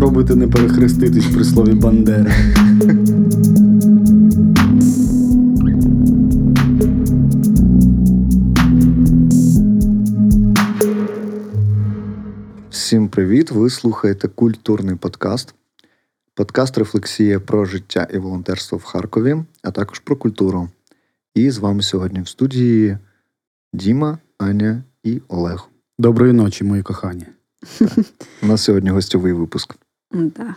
Спробуйте 0.00 0.34
не 0.34 0.48
перехреститись 0.48 1.26
при 1.26 1.44
слові 1.44 1.74
Бандера. 1.74 2.32
Всім 12.70 13.08
привіт! 13.08 13.50
Ви 13.50 13.70
слухаєте 13.70 14.28
культурний 14.28 14.96
подкаст. 14.96 15.54
Подкаст 16.34 16.78
рефлексія 16.78 17.40
про 17.40 17.64
життя 17.64 18.08
і 18.14 18.18
волонтерство 18.18 18.78
в 18.78 18.84
Харкові, 18.84 19.36
а 19.62 19.70
також 19.70 19.98
про 19.98 20.16
культуру. 20.16 20.68
І 21.34 21.50
з 21.50 21.58
вами 21.58 21.82
сьогодні 21.82 22.20
в 22.20 22.28
студії 22.28 22.98
Діма, 23.72 24.18
Аня 24.38 24.82
і 25.02 25.20
Олег. 25.28 25.68
Доброї 25.98 26.32
ночі, 26.32 26.64
мої 26.64 26.82
кохані. 26.82 27.26
У 28.42 28.46
нас 28.46 28.62
сьогодні 28.62 28.90
гостьовий 28.90 29.32
випуск. 29.32 29.79
Да. 30.12 30.54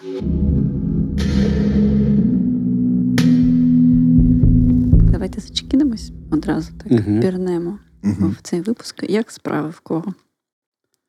Давайте 5.11 5.39
зачекінемось 5.41 6.11
одразу 6.31 6.71
так 6.83 6.91
Мгм. 6.91 7.19
пірнемо 7.21 7.79
Угу. 8.03 8.27
в 8.29 8.41
цей 8.41 8.61
випуск. 8.61 9.03
Як 9.09 9.31
справи 9.31 9.69
в 9.69 9.79
кого? 9.79 10.13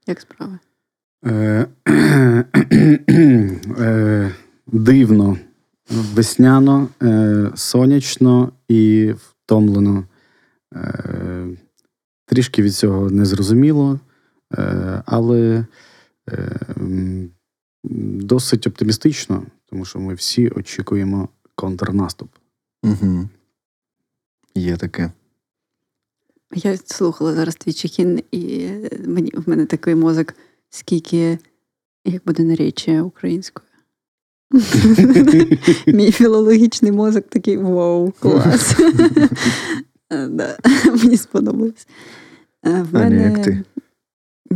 Як 0.07 0.21
справи? 0.21 0.59
Е, 1.27 1.66
е, 3.79 4.33
Дивно, 4.66 5.38
весняно, 5.91 6.88
е, 7.02 7.51
сонячно 7.55 8.52
і 8.69 9.13
втомлено. 9.16 10.05
Трішки 12.27 12.63
від 12.63 12.74
цього 12.74 13.11
незрозуміло, 13.11 14.01
е, 14.59 15.02
але 15.07 15.66
досить 17.84 18.66
оптимістично, 18.66 19.43
тому 19.66 19.85
що 19.85 19.99
ми 19.99 20.15
всі 20.15 20.49
очікуємо 20.49 21.29
контрнаступ. 21.54 22.29
Угу. 22.82 23.29
Є 24.54 24.77
таке. 24.77 25.13
Я 26.55 26.77
слухала 26.77 27.35
зараз 27.35 27.55
твій 27.55 27.73
чекін, 27.73 28.23
і 28.30 28.68
мені 29.07 29.30
в 29.35 29.49
мене 29.49 29.66
такий 29.66 29.95
мозок, 29.95 30.35
скільки 30.71 31.38
як 32.05 32.24
буде 32.24 32.43
наречі 32.43 33.01
українською. 33.01 33.66
Мій 35.87 36.12
філологічний 36.12 36.93
мозок 36.93 37.29
такий 37.29 37.57
вау, 37.57 38.12
клас. 38.21 38.77
Мені 41.02 41.16
сподобалось. 41.16 41.87
Е, 42.66 42.82
В 42.82 42.95
мене, 42.95 43.23
як 43.23 43.43
ти? 43.45 43.62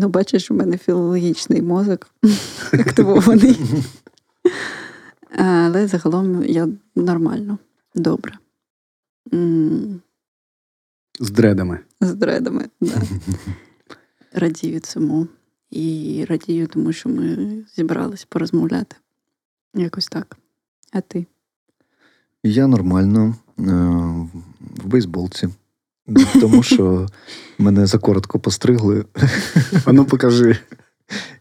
Ну, 0.00 0.08
бачиш, 0.08 0.50
у 0.50 0.54
мене 0.54 0.78
філологічний 0.78 1.62
мозок 1.62 2.10
активований. 2.72 3.58
Але 5.36 5.86
загалом 5.86 6.44
я 6.44 6.68
нормально, 6.96 7.58
добре. 7.94 8.38
З 11.20 11.30
дредами. 11.30 11.78
З 12.00 12.14
дредами, 12.14 12.68
да. 12.80 13.02
Радію 14.32 14.80
цьому. 14.80 15.26
І 15.70 16.24
радію, 16.28 16.66
тому 16.66 16.92
що 16.92 17.08
ми 17.08 17.48
зібрались 17.76 18.24
порозмовляти. 18.24 18.96
Якось 19.74 20.06
так. 20.06 20.36
А 20.92 21.00
ти? 21.00 21.26
Я 22.42 22.66
нормально 22.66 23.36
е, 23.58 23.62
в 24.60 24.86
бейсболці. 24.86 25.48
Тому 26.40 26.62
що 26.62 27.06
мене 27.58 27.86
закоротко 27.86 28.38
постригли. 28.38 29.04
А 29.84 29.92
ну 29.92 30.04
покажи. 30.04 30.56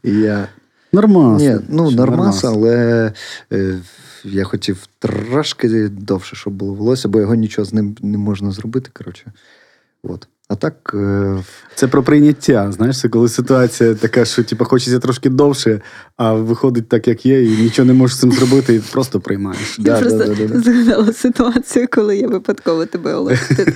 І 0.03 0.11
я 0.11 0.47
Нормас. 0.93 1.41
Ні, 1.41 1.57
ну 1.69 1.91
нормас, 1.91 2.43
але 2.43 3.13
е, 3.53 3.79
я 4.23 4.43
хотів 4.43 4.87
трошки 4.99 5.87
довше, 5.87 6.35
щоб 6.35 6.53
було 6.53 6.73
волосся, 6.73 7.09
бо 7.09 7.19
його 7.19 7.35
нічого 7.35 7.65
з 7.65 7.73
ним 7.73 7.95
не 8.01 8.17
можна 8.17 8.51
зробити. 8.51 8.89
Коротше. 8.93 9.31
От. 10.03 10.27
А 10.49 10.55
так, 10.55 10.91
е, 10.93 11.43
Це 11.75 11.87
про 11.87 12.03
прийняття. 12.03 12.71
Знаєш, 12.71 12.99
це 12.99 13.09
коли 13.09 13.29
ситуація 13.29 13.95
така, 13.95 14.25
що 14.25 14.43
типу, 14.43 14.65
хочеться 14.65 14.99
трошки 14.99 15.29
довше, 15.29 15.81
а 16.17 16.33
виходить 16.33 16.89
так, 16.89 17.07
як 17.07 17.25
є, 17.25 17.43
і 17.43 17.49
нічого 17.49 17.85
не 17.85 17.93
можеш 17.93 18.17
з 18.17 18.19
цим 18.19 18.31
зробити, 18.31 18.75
і 18.75 18.79
просто 18.79 19.19
приймаєш. 19.19 19.77
Да, 19.79 19.95
я 19.95 19.99
просто 19.99 20.17
да, 20.17 20.35
да, 20.35 20.47
да. 20.47 20.59
згадала 20.59 21.13
ситуацію, 21.13 21.87
коли 21.91 22.17
я 22.17 22.27
випадково 22.27 22.85
тебе, 22.85 23.13
Олег. 23.13 23.47
Ти, 23.47 23.73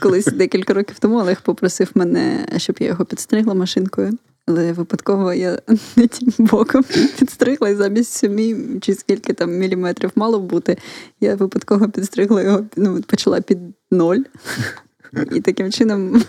колись 0.00 0.26
декілька 0.26 0.74
років 0.74 0.98
тому 0.98 1.18
Олег 1.18 1.40
попросив 1.42 1.90
мене, 1.94 2.48
щоб 2.56 2.76
я 2.80 2.86
його 2.86 3.04
підстригла 3.04 3.54
машинкою. 3.54 4.18
Але 4.46 4.72
випадково 4.72 5.32
я 5.32 5.58
не 5.96 6.06
тим 6.06 6.32
боком 6.38 6.84
підстригла, 7.18 7.68
і 7.68 7.74
замість 7.74 8.12
сімі 8.12 8.56
чи 8.80 8.94
скільки 8.94 9.32
там 9.32 9.52
міліметрів 9.52 10.10
мало 10.14 10.40
бути, 10.40 10.76
я 11.20 11.34
випадково 11.34 11.88
підстригла 11.88 12.42
його, 12.42 12.64
ну, 12.76 13.02
почала 13.06 13.40
під 13.40 13.58
ноль. 13.90 14.18
І 15.32 15.40
таким 15.40 15.72
чином 15.72 16.22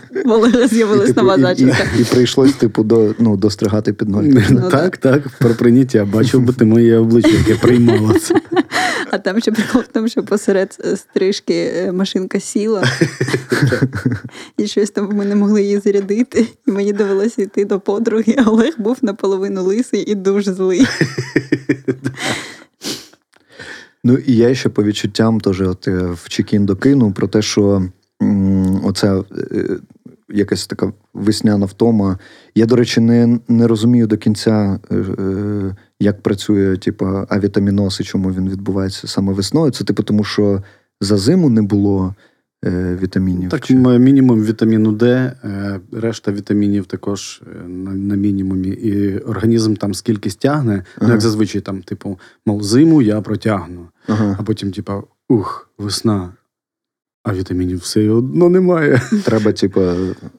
з'явилась 0.70 1.06
типу, 1.06 1.20
нова 1.20 1.38
зачіска. 1.38 1.84
і, 1.98 2.00
і 2.00 2.04
прийшлось, 2.04 2.52
типу, 2.52 2.82
до, 2.82 3.14
ну, 3.18 3.36
достригати 3.36 3.92
під 3.92 4.08
ноль. 4.08 4.24
Ну, 4.50 4.70
так, 4.70 4.96
так, 4.96 5.28
про 5.28 5.50
прийняття. 5.50 6.04
Бачив 6.04 6.40
би 6.40 6.52
ти 6.52 6.64
моє 6.64 6.98
обличчя, 6.98 7.30
яке 7.30 7.54
приймало 7.54 8.12
це. 8.18 8.34
А 9.10 9.18
там 9.18 9.40
ще 9.40 9.52
прикол 9.52 9.82
в 9.82 9.86
тому, 9.86 10.08
що 10.08 10.22
посеред 10.22 10.76
е, 10.84 10.96
стрижки 10.96 11.72
е, 11.76 11.92
машинка 11.92 12.40
сіла, 12.40 12.84
і 14.58 14.66
щось 14.66 14.90
там 14.90 15.10
ми 15.12 15.24
не 15.24 15.36
могли 15.36 15.62
її 15.62 15.78
зарядити. 15.78 16.46
І 16.66 16.70
мені 16.70 16.92
довелося 16.92 17.42
йти 17.42 17.64
до 17.64 17.80
подруги. 17.80 18.36
Олег 18.46 18.74
був 18.78 18.96
наполовину 19.02 19.62
лисий 19.62 20.02
і 20.10 20.14
дуже 20.14 20.52
злий. 20.54 20.86
Ну 24.04 24.18
і 24.26 24.36
я 24.36 24.54
ще 24.54 24.68
по 24.68 24.82
відчуттям 24.84 25.40
теж 25.40 25.60
от 25.60 25.88
е, 25.88 26.08
в 26.24 26.28
чекін 26.28 26.66
докину 26.66 27.12
про 27.12 27.28
те, 27.28 27.42
що 27.42 27.82
м, 28.22 28.59
оця 28.90 29.24
е, 29.52 29.76
якась 30.28 30.66
така 30.66 30.92
весняна 31.14 31.66
втома. 31.66 32.18
Я, 32.54 32.66
до 32.66 32.76
речі, 32.76 33.00
не, 33.00 33.38
не 33.48 33.66
розумію 33.66 34.06
до 34.06 34.16
кінця, 34.16 34.80
е, 34.90 34.96
е, 34.96 35.76
як 36.00 36.22
працює 36.22 36.76
типу, 36.76 37.06
авітаміноз 37.28 38.00
і 38.00 38.04
чому 38.04 38.32
він 38.32 38.48
відбувається 38.50 39.08
саме 39.08 39.32
весною. 39.32 39.72
Це 39.72 39.84
типу, 39.84 40.02
тому 40.02 40.24
що 40.24 40.62
за 41.00 41.16
зиму 41.16 41.50
не 41.50 41.62
було 41.62 42.14
вітамінів. 43.02 43.50
Так, 43.50 43.66
чи- 43.66 43.74
мінімум 43.74 44.42
вітаміну 44.44 44.92
Д, 44.92 45.32
решта 45.92 46.32
вітамінів 46.32 46.86
також 46.86 47.42
на, 47.66 47.90
на 47.94 48.14
мінімумі. 48.14 48.68
І 48.68 49.18
організм 49.18 49.74
там 49.74 49.94
скільки 49.94 50.30
стягне, 50.30 50.84
ну 51.02 51.08
як 51.08 51.20
зазвичай, 51.20 51.60
там, 51.60 51.82
типу, 51.82 52.18
мов 52.46 52.62
зиму 52.62 53.02
я 53.02 53.20
протягну, 53.20 53.88
Ага. 54.08 54.36
а 54.38 54.42
потім, 54.42 54.72
типу, 54.72 54.92
ух, 55.28 55.70
весна. 55.78 56.32
А 57.22 57.34
вітамінів 57.34 57.78
все 57.78 58.10
одно 58.10 58.48
немає. 58.48 59.00
Треба, 59.24 59.52
типу, 59.52 59.80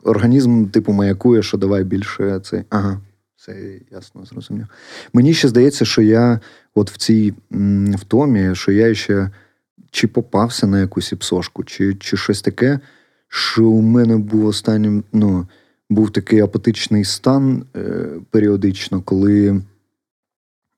організм, 0.04 0.66
типу, 0.66 0.94
маякує, 0.94 1.44
що 1.44 1.58
давай 1.58 1.84
більше 1.84 2.40
цей. 2.44 2.64
Ага, 2.70 3.02
все 3.36 3.80
ясно, 3.92 4.26
зрозумів. 4.26 4.68
Мені 5.14 5.34
ще 5.34 5.48
здається, 5.48 5.86
що 5.86 6.02
я 6.02 6.40
от 6.76 6.92
в 6.92 6.98
цій 6.98 7.34
втомі, 7.98 8.56
що 8.56 8.72
я 8.72 8.96
ще 8.96 9.30
чи 9.92 10.08
попався 10.08 10.68
на 10.68 10.80
якусь 10.80 11.12
іпсошку, 11.12 11.64
чи, 11.64 11.96
чи 11.96 12.18
щось 12.18 12.42
таке, 12.42 12.80
що 13.28 13.68
у 13.68 13.82
мене 13.82 14.18
був 14.18 14.46
останнім, 14.46 15.04
ну, 15.14 15.48
був 15.90 16.12
такий 16.12 16.40
апатичний 16.40 17.04
стан 17.04 17.66
е, 17.76 18.08
періодично, 18.30 19.02
коли 19.02 19.62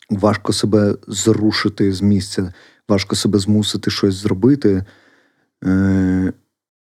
важко 0.09 0.53
себе 0.53 0.96
зрушити 1.08 1.94
з 1.94 2.02
місця, 2.02 2.53
важко 2.90 3.16
себе 3.16 3.40
змусити 3.40 3.92
щось 3.92 4.16
зробити. 4.16 4.86
Е, 5.66 6.34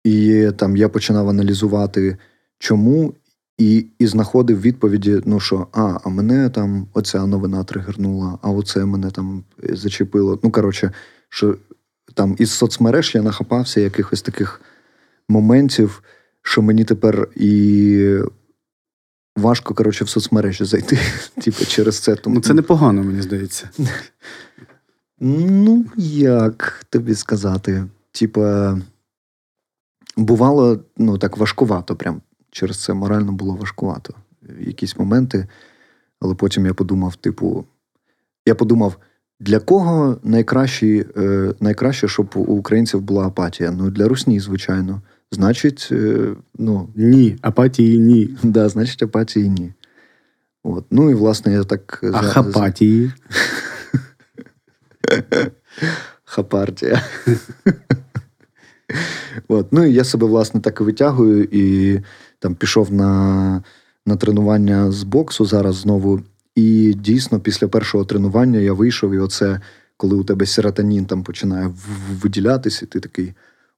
і 0.03 0.47
там 0.57 0.77
я 0.77 0.89
починав 0.89 1.29
аналізувати, 1.29 2.17
чому, 2.59 3.13
і 3.57 3.85
і 3.99 4.07
знаходив 4.07 4.61
відповіді: 4.61 5.21
ну 5.25 5.39
що, 5.39 5.67
а, 5.71 5.97
а 6.03 6.09
мене 6.09 6.49
там 6.49 6.87
оця 6.93 7.25
новина 7.25 7.63
тригернула, 7.63 8.39
а 8.41 8.49
оце 8.49 8.85
мене 8.85 9.11
там 9.11 9.43
зачепило. 9.69 10.39
Ну, 10.43 10.51
коротше, 10.51 10.91
що 11.29 11.57
там 12.13 12.35
із 12.39 12.51
соцмереж 12.51 13.15
я 13.15 13.21
нахапався 13.21 13.81
якихось 13.81 14.21
таких 14.21 14.61
моментів, 15.29 16.03
що 16.41 16.61
мені 16.61 16.83
тепер 16.83 17.27
і 17.35 18.19
важко, 19.37 19.73
коротше, 19.73 20.03
в 20.03 20.09
соцмережі 20.09 20.65
зайти. 20.65 20.99
Типу, 21.41 21.65
через 21.65 21.99
це. 21.99 22.15
Тому, 22.15 22.35
Ну, 22.35 22.41
це 22.41 22.53
непогано, 22.53 23.03
мені 23.03 23.21
здається. 23.21 23.69
Ну, 25.19 25.85
як 25.97 26.85
тобі 26.89 27.15
сказати? 27.15 27.83
Типа, 28.19 28.77
бувало, 30.17 30.79
ну, 30.97 31.17
так 31.17 31.37
важкувато, 31.37 31.95
прям 31.95 32.21
через 32.51 32.83
це 32.83 32.93
морально 32.93 33.31
було 33.31 33.55
важкувато. 33.55 34.13
В 34.41 34.67
якісь 34.67 34.97
моменти. 34.97 35.47
Але 36.19 36.35
потім 36.35 36.65
я 36.65 36.73
подумав: 36.73 37.15
типу, 37.15 37.65
я 38.45 38.55
подумав, 38.55 38.97
для 39.39 39.59
кого 39.59 40.17
найкраще, 40.23 41.05
е, 41.17 41.53
найкраще, 41.59 42.07
щоб 42.07 42.29
у 42.35 42.41
українців 42.41 43.01
була 43.01 43.27
апатія? 43.27 43.71
Ну, 43.71 43.89
для 43.89 44.07
русні, 44.07 44.39
звичайно. 44.39 45.01
Значить, 45.31 45.89
е, 45.91 46.35
ну, 46.57 46.89
Ні, 46.95 47.37
апатії 47.41 47.99
ні. 47.99 48.37
да, 48.43 48.69
значить, 48.69 49.03
апатії 49.03 49.49
ні. 49.49 49.73
От. 50.63 50.85
Ну 50.91 51.09
і 51.09 51.13
власне 51.13 51.53
я 51.53 51.63
так 51.63 51.99
А 52.13 52.21
хапатії. 52.21 53.11
Хапартія. 56.23 57.03
От. 59.47 59.67
Ну 59.73 59.85
і 59.85 59.93
я 59.93 60.03
себе, 60.03 60.27
власне, 60.27 60.61
так 60.61 60.81
і 60.81 60.83
витягую, 60.83 61.43
і 61.51 61.99
там 62.39 62.55
пішов 62.55 62.93
на, 62.93 63.63
на 64.05 64.15
тренування 64.15 64.91
з 64.91 65.03
боксу 65.03 65.45
зараз 65.45 65.75
знову. 65.75 66.21
І 66.55 66.93
дійсно, 66.93 67.39
після 67.39 67.67
першого 67.67 68.05
тренування 68.05 68.59
я 68.59 68.73
вийшов, 68.73 69.13
і 69.13 69.19
оце, 69.19 69.61
коли 69.97 70.15
у 70.15 70.23
тебе 70.23 70.45
серотонін 70.45 71.05
там 71.05 71.23
починає 71.23 71.73
виділятися, 72.09 72.85
і 72.85 72.87
ти 72.87 72.99
такий: 72.99 73.33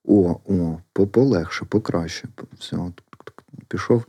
о, 0.06 0.40
о, 0.46 0.78
по- 0.94 1.08
полегше, 1.08 1.66
покраще. 1.66 2.28
Все, 2.60 2.78
пішов. 3.68 4.06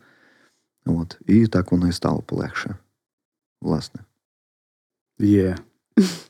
От. 0.87 1.19
І 1.27 1.47
так 1.47 1.73
воно 1.73 1.89
і 1.89 1.93
стало 1.93 2.23
полегше. 2.23 2.77
Власне, 3.61 4.01
Є. 5.19 5.57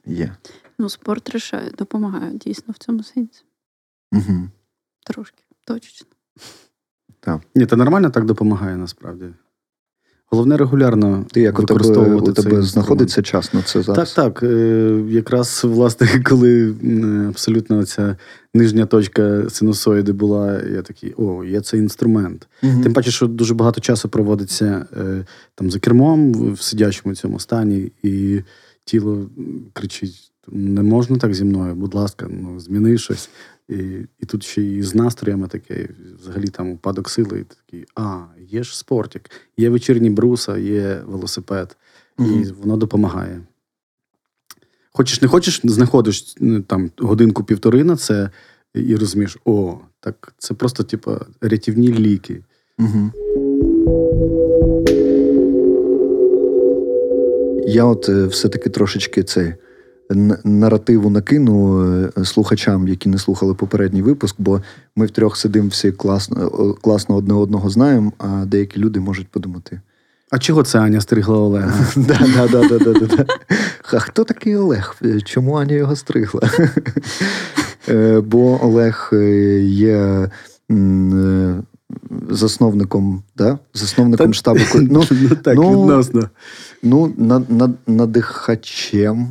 є. 0.06 0.36
Ну, 0.78 0.88
спорт 0.88 1.30
рішає, 1.30 1.70
допомагає 1.70 2.34
дійсно 2.34 2.74
в 2.74 2.78
цьому 2.78 3.02
сенсі. 3.02 3.42
Угу. 4.12 4.48
Трошки, 5.04 5.42
точечно. 5.66 6.06
Ні, 7.54 7.66
та 7.66 7.76
нормально 7.76 8.10
так 8.10 8.24
допомагає 8.24 8.76
насправді. 8.76 9.26
Головне 10.32 10.56
регулярно 10.56 11.26
Ти 11.32 11.40
як 11.40 11.58
у 11.58 11.62
тебе, 11.62 11.78
використовувати 11.78 12.30
у 12.30 12.34
тебе 12.34 12.62
знаходиться 12.62 13.22
час 13.22 13.54
на 13.54 13.62
це 13.62 13.82
зараз? 13.82 14.12
Так, 14.12 14.34
так. 14.34 14.42
Е, 14.42 15.04
якраз 15.08 15.60
власне, 15.64 16.22
коли 16.24 16.74
абсолютно 17.28 17.84
ця 17.84 18.16
нижня 18.54 18.86
точка 18.86 19.50
синусоїди 19.50 20.12
була, 20.12 20.60
я 20.62 20.82
такий, 20.82 21.14
о, 21.16 21.44
є 21.44 21.60
цей 21.60 21.80
інструмент. 21.80 22.48
Мгм. 22.62 22.82
Тим 22.82 22.92
паче, 22.92 23.10
що 23.10 23.26
дуже 23.26 23.54
багато 23.54 23.80
часу 23.80 24.08
проводиться 24.08 24.86
е, 24.96 25.24
там 25.54 25.70
за 25.70 25.78
кермом 25.78 26.52
в 26.52 26.62
сидячому 26.62 27.14
цьому 27.14 27.40
стані, 27.40 27.92
і 28.02 28.40
тіло 28.84 29.30
кричить: 29.72 30.32
не 30.48 30.82
можна 30.82 31.16
так 31.16 31.34
зі 31.34 31.44
мною, 31.44 31.74
будь 31.74 31.94
ласка, 31.94 32.26
ну 32.30 32.60
зміни 32.60 32.98
щось. 32.98 33.28
І, 33.72 34.08
і 34.20 34.26
тут 34.26 34.44
ще 34.44 34.62
і 34.62 34.82
з 34.82 34.94
настроями 34.94 35.48
таке, 35.48 35.88
взагалі 36.20 36.46
там 36.46 36.70
упадок 36.70 37.10
сили, 37.10 37.40
і 37.40 37.44
такий, 37.44 37.86
а, 37.94 38.24
є 38.48 38.62
ж 38.62 38.78
спортик, 38.78 39.30
є 39.56 39.70
вечірні 39.70 40.10
бруса, 40.10 40.58
є 40.58 41.02
велосипед, 41.06 41.76
і 42.18 42.44
воно 42.60 42.76
допомагає. 42.76 43.40
Хочеш, 44.92 45.22
не 45.22 45.28
хочеш, 45.28 45.60
знаходиш 45.64 46.34
ну, 46.40 46.62
там 46.62 46.90
годинку-півтори 46.98 47.84
на 47.84 47.96
це 47.96 48.30
і 48.74 48.96
розумієш, 48.96 49.38
о, 49.44 49.78
так 50.00 50.34
це 50.38 50.54
просто, 50.54 50.82
типу, 50.82 51.16
рятівні 51.40 51.92
ліки. 51.92 52.44
Угу. 52.78 53.10
Я 57.66 57.84
от 57.84 58.08
е, 58.08 58.26
все-таки 58.26 58.70
трошечки 58.70 59.22
цей 59.22 59.54
наративу 60.44 61.10
накину 61.10 61.84
е, 62.04 62.24
слухачам, 62.24 62.88
які 62.88 63.08
не 63.08 63.18
слухали 63.18 63.54
попередній 63.54 64.02
випуск, 64.02 64.36
бо 64.38 64.60
ми 64.96 65.06
втрьох 65.06 65.36
сидимо 65.36 65.68
всі 65.68 65.92
класно, 65.92 66.50
класно 66.82 67.16
одне 67.16 67.34
одного 67.34 67.70
знаємо, 67.70 68.12
а 68.18 68.44
деякі 68.44 68.80
люди 68.80 69.00
можуть 69.00 69.28
подумати. 69.28 69.80
А 70.30 70.38
чого 70.38 70.62
це 70.62 70.78
Аня 70.78 71.00
стригла 71.00 71.38
Олега? 71.38 71.74
Да, 71.96 72.18
да, 72.36 72.48
да, 72.48 72.68
да, 72.68 72.78
да, 72.78 72.92
да, 72.92 73.16
да. 73.16 73.26
А 73.92 73.98
хто 73.98 74.24
такий 74.24 74.56
Олег? 74.56 74.96
Е, 75.04 75.20
Чому 75.20 75.54
Аня 75.54 75.74
його 75.74 75.96
стригла? 75.96 76.40
Е, 77.88 78.20
Бо 78.20 78.64
Олег 78.64 79.10
е, 79.12 79.60
є 79.62 80.28
е, 80.70 81.54
засновником, 82.30 83.22
да? 83.36 83.58
засновником 83.74 84.26
Та- 84.26 84.32
штабу. 84.32 84.60
Ну, 84.74 85.04
ну 85.10 85.28
так, 85.28 85.56
ну, 85.56 85.70
відносно. 85.70 86.30
ну 86.82 87.14
над, 87.16 87.50
над, 87.50 87.70
надихачем 87.86 89.28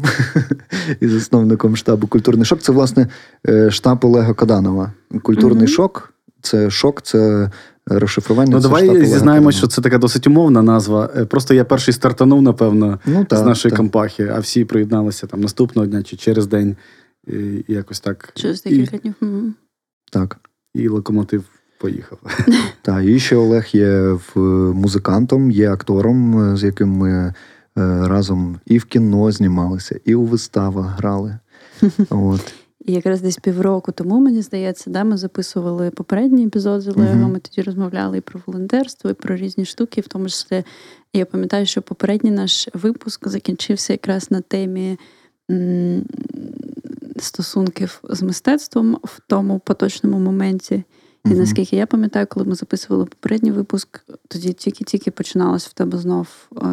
і 1.00 1.08
засновником 1.08 1.78
штабу 1.78 2.08
Культурний 2.08 2.46
шок. 2.46 2.62
Це, 2.62 2.72
власне, 2.72 3.08
е, 3.50 3.72
штаб 3.72 4.06
Олега 4.06 4.34
Коданова. 4.34 4.92
Культурний 5.22 5.64
Мгм. 5.64 5.74
шок 5.74 6.14
це 6.42 6.70
шок, 6.70 7.02
це 7.02 7.52
розшифрування. 7.86 8.52
Ну 8.52 8.62
це 8.62 8.68
давай 8.68 8.90
Олега 8.90 9.06
зізнаємось, 9.06 9.56
що 9.56 9.68
це 9.68 9.82
така 9.82 9.98
досить 9.98 10.28
умовна 10.28 10.62
назва. 10.62 11.10
Е, 11.18 11.26
Просто 11.26 11.54
я 11.54 11.66
перший 11.66 11.94
стартанув, 11.94 12.42
напевно, 12.42 13.00
ну, 13.06 13.26
з 13.32 13.42
нашої 13.42 13.70
так. 13.70 13.78
компахи, 13.78 14.32
а 14.36 14.40
всі 14.40 14.66
приєдналися 14.66 15.28
там 15.28 15.42
наступного 15.42 15.88
дня 15.88 16.04
чи 16.04 16.18
через 16.18 16.48
день. 16.48 16.76
І, 17.28 17.34
і 17.68 17.74
якось 17.74 18.00
так. 18.00 18.30
Через 18.36 18.64
І, 18.66 18.70
декілька 18.70 18.98
днів. 18.98 19.16
Так. 20.12 20.38
і 20.76 20.88
локомотив 20.88 21.44
поїхав. 21.82 22.20
Так, 22.82 23.06
і 23.06 23.20
ще 23.20 23.36
Олег 23.36 23.68
є 23.72 24.18
музикантом, 24.74 25.52
є 25.52 25.72
актором, 25.72 26.40
е, 26.54 26.58
з 26.58 26.64
яким 26.64 26.90
ми 26.90 27.12
е, 27.12 27.34
разом 28.08 28.60
і 28.66 28.78
в 28.78 28.86
кіно 28.86 29.32
знімалися, 29.32 30.00
і 30.06 30.16
у 30.16 30.26
виставах 30.26 30.98
грали. 30.98 31.40
От. 32.10 32.54
І 32.86 32.94
якраз 32.94 33.22
десь 33.22 33.38
півроку 33.38 33.92
тому, 33.92 34.20
мені 34.20 34.42
здається, 34.42 34.90
да, 34.90 35.04
ми 35.04 35.18
записували 35.18 35.90
попередній 35.90 36.46
епізод 36.46 36.82
з 36.82 36.88
Олегом. 36.88 37.20
Мгм. 37.20 37.32
Ми 37.32 37.40
тоді 37.40 37.62
розмовляли 37.62 38.18
і 38.18 38.22
про 38.22 38.42
волонтерство, 38.46 39.10
і 39.10 39.14
про 39.14 39.36
різні 39.36 39.66
штуки. 39.66 40.02
В 40.02 40.08
тому 40.08 40.26
числі 40.26 40.64
я 41.14 41.26
пам'ятаю, 41.26 41.66
що 41.66 41.82
попередній 41.82 42.32
наш 42.32 42.70
випуск 42.74 43.28
закінчився 43.28 43.94
якраз 43.94 44.32
на 44.32 44.42
темі 44.42 44.98
м, 45.52 46.04
стосунків 47.20 48.02
з 48.10 48.22
мистецтвом 48.22 48.98
в 49.04 49.20
тому 49.28 49.60
поточному 49.60 50.20
моменті. 50.20 50.84
І 51.26 51.30
наскільки 51.30 51.76
я 51.76 51.86
пам'ятаю, 51.86 52.28
коли 52.30 52.46
ми 52.46 52.56
записували 52.56 53.06
попередній 53.06 53.52
випуск, 53.52 54.04
тоді 54.28 54.54
тільки-тільки 54.54 55.12
починалась 55.12 55.68
в 55.68 55.74
тебе 55.74 55.98
знов 55.98 56.28
е, 56.58 56.66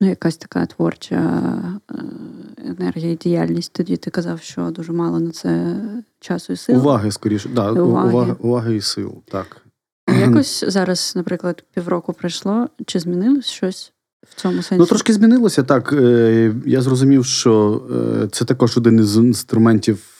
ну, 0.00 0.08
якась 0.08 0.36
така 0.36 0.66
творча 0.66 1.16
е, 1.90 1.94
енергія 2.78 3.12
і 3.12 3.16
діяльність. 3.16 3.72
Тоді 3.72 3.96
ти 3.96 4.10
казав, 4.10 4.40
що 4.40 4.70
дуже 4.70 4.92
мало 4.92 5.20
на 5.20 5.30
це 5.30 5.76
часу 6.20 6.52
і 6.52 6.56
сил. 6.56 6.76
Уваги, 6.76 7.10
скоріше. 7.10 7.48
Да, 7.48 7.72
Уваги. 7.72 8.08
уваги. 8.08 8.36
уваги 8.38 8.76
і 8.76 8.80
сил. 8.80 9.14
Так. 9.24 9.62
Якось 10.20 10.64
зараз, 10.68 11.12
наприклад, 11.16 11.64
півроку 11.74 12.12
пройшло. 12.12 12.68
Чи 12.86 12.98
змінилось 12.98 13.46
щось 13.46 13.92
в 14.28 14.34
цьому 14.34 14.62
сенсі? 14.62 14.80
Ну, 14.80 14.86
трошки 14.86 15.12
змінилося 15.12 15.62
так. 15.62 15.92
Е, 15.92 16.54
Я 16.66 16.82
зрозумів, 16.82 17.24
що 17.24 17.82
е, 18.24 18.28
це 18.28 18.44
також 18.44 18.78
один 18.78 18.98
із 18.98 19.16
інструментів 19.16 20.10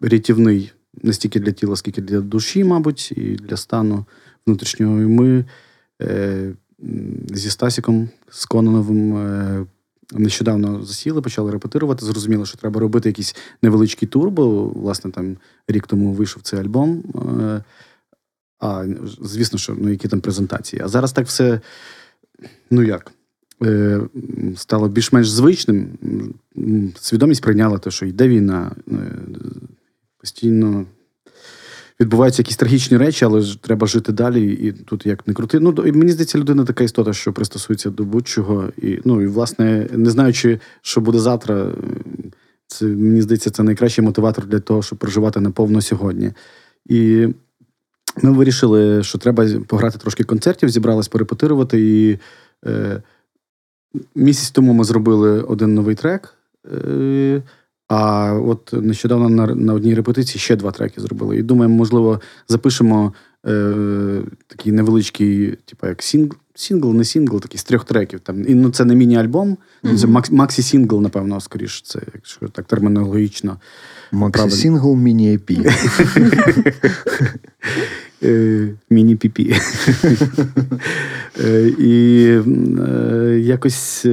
рятівний 0.00 0.72
не 1.02 1.12
стільки 1.12 1.40
для 1.40 1.52
тіла, 1.52 1.76
скільки 1.76 2.02
для 2.02 2.20
душі, 2.20 2.64
мабуть, 2.64 3.12
і 3.16 3.36
для 3.36 3.56
стану 3.56 4.04
внутрішнього. 4.46 5.00
І 5.00 5.06
ми 5.06 5.44
е, 6.02 6.52
зі 7.34 7.50
Стасіком, 7.50 8.08
з 8.30 8.44
Кононовим 8.44 9.16
е, 9.16 9.66
нещодавно 10.12 10.84
засіли, 10.84 11.22
почали 11.22 11.50
репетирувати. 11.50 12.06
Зрозуміло, 12.06 12.46
що 12.46 12.58
треба 12.58 12.80
робити 12.80 13.08
якийсь 13.08 13.36
невеличкий 13.62 14.08
тур, 14.08 14.30
бо, 14.30 14.64
власне, 14.68 15.10
там 15.10 15.36
рік 15.68 15.86
тому 15.86 16.12
вийшов 16.12 16.42
цей 16.42 16.60
альбом. 16.60 17.04
Е, 17.40 17.64
А 18.58 18.86
звісно, 19.20 19.58
що 19.58 19.76
ну, 19.78 19.88
які 19.88 20.08
там 20.08 20.20
презентації. 20.20 20.82
А 20.84 20.88
зараз 20.88 21.12
так 21.12 21.26
все, 21.26 21.60
ну 22.70 22.82
як, 22.82 23.12
е, 23.62 24.00
стало 24.56 24.88
більш-менш 24.88 25.30
звичним. 25.30 25.88
Свідомість 27.00 27.42
прийняла 27.42 27.78
те, 27.78 27.90
що 27.90 28.06
йде 28.06 28.28
війна, 28.28 28.72
е, 28.88 28.94
постійно 30.18 30.86
відбуваються 32.00 32.42
якісь 32.42 32.56
трагічні 32.56 32.96
речі, 32.96 33.24
але 33.24 33.40
ж 33.40 33.62
треба 33.62 33.86
жити 33.86 34.12
далі. 34.12 34.52
І 34.52 34.72
тут 34.72 35.06
як 35.06 35.26
не 35.26 35.34
крути. 35.34 35.60
Ну, 35.60 35.70
і 35.70 35.92
мені 35.92 36.12
здається, 36.12 36.38
людина 36.38 36.64
така 36.64 36.84
істота, 36.84 37.12
що 37.12 37.32
пристосується 37.32 37.90
до 37.90 38.04
будь-чого. 38.04 38.68
І, 38.76 38.98
ну, 39.04 39.22
і, 39.22 39.26
власне, 39.26 39.88
не 39.92 40.10
знаючи, 40.10 40.60
що 40.82 41.00
буде 41.00 41.18
завтра, 41.18 41.70
це, 42.66 42.84
мені 42.84 43.22
здається, 43.22 43.50
це 43.50 43.62
найкращий 43.62 44.04
мотиватор 44.04 44.46
для 44.46 44.60
того, 44.60 44.82
щоб 44.82 44.98
проживати 44.98 45.40
наповно 45.40 45.80
сьогодні. 45.80 46.32
І 46.86 47.28
ми 48.22 48.32
вирішили, 48.32 49.02
що 49.02 49.18
треба 49.18 49.46
пограти 49.66 49.98
трошки 49.98 50.24
концертів, 50.24 50.68
зібрались 50.68 51.08
порепетирувати. 51.08 51.80
І 51.80 52.18
е, 52.66 53.02
місяць 54.14 54.50
тому 54.50 54.72
ми 54.72 54.84
зробили 54.84 55.42
один 55.42 55.74
новий 55.74 55.94
трек. 55.94 56.34
Е, 56.72 57.42
а 57.88 58.32
от 58.32 58.72
нещодавно 58.72 59.28
на, 59.28 59.46
на 59.46 59.74
одній 59.74 59.94
репетиції 59.94 60.40
ще 60.40 60.56
два 60.56 60.70
треки 60.70 61.00
зробили. 61.00 61.36
І 61.36 61.42
думаємо, 61.42 61.74
можливо, 61.74 62.20
запишемо 62.48 63.12
е, 63.46 64.22
такий 64.46 64.72
невеличкий, 64.72 65.58
типу 65.64 65.86
як 65.86 66.02
сінгл, 66.02 66.36
сінгл, 66.54 66.94
не 66.94 67.04
сінгл, 67.04 67.40
такий 67.40 67.58
з 67.58 67.64
трьох 67.64 67.84
треків. 67.84 68.20
Там. 68.20 68.48
І 68.48 68.54
ну, 68.54 68.70
це 68.70 68.84
не 68.84 68.94
міні-альбом, 68.94 69.56
Мгм. 69.82 69.96
це 69.96 70.06
макс, 70.06 70.30
максі-сінгл, 70.30 71.00
напевно, 71.00 71.40
скоріш, 71.40 71.82
це, 71.82 72.00
якщо 72.14 72.48
так 72.48 72.66
термінологічно. 72.66 73.56
Максі 74.12 74.32
Правильно. 74.32 74.56
Сінгл 74.56 74.96
міні 74.96 75.34
EP. 75.34 75.66
Е, 78.22 78.68
Міні-піпі. 78.90 79.56
Е, 81.44 81.68
І 81.78 82.24
е, 82.88 83.40
якось 83.40 84.06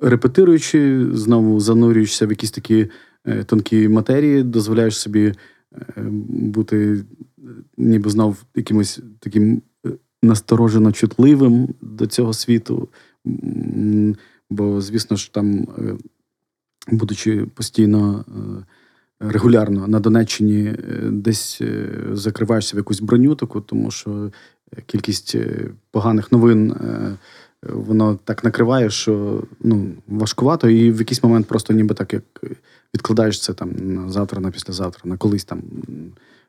репетируючи, 0.00 1.06
знову 1.12 1.60
занурюєшся 1.60 2.26
в 2.26 2.30
якісь 2.30 2.50
такі 2.50 2.90
е, 3.24 3.44
тонкі 3.44 3.88
матерії, 3.88 4.42
дозволяєш 4.42 4.98
собі 4.98 5.24
е, 5.26 6.02
бути 6.28 7.04
е, 7.38 7.42
ніби 7.76 8.10
знов 8.10 8.44
якимось 8.54 9.00
таким 9.18 9.62
насторожено 10.22 10.92
чутливим 10.92 11.68
до 11.80 12.06
цього 12.06 12.32
світу. 12.32 12.88
Бо, 14.50 14.80
звісно 14.80 15.16
ж, 15.16 15.32
там 15.32 15.66
будучи 16.88 17.46
постійно. 17.54 18.24
Регулярно 19.20 19.88
на 19.88 20.00
Донеччині 20.00 20.74
десь 21.10 21.62
закриваєшся 22.12 22.76
в 22.76 22.78
якусь 22.78 23.00
броню 23.00 23.34
таку, 23.34 23.60
тому 23.60 23.90
що 23.90 24.32
кількість 24.86 25.36
поганих 25.90 26.32
новин 26.32 26.74
воно 27.68 28.18
так 28.24 28.44
накриває, 28.44 28.90
що 28.90 29.42
ну, 29.60 29.92
важкувато, 30.08 30.68
і 30.68 30.90
в 30.90 30.98
якийсь 30.98 31.22
момент 31.22 31.46
просто 31.46 31.72
ніби 31.72 31.94
так, 31.94 32.12
як 32.12 32.22
відкладаєш 32.94 33.40
це 33.40 33.52
там 33.52 33.70
на 33.94 34.10
завтра, 34.10 34.40
на 34.40 34.50
післязавтра, 34.50 35.02
на 35.04 35.16
колись 35.16 35.44
там 35.44 35.62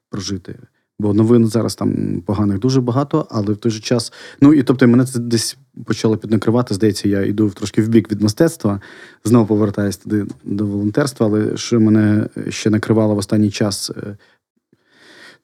прожити. 0.10 0.56
Бо 1.00 1.14
новин 1.14 1.48
зараз 1.48 1.76
там 1.76 2.22
поганих 2.26 2.60
дуже 2.60 2.82
багато, 2.82 3.28
але 3.30 3.54
в 3.54 3.58
той 3.58 3.72
же 3.72 3.80
час. 3.80 4.14
Ну 4.42 4.54
і 4.54 4.64
тобто 4.64 4.88
мене 4.88 5.06
це 5.06 5.20
десь 5.20 5.58
почало 5.86 6.18
піднакривати. 6.18 6.74
Здається, 6.74 7.10
я 7.10 7.22
йду 7.22 7.50
трошки 7.50 7.82
в 7.82 7.88
бік 7.88 8.12
від 8.12 8.22
мистецтва, 8.22 8.82
знову 9.24 9.46
повертаюся 9.46 10.00
туди 10.04 10.26
до 10.44 10.66
волонтерства. 10.66 11.28
Але 11.28 11.58
що 11.58 11.80
мене 11.80 12.28
ще 12.50 12.70
накривало 12.70 13.16
в 13.16 13.18
останній 13.18 13.52
час 13.52 13.92
е, 13.98 14.18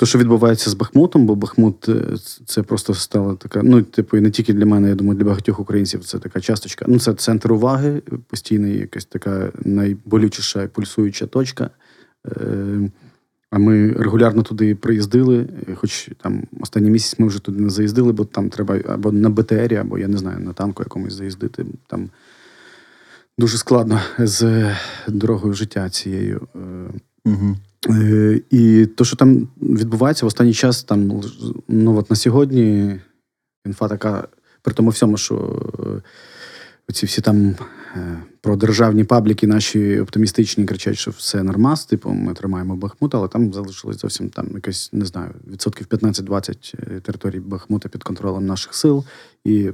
то, 0.02 0.06
що 0.06 0.20
відбувається 0.20 0.70
з 0.70 0.74
Бахмутом, 0.74 1.26
бо 1.26 1.36
Бахмут 1.36 1.90
е, 1.90 2.04
це 2.46 2.64
просто 2.64 2.94
стала 2.94 3.36
така. 3.36 3.64
Ну, 3.64 3.82
типу, 3.82 4.18
і 4.18 4.22
не 4.22 4.32
тільки 4.32 4.54
для 4.54 4.66
мене, 4.66 4.90
я 4.90 4.96
думаю, 4.96 5.18
для 5.18 5.26
багатьох 5.26 5.60
українців 5.60 6.06
це 6.06 6.20
така 6.20 6.40
часточка. 6.40 6.86
Ну, 6.88 7.00
це 7.00 7.14
центр 7.14 7.52
уваги, 7.52 8.02
постійно 8.28 8.68
якась 8.68 9.06
така 9.06 9.52
найболючіша 9.66 10.68
пульсуюча 10.68 11.28
точка. 11.28 11.70
Е, 12.28 12.90
а 13.52 13.60
ми 13.60 13.94
регулярно 13.94 14.44
туди 14.44 14.76
приїздили, 14.76 15.48
хоч 15.76 16.10
там 16.22 16.44
останній 16.60 16.90
місяць 16.90 17.20
ми 17.20 17.28
вже 17.28 17.40
туди 17.40 17.62
не 17.62 17.70
заїздили, 17.70 18.14
бо 18.14 18.26
там 18.26 18.50
треба 18.50 18.80
або 18.88 19.12
на 19.12 19.30
БТРі, 19.30 19.76
або 19.76 19.98
я 19.98 20.08
не 20.08 20.18
знаю, 20.18 20.40
на 20.40 20.54
танку 20.54 20.84
якомусь 20.84 21.14
заїздити. 21.14 21.66
Там 21.88 22.10
дуже 23.38 23.58
складно 23.58 24.02
з 24.20 24.72
дорогою 25.08 25.54
життя 25.54 25.90
цією. 25.90 26.48
Угу. 27.26 27.56
Е, 27.90 28.42
і 28.50 28.86
то, 28.86 29.06
що 29.06 29.16
там 29.16 29.48
відбувається 29.62 30.26
в 30.26 30.28
останній 30.28 30.54
час, 30.54 30.84
там 30.84 31.22
ну 31.68 31.98
от 31.98 32.10
на 32.10 32.16
сьогодні 32.16 32.96
інфа 33.66 33.88
така, 33.88 34.28
при 34.62 34.74
тому 34.74 34.90
всьому, 34.90 35.18
що 35.18 35.62
е, 35.80 36.02
оці 36.90 37.06
всі 37.06 37.22
там 37.22 37.56
е, 37.96 38.24
про 38.42 38.56
державні 38.56 39.04
пабліки 39.04 39.48
наші 39.48 40.00
оптимістичні 40.00 40.66
кричать, 40.66 40.98
що 40.98 41.12
все 41.12 41.44
нормас, 41.44 41.86
типу, 41.86 42.10
ми 42.10 42.34
тримаємо 42.34 42.76
Бахмут, 42.76 43.16
але 43.16 43.28
там 43.28 43.54
залишилось 43.54 44.02
зовсім 44.02 44.30
там 44.30 44.48
якось, 44.54 44.90
не 44.94 45.06
знаю, 45.06 45.32
відсотків 45.52 45.88
15-20 45.88 47.00
територій 47.00 47.40
Бахмута 47.40 47.90
під 47.90 48.04
контролем 48.04 48.46
наших 48.46 48.74
сил. 48.74 49.06
І 49.46 49.70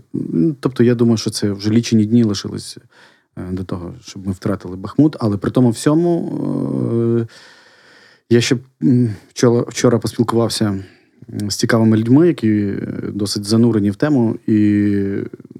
тобто, 0.59 0.83
я 0.83 0.95
думаю, 0.95 1.17
що 1.17 1.29
це 1.29 1.51
вже 1.51 1.69
лічені 1.69 2.05
дні 2.05 2.23
лишились 2.23 2.77
до 3.51 3.63
того, 3.63 3.93
щоб 4.01 4.27
ми 4.27 4.33
втратили 4.33 4.75
Бахмут, 4.75 5.15
але 5.19 5.37
при 5.37 5.51
тому 5.51 5.69
всьому. 5.69 7.27
Я 8.29 8.41
ще 8.41 8.57
вчора, 9.33 9.65
вчора 9.67 9.99
поспілкувався 9.99 10.83
з 11.27 11.55
цікавими 11.55 11.97
людьми, 11.97 12.27
які 12.27 12.49
е, 12.49 12.79
досить 13.13 13.45
занурені 13.45 13.91
в 13.91 13.95
тему, 13.95 14.35
і 14.47 14.53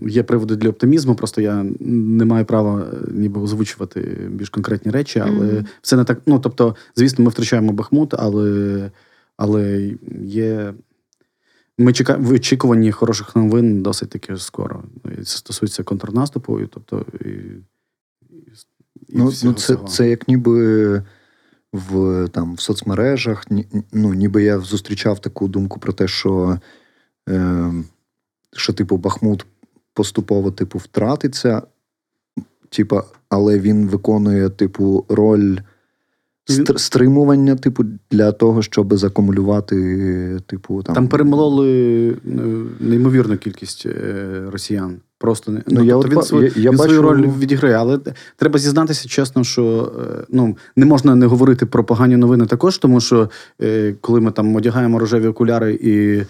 є 0.06 0.24
приводи 0.24 0.56
для 0.56 0.70
оптимізму. 0.70 1.16
Просто 1.16 1.42
я 1.42 1.66
не 1.80 2.26
маю 2.26 2.46
права 2.46 2.88
е, 2.94 3.12
ніби 3.12 3.42
озвучувати 3.42 4.02
більш 4.30 4.50
конкретні 4.50 4.92
речі, 4.92 5.20
але 5.20 5.46
mm-hmm. 5.46 5.66
все 5.82 5.96
не 5.96 6.04
так. 6.04 6.22
Ну 6.26 6.40
тобто, 6.40 6.76
звісно, 6.96 7.26
ми 7.26 7.32
втрачаємо 7.32 7.74
Бахмут, 7.74 8.14
але 8.14 8.92
але 9.38 9.92
є. 10.22 10.74
Ми 11.80 11.94
чекаємо 11.94 12.30
в 12.30 12.32
очікуванні 12.32 12.92
хороших 12.92 13.36
новин 13.36 13.84
досить 13.84 14.10
таки 14.10 14.38
скоро. 14.38 14.84
Це 15.18 15.38
стосується 15.38 15.84
контрнаступу, 15.84 16.60
і, 16.60 16.68
тобто 16.68 17.06
і, 17.22 17.28
і 19.08 19.18
ну, 19.18 19.32
ну 19.44 19.54
це, 19.54 19.78
це 19.88 20.10
як 20.10 20.28
ніби 20.28 21.04
в 21.74 22.28
там 22.28 22.56
в 22.56 22.62
соцмережах. 22.62 23.46
ну, 23.92 24.14
Ніби 24.14 24.44
я 24.44 24.60
зустрічав 24.60 25.20
таку 25.20 25.48
думку 25.48 25.80
про 25.80 25.94
те, 25.94 26.08
що, 26.08 26.60
е, 27.30 27.72
що 28.54 28.74
типу, 28.74 28.98
Бахмут 28.98 29.46
поступово 29.94 30.52
типу, 30.52 30.80
втратиться, 30.80 31.62
типу, 32.70 33.02
але 33.30 33.60
він 33.60 33.88
виконує, 33.88 34.50
типу, 34.50 35.06
роль. 35.10 35.58
Стримування, 36.76 37.56
типу, 37.56 37.86
для 38.12 38.32
того, 38.32 38.62
щоб 38.62 38.98
закумулювати, 38.98 40.40
типу, 40.46 40.84
там 40.84 40.96
Там 40.96 41.08
перемололи 41.08 42.10
е, 42.12 42.16
неймовірну 42.80 43.38
кількість 43.38 43.86
е, 43.86 44.44
росіян. 44.52 45.00
Просто 45.20 45.52
не 45.52 45.62
ну, 45.68 45.80
ну, 45.80 45.84
я 45.84 45.94
тобто 45.94 46.10
він, 46.10 46.22
свою, 46.22 46.46
я, 46.56 46.62
я 46.62 46.72
він 46.72 46.78
бачу... 46.78 46.94
свою 46.94 47.02
роль 47.02 47.28
відіграє, 47.40 47.76
але 47.76 48.00
треба 48.36 48.60
зізнатися 48.60 49.08
чесно, 49.08 49.44
що 49.44 49.94
е, 50.00 50.26
ну 50.30 50.58
не 50.76 50.86
можна 50.86 51.16
не 51.16 51.26
говорити 51.26 51.66
про 51.66 51.84
погані 51.84 52.18
новини 52.18 52.46
також, 52.46 52.78
тому 52.78 53.02
що 53.02 53.30
е, 53.62 53.96
коли 54.02 54.22
ми 54.22 54.32
там 54.32 54.56
одягаємо 54.56 55.00
рожеві 55.00 55.28
окуляри 55.28 55.74
і. 55.74 56.24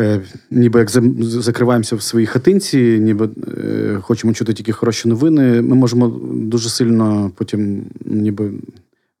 Е, 0.00 0.20
ніби 0.50 0.78
як 0.78 0.90
закриваємося 1.20 1.96
в 1.96 2.02
своїй 2.02 2.26
хатинці, 2.26 2.98
ніби 2.98 3.28
е, 3.58 3.98
хочемо 4.02 4.32
чути 4.32 4.52
тільки 4.52 4.72
хороші 4.72 5.08
новини. 5.08 5.62
Ми 5.62 5.74
можемо 5.74 6.08
дуже 6.32 6.68
сильно 6.68 7.30
потім, 7.34 7.84
ніби 8.04 8.50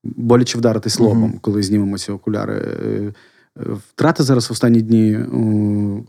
боляче 0.04 0.58
вдаритись 0.58 1.00
лобом, 1.00 1.32
mm-hmm. 1.32 1.40
коли 1.40 1.62
знімемо 1.62 1.98
ці 1.98 2.12
окуляри. 2.12 2.62
Е, 3.58 3.62
Втрати 3.72 4.22
зараз 4.22 4.48
в 4.48 4.52
останні 4.52 4.82
дні 4.82 5.18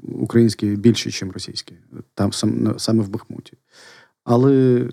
українські 0.04 0.76
більші, 0.76 1.26
ніж 1.26 1.34
російські, 1.34 1.74
там 2.14 2.34
саме 2.78 3.04
в 3.04 3.10
Бахмуті. 3.10 3.54
Але, 4.24 4.88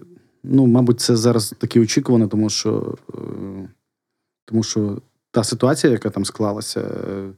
ну, 0.45 0.67
мабуть, 0.67 1.01
це 1.01 1.17
зараз 1.17 1.55
таке 1.59 1.81
очікувано, 1.81 2.29
тому 2.29 2.51
що 2.51 2.99
е, 3.15 3.19
тому 4.45 4.63
що 4.63 5.03
та 5.31 5.45
ситуація, 5.45 5.93
яка 5.93 6.11
там 6.11 6.25
склалася, 6.25 6.81
Е, 6.81 7.31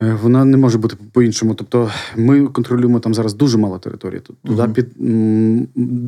вона 0.00 0.44
не 0.44 0.56
може 0.56 0.78
бути 0.78 0.96
по-іншому. 1.12 1.54
Тобто 1.54 1.90
ми 2.16 2.46
контролюємо 2.46 3.00
там 3.00 3.14
зараз 3.14 3.34
дуже 3.34 3.58
мало 3.58 3.78
території. 3.78 4.20
Туди 4.20 4.62
uh-huh. 4.62 4.72
під 4.72 4.86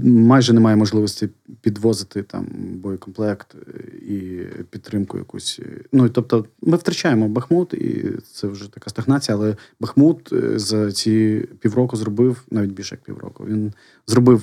майже 0.06 0.52
немає 0.52 0.76
можливості 0.76 1.28
підвозити 1.60 2.22
там 2.22 2.46
боєкомплект 2.74 3.54
е, 3.54 3.82
і 4.12 4.40
підтримку 4.70 5.18
якусь. 5.18 5.60
Ну 5.92 6.08
тобто, 6.08 6.44
ми 6.62 6.76
втрачаємо 6.76 7.28
Бахмут, 7.28 7.74
і 7.74 8.04
це 8.32 8.46
вже 8.48 8.72
така 8.72 8.90
стагнація. 8.90 9.36
Але 9.36 9.56
Бахмут 9.80 10.32
е, 10.32 10.58
за 10.58 10.92
ці 10.92 11.44
півроку 11.60 11.96
зробив 11.96 12.42
навіть 12.50 12.72
більше 12.72 12.94
як 12.94 13.02
півроку. 13.02 13.44
Він 13.48 13.72
зробив 14.06 14.42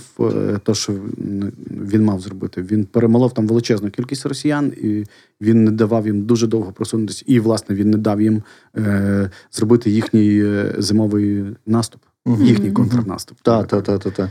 те, 0.63 0.74
що 0.74 0.94
він 1.70 2.04
мав 2.04 2.20
зробити. 2.20 2.62
Він 2.62 2.86
перемолов 2.86 3.34
там 3.34 3.48
величезну 3.48 3.89
кількість 3.89 4.25
росіян, 4.25 4.74
і 4.82 5.06
він 5.41 5.63
не 5.63 5.72
давав 5.72 6.08
їм 6.08 6.22
дуже 6.22 6.48
довго 6.48 6.72
просунутися. 6.72 7.24
І, 7.27 7.39
власне, 7.39 7.75
він 7.75 7.89
не 7.89 7.98
дав 7.98 8.22
їм 8.22 8.44
е, 8.77 9.29
зробити 9.51 9.89
їхній 9.89 10.44
е, 10.44 10.75
зимовий 10.77 11.46
наступ, 11.65 12.01
угу. 12.25 12.44
їхній 12.44 12.72
контрнаступ. 12.72 13.38
Так, 13.41 13.67
так, 13.67 13.84
так, 13.84 14.13
так. 14.13 14.29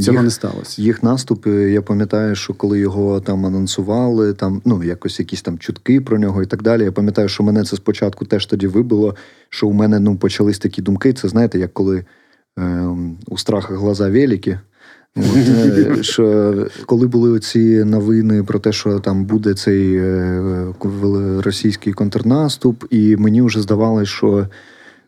Цього 0.00 0.14
їх, 0.14 0.24
не 0.24 0.30
сталося. 0.30 0.82
Їх 0.82 1.02
наступ, 1.02 1.46
я 1.46 1.82
пам'ятаю, 1.82 2.34
що 2.34 2.54
коли 2.54 2.78
його 2.78 3.20
там 3.20 3.46
анонсували, 3.46 4.32
там 4.32 4.62
ну 4.64 4.82
якось 4.82 5.18
якісь 5.18 5.42
там 5.42 5.58
чутки 5.58 6.00
про 6.00 6.18
нього 6.18 6.42
і 6.42 6.46
так 6.46 6.62
далі. 6.62 6.84
Я 6.84 6.92
пам'ятаю, 6.92 7.28
що 7.28 7.42
мене 7.42 7.64
це 7.64 7.76
спочатку 7.76 8.24
теж 8.24 8.46
тоді 8.46 8.66
вибило, 8.66 9.16
що 9.48 9.68
у 9.68 9.72
мене 9.72 10.00
ну 10.00 10.16
почались 10.16 10.58
такі 10.58 10.82
думки. 10.82 11.12
Це 11.12 11.28
знаєте, 11.28 11.58
як 11.58 11.74
коли 11.74 12.04
е, 12.58 12.88
у 13.26 13.38
страха 13.38 13.74
глаза 13.74 14.10
великі. 14.10 14.58
От, 15.16 15.24
е, 15.36 15.96
що 16.02 16.54
Коли 16.86 17.06
були 17.06 17.40
ці 17.40 17.84
новини 17.84 18.42
про 18.42 18.58
те, 18.58 18.72
що 18.72 19.00
там 19.00 19.24
буде 19.24 19.54
цей 19.54 19.96
е, 19.96 20.66
російський 21.38 21.92
контрнаступ, 21.92 22.84
і 22.90 23.16
мені 23.16 23.42
вже 23.42 23.62
здавалося, 23.62 24.10
що 24.10 24.48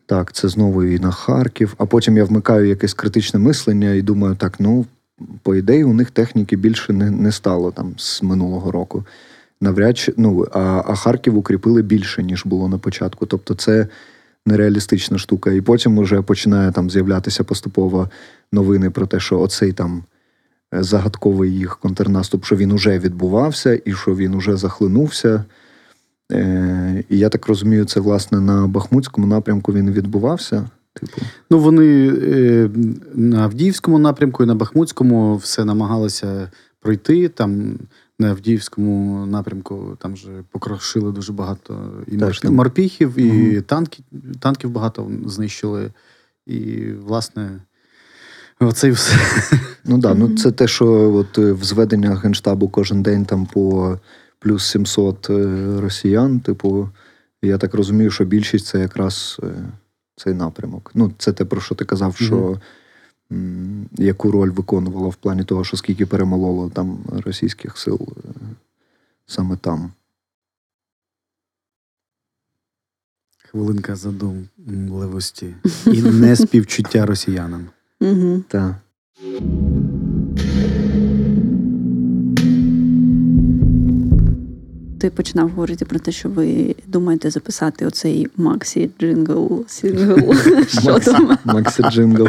так, 0.05 0.31
це 0.31 0.47
знову 0.47 0.83
і 0.83 0.99
на 0.99 1.11
Харків, 1.11 1.73
а 1.77 1.85
потім 1.85 2.17
я 2.17 2.23
вмикаю 2.23 2.65
якесь 2.65 2.93
критичне 2.93 3.39
мислення 3.39 3.91
і 3.91 4.01
думаю, 4.01 4.35
так, 4.35 4.59
ну, 4.59 4.85
по 5.43 5.55
ідеї, 5.55 5.83
у 5.83 5.93
них 5.93 6.11
техніки 6.11 6.55
більше 6.55 6.93
не 6.93 7.11
не 7.11 7.31
стало 7.31 7.71
там 7.71 7.93
з 7.97 8.23
минулого 8.23 8.71
року. 8.71 9.05
Навряд 9.61 9.97
чи 9.97 10.13
ну, 10.17 10.47
а, 10.53 10.83
а 10.87 10.95
Харків 10.95 11.37
укріпили 11.37 11.81
більше, 11.81 12.23
ніж 12.23 12.45
було 12.45 12.67
на 12.67 12.77
початку. 12.77 13.25
Тобто, 13.25 13.55
це 13.55 13.87
нереалістична 14.45 15.17
штука. 15.17 15.51
І 15.51 15.61
потім 15.61 15.99
вже 15.99 16.21
починає 16.21 16.71
там 16.71 16.89
з'являтися 16.89 17.43
поступово 17.43 18.09
новини 18.51 18.89
про 18.89 19.07
те, 19.07 19.19
що 19.19 19.39
оцей 19.39 19.73
там 19.73 20.03
е, 20.73 20.83
загадковий 20.83 21.53
їх 21.53 21.77
контрнаступ, 21.77 22.45
що 22.45 22.55
він 22.55 22.71
уже 22.71 22.99
відбувався 22.99 23.81
і 23.85 23.93
що 23.93 24.15
він 24.15 24.33
уже 24.33 24.57
захлинувся. 24.57 25.45
Е, 26.31 27.03
І 27.09 27.17
я 27.17 27.29
так 27.29 27.47
розумію, 27.47 27.85
це 27.85 27.99
власне 27.99 28.41
на 28.41 28.67
Бахмутському 28.67 29.27
напрямку 29.27 29.73
він 29.73 29.91
відбувався. 29.91 30.69
Типу. 30.93 31.21
Ну, 31.49 31.59
вони 31.59 32.07
е, 32.07 32.69
на 33.13 33.43
Авдіївському 33.43 33.99
напрямку 33.99 34.43
і 34.43 34.47
на 34.47 34.55
Бахмутському 34.55 35.35
все 35.35 35.65
намагалися 35.65 36.51
пройти. 36.79 37.29
Там 37.29 37.79
на 38.19 38.29
Авдіївському 38.29 39.25
напрямку 39.25 39.97
там 39.99 40.13
вже 40.13 40.29
покрошили 40.51 41.11
дуже 41.11 41.33
багато 41.33 41.91
і 42.07 42.17
Теж, 42.17 42.43
морпіхів, 42.43 43.19
і 43.19 43.51
угу. 43.51 43.61
танки, 43.61 44.03
танків 44.39 44.69
багато 44.69 45.11
знищили. 45.25 45.91
І, 46.45 46.91
власне, 46.91 47.59
Оце 48.59 48.87
і 48.87 48.91
все. 48.91 49.15
Ну 49.83 49.97
да, 49.97 50.13
ну 50.13 50.37
це 50.37 50.51
те, 50.51 50.67
що 50.67 51.13
от 51.13 51.37
е, 51.37 51.51
в 51.51 51.63
зведеннях 51.63 52.23
генштабу 52.23 52.69
кожен 52.69 53.01
день 53.01 53.25
там 53.25 53.45
по 53.45 53.97
плюс 54.39 54.65
700 54.65 55.29
е, 55.29 55.81
росіян. 55.81 56.39
Типу, 56.39 56.89
я 57.41 57.57
так 57.57 57.73
розумію, 57.73 58.11
що 58.11 58.25
більшість 58.25 58.65
це 58.65 58.79
якраз 58.79 59.39
е, 59.43 59.47
цей 60.15 60.33
напрямок. 60.33 60.91
Ну, 60.93 61.13
це 61.17 61.33
те, 61.33 61.45
про 61.45 61.61
що 61.61 61.75
ти 61.75 61.85
казав, 61.85 62.15
що 62.15 62.61
м, 63.31 63.89
яку 63.91 64.31
роль 64.31 64.49
виконувало 64.49 65.09
в 65.09 65.15
плані 65.15 65.43
того, 65.43 65.63
що 65.63 65.77
скільки 65.77 66.05
перемололо 66.05 66.69
там 66.69 66.99
російських 67.25 67.77
сил 67.77 68.07
саме 69.25 69.57
там. 69.57 69.91
Хвилинка 73.51 73.95
задумливості 73.95 75.55
і 75.85 76.01
не 76.01 76.35
співчуття 76.35 77.05
росіянам. 77.05 77.67
Угу. 78.01 78.43
Так. 78.47 78.75
Ти 84.99 85.09
починав 85.09 85.49
говорити 85.49 85.85
про 85.85 85.99
те, 85.99 86.11
що 86.11 86.29
ви 86.29 86.75
думаєте 86.87 87.29
записати 87.29 87.85
оцей 87.85 88.27
Максі 88.37 88.89
джингл 88.99 89.65
сінгл. 89.67 90.17
Максі 91.45 91.83
Jingle. 91.83 92.27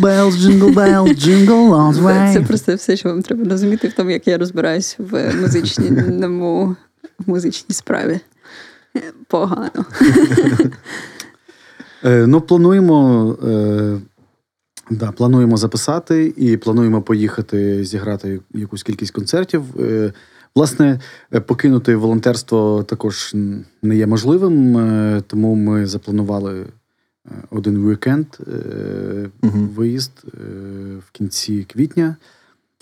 Bells, 0.00 0.32
jingle 0.32 0.74
bells, 0.74 1.18
jingle 1.28 1.70
all 1.70 2.32
Це 2.32 2.40
просто 2.40 2.74
все, 2.74 2.96
що 2.96 3.08
вам 3.08 3.22
треба 3.22 3.50
розуміти 3.50 3.88
в 3.88 3.92
тому, 3.92 4.10
як 4.10 4.28
я 4.28 4.38
розбираюсь 4.38 4.96
в 4.98 5.34
музичному 5.40 6.76
в 7.18 7.30
музичній 7.30 7.74
справі. 7.74 8.20
Погано. 9.26 9.84
Е, 12.04 12.26
Ну, 12.26 12.40
плануємо, 12.40 13.30
е, 13.44 13.98
да, 14.90 15.12
плануємо 15.12 15.56
записати 15.56 16.34
і 16.36 16.56
плануємо 16.56 17.02
поїхати 17.02 17.84
зіграти 17.84 18.40
якусь 18.54 18.82
кількість 18.82 19.12
концертів. 19.12 19.80
Е, 19.80 20.12
Власне, 20.56 21.00
е, 21.34 21.40
покинути 21.40 21.96
волонтерство 21.96 22.82
також 22.82 23.34
не 23.82 23.96
є 23.96 24.06
можливим, 24.06 24.78
е, 24.78 25.22
тому 25.26 25.54
ми 25.54 25.86
запланували 25.86 26.66
один 27.50 27.90
вікенд 27.90 28.26
Мгм. 29.42 29.68
виїзд 29.76 30.12
в 31.08 31.10
кінці 31.12 31.66
квітня. 31.72 32.16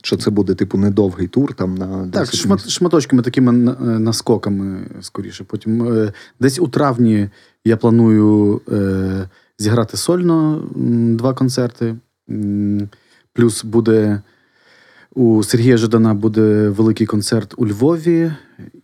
Що 0.03 0.17
це 0.17 0.31
буде, 0.31 0.55
типу, 0.55 0.79
недовгий 0.79 1.29
тур 1.29 1.55
там 1.55 1.75
на 1.75 1.87
10 1.87 2.13
Так, 2.13 2.35
шмат, 2.35 2.69
шматочками, 2.69 3.23
такими 3.23 3.53
наскоками 3.99 4.81
скоріше. 5.01 5.45
Потім 5.45 5.89
десь 6.41 6.59
у 6.59 6.69
травні 6.69 7.29
я 7.65 7.77
планую 7.77 8.61
зіграти 9.59 9.97
сольно 9.97 10.65
два 11.19 11.35
концерти. 11.35 11.97
Плюс 13.33 13.65
буде 13.65 14.23
у 15.15 15.43
Сергія 15.43 15.77
Жадана 15.77 16.15
буде 16.15 16.69
великий 16.69 17.07
концерт 17.07 17.55
у 17.57 17.67
Львові, 17.67 18.33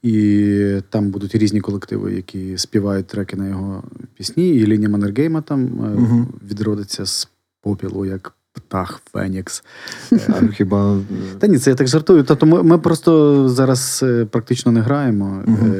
і 0.02 0.80
там 0.90 1.10
будуть 1.10 1.34
різні 1.34 1.60
колективи, 1.60 2.14
які 2.14 2.58
співають 2.58 3.06
треки 3.06 3.36
на 3.36 3.48
його 3.48 3.82
пісні. 4.14 4.48
І 4.48 4.66
Лінія 4.66 4.88
Маннергейма 4.88 5.40
там 5.40 5.60
е, 5.62 6.00
Мгм. 6.00 6.28
відродиться 6.50 7.06
з 7.06 7.28
попілу, 7.62 8.04
як 8.06 8.32
птах 8.52 9.00
Фенікс. 9.12 9.64
Хіба 10.52 11.00
Та 11.38 11.46
ні, 11.46 11.58
це 11.58 11.70
я 11.70 11.76
так 11.76 11.88
жартую. 11.88 12.22
Тобто 12.24 12.46
ми, 12.46 12.62
ми 12.62 12.78
просто 12.78 13.48
зараз 13.48 14.00
е, 14.02 14.24
практично 14.24 14.72
не 14.72 14.80
граємо. 14.80 15.42
Мгм. 15.46 15.72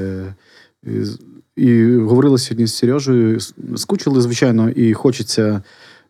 І, 1.58 1.96
говорили 1.96 2.38
сьогодні 2.38 2.66
з 2.66 2.74
Сережею. 2.74 3.38
Скучили, 3.76 4.20
звичайно, 4.20 4.70
і 4.70 4.92
хочеться 4.92 5.62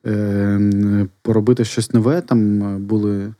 е, 0.06 1.06
поробити 1.22 1.64
щось 1.64 1.92
нове. 1.92 2.20
Там 2.20 2.62
е, 2.62 2.78
були, 2.78 3.34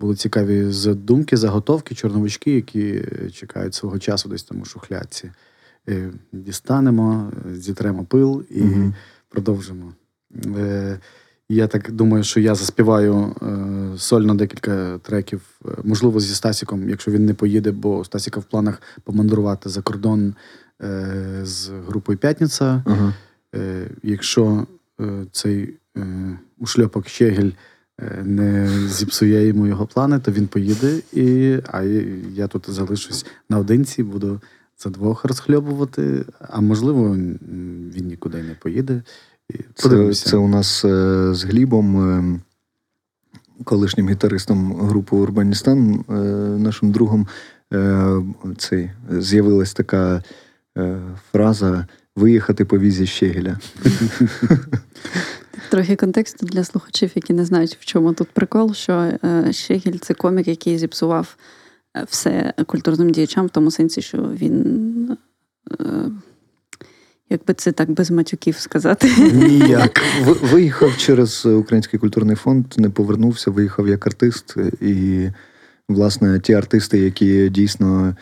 були 0.00 0.14
цікаві 0.14 0.64
задумки, 0.64 1.36
заготовки, 1.36 1.94
чорновички, 1.94 2.54
які 2.54 3.02
чекають 3.32 3.74
свого 3.74 3.98
часу 3.98 4.28
десь 4.28 4.42
там 4.42 4.60
у 4.60 4.64
шухлядці. 4.64 5.30
Е, 5.88 6.10
Дістанемо, 6.32 7.32
зітремо 7.54 8.04
пил 8.04 8.44
і 8.50 8.60
Мгм. 8.62 8.94
продовжимо. 9.28 9.92
Е, 10.56 10.98
я 11.48 11.66
так 11.66 11.92
думаю, 11.92 12.24
що 12.24 12.40
я 12.40 12.54
заспіваю 12.54 13.36
е, 13.42 13.98
сольно 13.98 14.34
декілька 14.34 14.98
треків, 14.98 15.40
е, 15.66 15.68
можливо, 15.84 16.20
зі 16.20 16.34
Стасіком, 16.34 16.88
якщо 16.88 17.10
він 17.10 17.26
не 17.26 17.34
поїде, 17.34 17.70
бо 17.70 18.04
Стасіка 18.04 18.40
в 18.40 18.44
планах 18.44 18.82
помандрувати 19.04 19.68
за 19.68 19.82
кордон 19.82 20.34
з 21.42 21.68
групою 21.68 22.18
П'ятниця. 22.18 22.82
Ага. 22.86 23.14
Е, 23.54 23.90
якщо 24.02 24.66
е, 25.00 25.26
цей 25.32 25.74
е, 25.96 26.38
ушльопок 26.58 27.08
Щегель 27.08 27.50
е, 28.00 28.22
не 28.24 28.68
зіпсує 28.88 29.46
йому 29.46 29.66
його 29.66 29.86
плани, 29.86 30.18
то 30.18 30.32
він 30.32 30.46
поїде, 30.46 30.98
і, 31.12 31.58
а 31.72 31.82
я 32.34 32.46
тут 32.46 32.70
залишусь 32.70 33.26
наодинці, 33.48 34.02
буду 34.02 34.40
за 34.78 34.90
двох 34.90 35.24
розхльобувати, 35.24 36.24
а 36.40 36.60
можливо, 36.60 37.10
він 37.94 38.06
нікуди 38.06 38.42
не 38.42 38.54
поїде. 38.54 39.02
І 39.50 39.58
Це, 39.74 40.14
це 40.14 40.36
у 40.36 40.48
нас 40.48 40.84
е, 40.84 41.34
з 41.34 41.44
Глібом, 41.44 41.96
е, 41.96 42.40
колишнім 43.64 44.08
гітаристом 44.08 44.72
групи 44.72 45.16
Урбаністан, 45.16 46.04
е, 46.08 46.12
нашим 46.58 46.92
другом, 46.92 47.26
е, 47.72 48.22
цей, 48.58 48.90
з'явилась 49.10 49.74
така 49.74 50.16
е, 50.16 50.22
фраза 51.32 51.86
виїхати 52.16 52.64
по 52.64 52.78
візі 52.78 53.06
Щегеля. 53.06 53.58
Трохи 55.70 55.96
контексту 55.96 56.46
для 56.46 56.64
слухачів, 56.64 57.10
які 57.14 57.32
не 57.32 57.44
знають, 57.44 57.76
в 57.80 57.84
чому 57.84 58.12
тут 58.12 58.28
прикол, 58.30 58.74
що 58.74 58.92
е, 58.92 59.52
Щегіль 59.52 59.98
це 60.00 60.14
комік, 60.14 60.48
який 60.48 60.78
зіпсував 60.78 61.36
е, 61.96 62.06
все 62.08 62.54
культурним 62.66 63.10
діячам, 63.10 63.46
в 63.46 63.50
тому 63.50 63.70
сенсі, 63.70 64.02
що 64.02 64.18
він. 64.18 65.16
е, 65.80 65.84
Якби 67.30 67.54
це 67.54 67.72
так 67.72 67.90
без 67.90 68.10
матюків 68.10 68.56
сказати. 68.56 69.12
Ніяк. 69.32 70.00
Виїхав 70.52 70.96
через 70.96 71.46
Український 71.46 72.00
культурний 72.00 72.36
фонд, 72.36 72.66
не 72.76 72.90
повернувся, 72.90 73.50
виїхав 73.50 73.88
як 73.88 74.06
артист. 74.06 74.56
І, 74.80 75.28
власне, 75.88 76.40
ті 76.40 76.52
артисти, 76.54 76.98
які 76.98 77.48
дійсно 77.48 78.06
е, 78.06 78.10
е, 78.10 78.14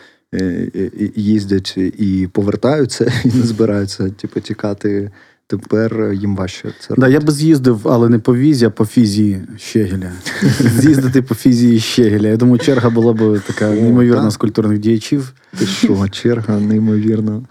їздять 1.15 1.77
і 1.77 2.29
повертаються, 2.31 3.13
і 3.25 3.27
не 3.27 3.43
збираються 3.43 4.09
типу, 4.09 4.39
тікати, 4.39 5.11
тепер 5.47 6.13
їм 6.13 6.35
важче 6.35 6.73
це 6.79 6.95
Да, 6.97 7.07
я 7.07 7.19
би 7.19 7.31
з'їздив, 7.31 7.87
але 7.87 8.09
не 8.09 8.19
по 8.19 8.35
візі, 8.35 8.65
а 8.65 8.69
по 8.69 8.85
фізії 8.85 9.41
Щегеля. 9.57 10.11
З'їздити 10.59 11.21
по 11.21 11.35
фізії 11.35 11.79
Щегеля. 11.79 12.27
Я 12.27 12.37
думаю, 12.37 12.59
черга 12.59 12.89
була 12.89 13.13
б 13.13 13.41
така 13.47 13.69
О, 13.69 13.73
неймовірна 13.73 14.21
так. 14.21 14.31
з 14.31 14.37
культурних 14.37 14.79
діячів. 14.79 15.33
Ти 15.57 15.65
що, 15.65 16.07
черга, 16.09 16.59
неймовірно. 16.59 17.43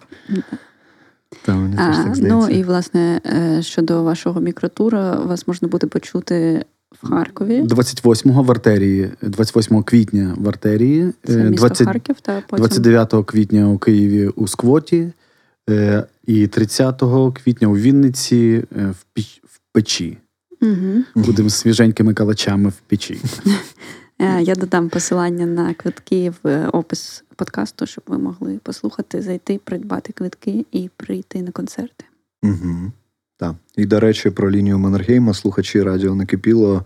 Та, 1.43 1.55
мені 1.55 1.77
теж 1.77 1.97
А, 1.99 2.05
так 2.05 2.17
ну 2.21 2.49
і 2.49 2.63
власне 2.63 3.21
е, 3.27 3.63
щодо 3.63 4.03
вашого 4.03 4.41
мікротура, 4.41 5.15
вас 5.15 5.49
можна 5.49 5.69
буде 5.69 5.87
почути 5.87 6.65
в 6.93 7.09
Харкові. 7.09 7.63
28-го 7.63 8.43
в 8.43 8.51
артерії, 8.51 9.11
28 9.23 9.83
квітня 9.83 10.35
в 10.39 10.49
артерії, 10.49 11.13
Це 11.25 11.33
е, 11.33 11.51
місто 11.51 11.67
20 11.67 11.87
Харків, 11.87 12.21
та 12.21 12.43
потім 12.49 12.59
29 12.59 13.15
квітня 13.27 13.69
у 13.69 13.79
Києві 13.79 14.29
у 14.29 14.49
Сквоті, 14.49 15.13
е, 15.71 16.05
і 16.27 16.47
30 16.47 17.03
квітня 17.35 17.69
у 17.69 17.77
Вінниці 17.77 18.65
е, 18.77 18.95
в 19.01 19.19
піч- 19.19 19.41
в 19.45 19.61
печі. 19.73 20.19
Угу. 20.63 21.05
Будемо 21.15 21.51
свіженькими 21.51 22.15
калачами 22.15 22.69
в 22.69 22.81
печі. 22.87 23.21
Я 24.41 24.55
додам 24.55 24.89
посилання 24.89 25.47
на 25.47 25.75
квитки 25.75 26.33
в 26.43 26.69
опис 26.69 27.25
подкасту, 27.37 27.87
щоб 27.87 28.05
ви 28.07 28.19
могли 28.19 28.59
послухати, 28.63 29.23
зайти, 29.23 29.61
придбати 29.65 30.13
квитки 30.13 30.67
і 30.73 30.91
прийти 30.97 31.43
на 31.43 31.51
концерти. 31.51 32.05
Угу. 32.43 32.93
Так. 33.41 33.55
І, 33.77 33.87
до 33.87 34.01
речі, 34.01 34.31
про 34.31 34.51
лінію 34.51 34.79
Маннергейма 34.79 35.35
слухачі 35.35 35.83
радіо 35.83 36.15
Накипіло 36.15 36.85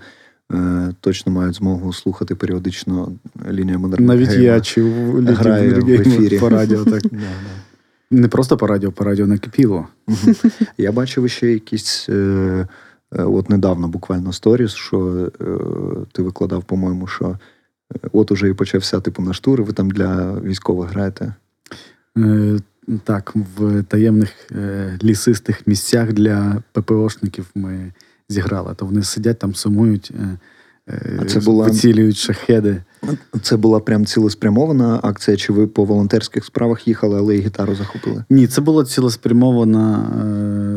е, 0.52 0.88
точно 1.00 1.32
мають 1.32 1.54
змогу 1.54 1.92
слухати 1.92 2.34
періодично 2.34 3.12
лінію 3.50 3.78
Маннергейма. 3.78 4.14
Навіть 4.14 4.32
я 4.32 4.60
чув 4.60 4.90
в 4.90 5.90
ефірі. 5.90 6.38
по 6.38 6.48
радіо. 6.48 6.84
Так. 6.84 7.02
Не 8.10 8.28
просто 8.28 8.56
по 8.56 8.66
радіо, 8.66 8.92
по 8.92 9.04
радіо 9.04 9.26
накипіло. 9.26 9.86
Я 10.78 10.92
бачив 10.92 11.30
ще 11.30 11.52
якісь, 11.52 12.06
е, 12.08 12.12
е, 13.12 13.22
от 13.22 13.50
недавно 13.50 13.88
буквально 13.88 14.32
сторіс, 14.32 14.72
що 14.72 15.30
е, 15.40 15.46
ти 16.12 16.22
викладав, 16.22 16.64
по-моєму, 16.64 17.06
що 17.06 17.38
е, 17.94 17.98
от 18.12 18.30
уже 18.30 18.48
і 18.48 18.54
почався 18.54 19.00
типу 19.00 19.22
наш 19.22 19.40
тур, 19.40 19.62
ви 19.62 19.72
там 19.72 19.90
для 19.90 20.40
військових 20.40 20.90
граєте. 20.90 21.34
Е, 22.18 22.58
Так, 23.04 23.32
в 23.58 23.82
таємних 23.82 24.30
е, 24.52 24.98
лісистих 25.02 25.66
місцях 25.66 26.12
для 26.12 26.62
ППОшників 26.72 27.46
ми 27.54 27.92
зіграли. 28.28 28.74
То 28.74 28.86
вони 28.86 29.02
сидять 29.02 29.38
там, 29.38 29.54
сумують, 29.54 30.12
е, 30.20 30.38
е, 30.88 31.18
А 31.22 31.24
це 31.24 31.40
була- 31.40 31.66
вицілюють 31.66 32.16
шахеди. 32.16 32.82
Це 33.42 33.56
була 33.56 33.80
прям 33.80 34.06
цілеспрямована 34.06 35.00
акція, 35.02 35.36
чи 35.36 35.52
ви 35.52 35.66
по 35.66 35.84
волонтерських 35.84 36.44
справах 36.44 36.88
їхали, 36.88 37.18
але 37.18 37.36
і 37.36 37.40
гітару 37.40 37.74
захопили? 37.74 38.24
Ні, 38.30 38.46
це 38.46 38.60
було 38.60 38.84
цілеспрямована, 38.84 40.10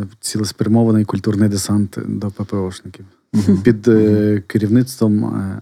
е, 0.04 0.16
цілеспрямований 0.20 1.06
культурний 1.06 1.50
десант 1.50 1.98
до 2.08 2.32
ППОшників. 2.32 3.06
Мгм. 3.34 3.58
під 3.62 3.88
е, 3.88 4.44
керівництвом 4.48 5.26
е, 5.26 5.62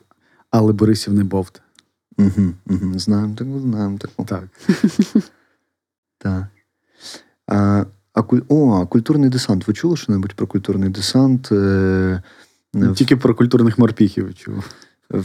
Алли 0.51 0.73
Борисівни 0.73 1.23
Бовт. 1.23 1.61
Угу, 2.17 2.53
угу. 2.69 2.99
Знаємо 2.99 3.35
таку, 3.35 3.59
знаємо 3.59 3.97
таку. 3.97 4.25
Так. 4.25 4.43
Так. 6.25 6.43
А, 7.47 7.85
а, 8.13 8.23
куль... 8.23 8.39
О, 8.49 8.87
культурний 8.87 9.29
десант. 9.29 9.67
Ви 9.67 9.73
чули 9.73 9.97
що-небудь 9.97 10.33
про 10.33 10.47
культурний 10.47 10.89
десант? 10.89 11.51
Е, 11.51 12.21
Тільки 12.95 13.17
про 13.17 13.35
культурних 13.35 13.79
морпіхів 13.79 14.35
чув. 14.35 14.63
в, 15.09 15.23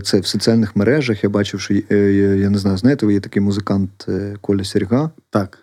це, 0.00 0.20
в 0.20 0.26
соціальних 0.26 0.76
мережах 0.76 1.24
я 1.24 1.30
бачив, 1.30 1.60
що 1.60 1.74
е, 1.74 1.96
я, 2.12 2.34
я 2.34 2.50
не 2.50 2.58
знаю, 2.58 2.76
знаєте, 2.76 3.06
ви 3.06 3.12
є 3.12 3.20
такий 3.20 3.42
музикант 3.42 4.06
е, 4.08 4.36
Коля 4.40 4.64
Серга. 4.64 5.10
Так. 5.30 5.58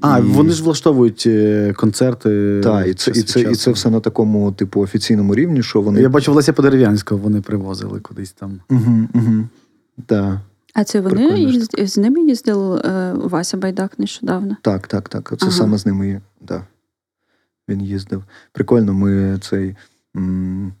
А, 0.00 0.18
І- 0.18 0.22
вони 0.22 0.50
ж 0.50 0.64
влаштовують 0.64 1.28
концерти. 1.76 2.60
Так, 2.62 2.88
і 2.88 2.94
це, 2.94 3.10
і, 3.10 3.22
це, 3.22 3.40
і 3.40 3.54
це 3.54 3.70
все 3.70 3.90
на 3.90 4.00
такому, 4.00 4.52
типу, 4.52 4.80
офіційному 4.80 5.34
рівні, 5.34 5.62
що 5.62 5.80
вони. 5.80 6.00
Я 6.00 6.08
бачив 6.08 6.34
Леся 6.34 6.52
Подерев'янського, 6.52 7.20
вони 7.20 7.40
привозили 7.40 8.00
кудись 8.00 8.32
там. 8.32 8.60
Угу, 8.70 9.08
угу. 9.14 9.48
Так, 10.06 10.38
А 10.74 10.84
це 10.84 11.00
вони 11.00 11.40
їзд... 11.40 11.74
з 11.88 11.98
ними 11.98 12.20
їздив 12.20 12.72
е, 12.72 13.12
Вася 13.16 13.56
Байдак 13.56 13.98
нещодавно. 13.98 14.56
так, 14.62 14.86
так, 14.88 15.08
так. 15.08 15.28
Це 15.38 15.46
Ага. 15.46 15.50
саме 15.50 15.78
з 15.78 15.86
ними. 15.86 16.20
Да. 16.40 16.64
Він 17.68 17.82
їздив. 17.82 18.24
Прикольно, 18.52 18.94
ми 18.94 19.38
цей 19.38 19.76
м, 20.16 20.72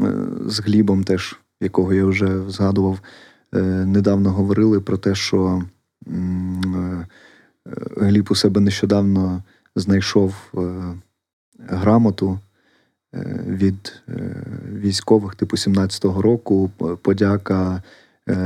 е, 0.00 0.12
з 0.46 0.60
Глібом 0.60 1.04
теж, 1.04 1.38
якого 1.60 1.92
я 1.92 2.04
вже 2.04 2.50
згадував, 2.50 3.00
е, 3.54 3.60
недавно 3.86 4.30
говорили 4.30 4.80
про 4.80 4.96
те, 4.96 5.14
що 5.14 5.62
м, 6.08 6.62
е, 6.76 7.06
е, 7.70 8.06
Гліб 8.06 8.28
у 8.30 8.34
себе 8.34 8.60
нещодавно 8.60 9.42
знайшов 9.76 10.34
е, 10.54 10.84
грамоту 11.58 12.38
від 13.46 14.02
військових, 14.72 15.34
типу 15.34 15.56
17-го 15.56 16.22
року, 16.22 16.70
подяка 17.02 17.82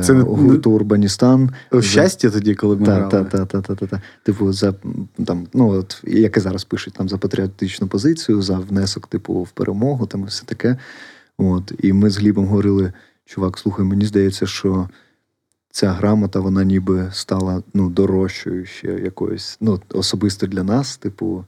Це 0.03 0.13
не- 0.13 0.23
гурту 0.23 0.71
Урбаністан. 0.71 1.51
О, 1.71 1.83
Щастя 1.83 2.31
тоді, 2.31 2.55
коли 2.55 2.77
ми 2.77 2.87
грали. 2.87 3.11
та, 3.11 3.25
та, 3.25 3.47
та, 3.47 3.61
та, 3.61 3.75
та, 3.75 3.87
та. 3.87 4.03
Типу, 4.23 4.53
за 4.53 4.75
там, 5.27 5.47
ну 5.55 5.69
от 5.69 6.03
як 6.07 6.37
і 6.37 6.41
зараз 6.41 6.65
пишуть, 6.65 6.95
там 6.95 7.09
за 7.09 7.19
патріотичну 7.19 7.87
позицію, 7.87 8.43
за 8.43 8.59
внесок, 8.59 9.07
типу, 9.07 9.43
в 9.43 9.51
перемогу, 9.51 10.07
там 10.07 10.23
і 10.23 10.27
все 10.27 10.45
таке. 10.45 10.77
От. 11.39 11.73
І 11.79 11.93
ми 11.93 12.11
з 12.11 12.17
Глібом 12.17 12.47
говорили: 12.47 12.93
чувак, 13.25 13.59
слухай, 13.59 13.85
мені 13.85 14.07
здається, 14.07 14.47
що 14.47 14.89
ця 15.71 15.93
грамота, 15.93 16.41
вона 16.41 16.65
ніби 16.65 17.11
стала 17.13 17.63
ну, 17.75 17.91
дорожчою 17.91 18.67
ще 18.67 18.89
якоюсь, 18.89 19.57
ну, 19.61 19.81
особисто 19.93 20.47
для 20.47 20.63
нас, 20.63 20.97
типу. 20.97 21.45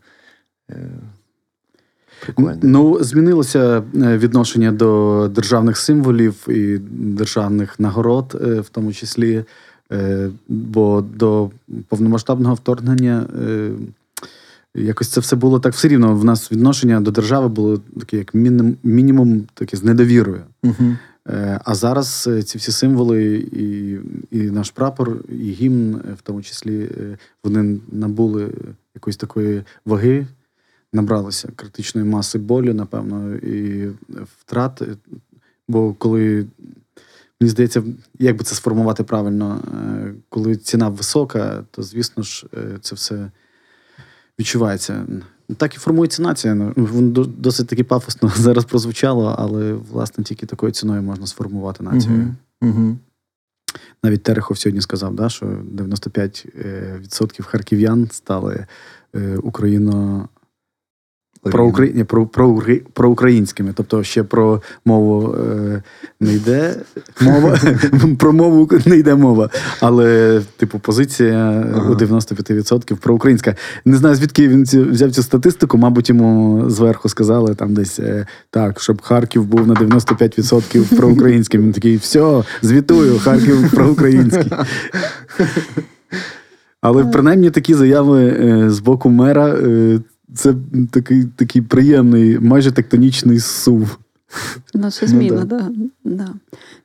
Прикольно. 2.20 2.58
Ну, 2.62 2.98
змінилося 3.00 3.82
е, 3.94 4.18
відношення 4.18 4.72
до 4.72 5.30
державних 5.34 5.76
символів 5.76 6.34
і 6.48 6.78
державних 6.90 7.80
нагород, 7.80 8.40
е, 8.44 8.60
в 8.60 8.68
тому 8.68 8.92
числі. 8.92 9.44
Е, 9.92 10.30
Бо 10.48 11.04
до 11.14 11.50
повномасштабного 11.88 12.54
вторгнення 12.54 13.26
якось 14.74 15.08
це 15.08 15.20
все 15.20 15.36
було 15.36 15.60
так 15.60 15.72
все 15.72 15.88
рівно. 15.88 16.16
В 16.16 16.24
нас 16.24 16.52
відношення 16.52 17.00
до 17.00 17.10
держави 17.10 17.48
було 17.48 17.80
таке, 18.00 18.16
як 18.16 18.34
мінімум, 18.34 18.76
мінімум 18.82 19.44
таке 19.54 19.76
з 19.76 19.84
недовірою. 19.84 20.40
Угу. 20.62 20.96
Е, 21.28 21.60
А 21.64 21.74
зараз 21.74 22.28
ці 22.44 22.58
всі 22.58 22.72
символи, 22.72 23.34
і, 23.52 23.98
і 24.30 24.50
наш 24.50 24.70
прапор, 24.70 25.16
і 25.28 25.50
гімн, 25.50 26.00
в 26.18 26.22
тому 26.22 26.42
числі, 26.42 26.88
вони 27.44 27.78
набули 27.92 28.48
якоїсь 28.94 29.16
такої 29.16 29.62
ваги, 29.86 30.26
набралися 30.92 31.48
критичної 31.56 32.06
маси 32.06 32.38
болю, 32.38 32.74
напевно, 32.74 33.34
і 33.34 33.90
втрат. 34.38 34.82
Бо 35.68 35.94
коли, 35.94 36.46
мені 37.40 37.50
здається, 37.50 37.82
як 38.18 38.36
би 38.36 38.44
це 38.44 38.54
сформувати 38.54 39.02
правильно, 39.02 39.60
е, 39.74 40.14
коли 40.28 40.56
ціна 40.56 40.88
висока, 40.88 41.64
то 41.70 41.82
звісно 41.82 42.22
ж 42.22 42.46
е, 42.54 42.78
це 42.80 42.94
все 42.94 43.30
відчувається. 44.38 45.06
Так 45.56 45.74
і 45.74 45.78
формується 45.78 46.22
нація. 46.22 46.54
Ну, 46.54 46.72
Воно 46.76 47.24
досить 47.24 47.66
таки 47.66 47.84
пафосно 47.84 48.32
зараз 48.36 48.64
прозвучало, 48.64 49.34
але 49.38 49.72
власне 49.72 50.24
тільки 50.24 50.46
такою 50.46 50.72
ціною 50.72 51.02
можна 51.02 51.26
сформувати 51.26 51.84
націю. 51.84 52.34
Угу. 52.62 52.70
Угу. 52.70 52.96
Навіть 54.02 54.22
Терехов 54.22 54.58
сьогодні 54.58 54.80
сказав, 54.80 55.14
да, 55.14 55.28
що 55.28 55.46
95% 55.46 57.40
е, 57.40 57.42
харків'ян 57.42 58.08
стали 58.10 58.66
україно. 59.42 60.28
Про, 61.52 61.66
Украї... 61.66 61.92
ні, 61.94 62.04
про, 62.04 62.26
про, 62.26 62.62
про 62.92 63.10
українськими, 63.10 63.72
тобто 63.74 64.02
ще 64.02 64.22
про 64.22 64.62
мову 64.84 65.34
е, 65.34 65.82
не 66.20 66.34
йде 66.34 66.74
мова, 67.20 67.58
про 68.18 68.32
мову 68.32 68.68
не 68.86 68.96
йде 68.96 69.14
мова. 69.14 69.50
Але, 69.80 70.40
типу, 70.56 70.78
позиція 70.78 71.64
Ага. 71.74 71.90
у 71.90 71.94
95% 71.94 72.96
проукраїнська. 72.96 73.54
Не 73.84 73.96
знаю, 73.96 74.14
звідки 74.14 74.48
він 74.48 74.66
цю, 74.66 74.84
взяв 74.90 75.10
цю 75.10 75.22
статистику, 75.22 75.78
мабуть, 75.78 76.08
йому 76.08 76.64
зверху 76.70 77.08
сказали 77.08 77.54
там 77.54 77.74
десь 77.74 77.98
е, 77.98 78.26
так, 78.50 78.80
щоб 78.80 79.02
Харків 79.02 79.44
був 79.44 79.66
на 79.66 79.74
95% 79.74 80.96
проукраїнським. 80.96 81.62
Він 81.62 81.72
такий, 81.72 81.96
все, 81.96 82.42
звітую, 82.62 83.18
Харків 83.18 83.70
проукраїнський. 83.70 84.52
Але 86.80 87.04
принаймні 87.04 87.50
такі 87.50 87.74
заяви 87.74 88.24
е, 88.24 88.70
з 88.70 88.80
боку 88.80 89.10
мера. 89.10 89.56
Це 90.36 90.54
такий, 90.90 91.24
такий 91.36 91.62
приємний, 91.62 92.38
майже 92.38 92.72
тектонічний 92.72 93.40
сув. 93.40 93.98
Ну, 94.74 94.90
це 94.90 95.06
Ну, 95.06 95.08
зміна, 95.08 95.44
да. 95.44 95.58
да. 95.58 95.70
Да. 96.04 96.34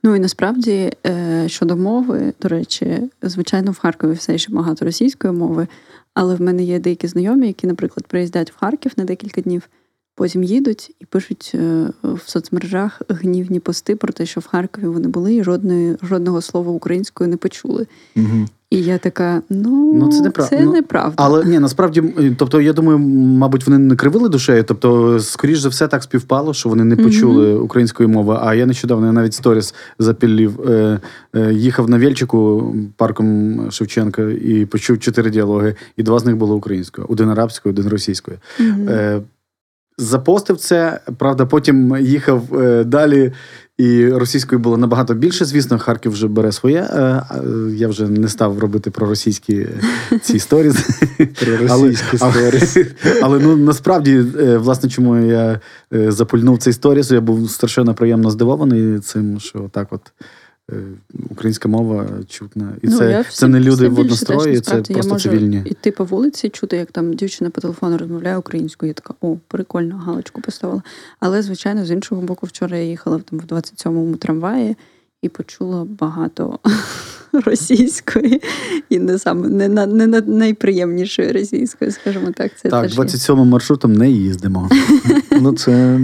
Ну 0.04 0.16
і 0.16 0.20
насправді 0.20 0.92
е, 1.08 1.44
щодо 1.48 1.78
мови, 1.78 2.34
до 2.42 2.48
речі, 2.48 3.10
звичайно, 3.22 3.72
в 3.72 3.80
Харкові 3.80 4.12
все 4.12 4.38
ще 4.38 4.54
багато 4.54 4.86
російської 4.86 5.34
мови, 5.34 5.68
але 6.14 6.36
в 6.36 6.42
мене 6.42 6.64
є 6.64 6.80
деякі 6.80 7.08
знайомі, 7.08 7.48
які, 7.48 7.68
наприклад, 7.68 8.08
приїздять 8.08 8.52
в 8.52 8.58
Харків 8.60 8.92
на 8.98 9.04
декілька 9.04 9.42
днів, 9.42 9.70
потім 10.16 10.44
їдуть 10.44 10.96
і 11.00 11.06
пишуть 11.06 11.52
е, 11.56 11.88
в 12.04 12.30
соцмережах 12.30 13.02
гнівні 13.10 13.60
пости 13.60 13.96
про 13.96 14.14
те, 14.14 14.26
що 14.26 14.40
в 14.40 14.48
Харкові 14.48 14.86
вони 14.86 15.08
були 15.08 15.36
і 15.36 15.44
жодної, 15.44 15.98
жодного 16.04 16.42
слова 16.42 16.72
українською 16.72 17.30
не 17.30 17.38
почули. 17.38 17.88
Угу. 18.16 18.48
І 18.72 18.84
я 18.84 18.98
така: 18.98 19.42
ну, 19.50 19.94
Ну, 19.94 20.12
це 20.12 20.22
неправда. 20.22 20.56
це 20.56 20.66
Ну, 20.66 20.72
неправда. 20.72 21.14
Але 21.18 21.46
ні, 21.46 21.60
насправді, 21.60 22.04
тобто, 22.38 22.62
я 22.62 22.74
думаю, 22.74 23.00
мабуть, 23.00 23.68
вони 23.68 23.78
не 23.78 23.96
кривили 23.96 24.30
душею. 24.30 24.64
Тобто, 24.64 25.20
скоріш 25.20 25.60
за 25.60 25.70
все, 25.70 25.88
так 25.88 26.04
співпало, 26.04 26.54
що 26.54 26.70
вони 26.70 26.84
не 26.84 26.96
почули 26.96 27.56
української 27.56 28.10
мови. 28.10 28.38
А 28.42 28.56
я 28.56 28.66
нещодавно 28.66 29.06
я 29.06 29.12
навіть 29.12 29.34
сторіс 29.34 29.76
запіллів. 30.00 30.70
Е, 30.70 31.00
е, 31.36 31.54
їхав 31.54 31.90
на 31.90 31.98
Вільчику 31.98 32.76
парком 32.98 33.72
Шевченка 33.72 34.22
і 34.22 34.66
почув 34.66 35.00
чотири 35.00 35.30
діалоги, 35.30 35.76
і 35.98 36.04
два 36.04 36.20
з 36.20 36.26
них 36.26 36.36
було 36.36 36.56
українською: 36.56 37.08
один 37.10 37.30
арабською, 37.30 37.74
один 37.74 37.88
російською. 37.88 38.38
Мгм. 38.60 38.90
Е, 38.90 39.22
запостив 40.02 40.58
це, 40.58 41.00
правда, 41.18 41.46
потім 41.46 41.98
їхав 42.00 42.62
е, 42.62 42.84
далі, 42.84 43.32
і 43.78 44.10
російською 44.10 44.60
було 44.60 44.78
набагато 44.78 45.14
більше. 45.14 45.46
Звісно, 45.46 45.80
Харків 45.80 46.12
вже 46.12 46.28
бере 46.28 46.52
своє. 46.52 46.80
Е, 46.80 47.24
я 47.76 47.88
вже 47.88 48.08
не 48.08 48.28
став 48.28 48.60
робити 48.60 48.92
проросійські 48.92 49.56
е, 49.56 50.20
ці 50.22 50.40
сторіс. 50.40 50.76
Російські 51.62 52.18
сторіс. 52.18 52.78
Але 53.22 53.40
ну 53.40 53.56
насправді, 53.56 54.20
власне, 54.58 54.90
чому 54.90 55.18
я 55.18 55.60
запульнув 55.92 56.58
цей 56.58 56.74
сторіс, 56.74 57.12
я 57.12 57.22
був 57.22 57.50
страшенно 57.50 57.94
приємно 57.94 58.32
здивований 58.32 59.00
цим, 59.00 59.40
що 59.40 59.70
так 59.74 59.88
от. 59.92 60.02
Е, 60.72 60.76
Українська 61.30 61.70
мова 61.70 62.08
чутна. 62.28 62.74
І 62.82 62.88
Ну, 62.88 62.98
це, 62.98 63.26
це 63.32 63.48
не 63.48 63.60
люди 63.60 63.88
в 63.88 64.00
однострої, 64.00 64.42
це 64.42 64.76
насправді, 64.76 64.94
просто 64.94 65.08
я 65.08 65.14
можу 65.14 65.30
цивільні. 65.30 65.62
Іти 65.66 65.92
по 65.92 66.06
вулиці, 66.06 66.50
чути, 66.50 66.78
як 66.78 66.92
там 66.92 67.14
дівчина 67.14 67.50
по 67.50 67.62
телефону 67.62 67.98
розмовляє 67.98 68.38
українською. 68.38 68.88
Я 68.88 68.94
така, 68.94 69.14
о, 69.22 69.36
прикольно, 69.48 69.98
галочку 69.98 70.42
поставила. 70.42 70.84
Але, 71.20 71.42
звичайно, 71.42 71.86
з 71.86 71.92
іншого 71.92 72.22
боку, 72.22 72.46
вчора 72.48 72.78
я 72.78 72.84
їхала 72.84 73.20
там 73.20 73.40
в 73.40 73.44
27-му 73.44 74.16
трамваї 74.16 74.76
і 75.22 75.30
почула 75.30 75.86
багато 76.00 76.60
російської 77.34 78.42
і 78.90 79.00
не 79.00 79.20
саме 79.20 79.50
не, 79.50 79.68
на, 79.70 79.86
не 79.86 80.08
на 80.08 80.22
найприємнішої 80.22 81.32
російської, 81.32 81.92
скажімо 81.92 82.32
так. 82.36 82.52
Це 82.62 82.70
Так, 82.70 82.90
27-м 82.90 83.48
маршрутом 83.48 83.94
не 83.94 84.10
їздимо. 84.12 84.70
Ну, 85.42 85.54
це, 85.54 86.00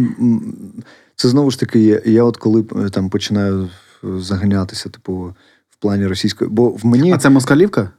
це 1.16 1.30
знову 1.30 1.52
ж 1.52 1.60
таки, 1.60 1.80
я, 1.80 2.02
я 2.06 2.24
от 2.24 2.38
коли 2.38 2.66
е, 2.86 2.90
там 2.90 3.10
починаю 3.10 3.70
заганятися, 4.04 4.90
типу, 4.90 5.36
в 5.70 5.76
плані 5.80 6.08
російської. 6.08 6.50
Бо 6.50 6.70
в 6.70 6.86
мені 6.86 7.12
А 7.14 7.18
це 7.18 7.30
москалівка? 7.30 7.92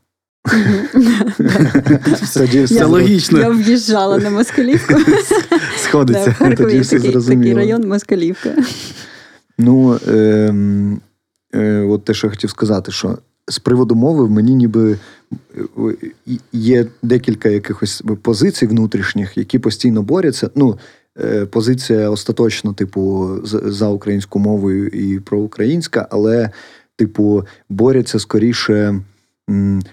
Це 2.69 2.85
логічно. 2.85 3.39
Я 3.39 3.51
в'їжджала 3.51 4.19
на 4.19 4.31
Москалівку. 4.31 4.95
Сходиться. 5.77 6.33
Харкові 6.33 6.67
тоді 6.67 6.81
все 6.81 7.01
такий, 7.01 7.23
такий 7.23 7.55
район 7.55 7.89
Москалівка. 7.89 8.55
Ну, 9.59 10.01
е, 10.09 10.55
е, 11.55 11.81
от 11.81 12.05
те, 12.05 12.15
що 12.15 12.27
я 12.27 12.31
хотів 12.31 12.51
сказати, 12.51 12.93
що 12.93 13.19
з 13.49 13.59
приводу 13.59 13.95
мови 13.95 14.25
в 14.25 14.31
мені 14.31 14.55
ніби 14.55 14.99
е, 15.57 15.95
є 16.53 16.87
декілька 17.03 17.49
якихось 17.49 18.03
позицій 18.23 18.67
внутрішніх, 18.67 19.39
які 19.39 19.59
постійно 19.59 20.03
борються. 20.03 20.51
Ну, 20.55 20.79
позиція 21.51 22.11
остаточно, 22.11 22.73
типу, 22.73 23.31
за 23.45 23.89
українську 23.89 24.39
мовою 24.39 24.89
і 24.89 25.21
проукраїнська, 25.21 26.09
але, 26.11 26.51
типу, 26.97 27.45
борються 27.69 28.19
скоріше 28.19 29.01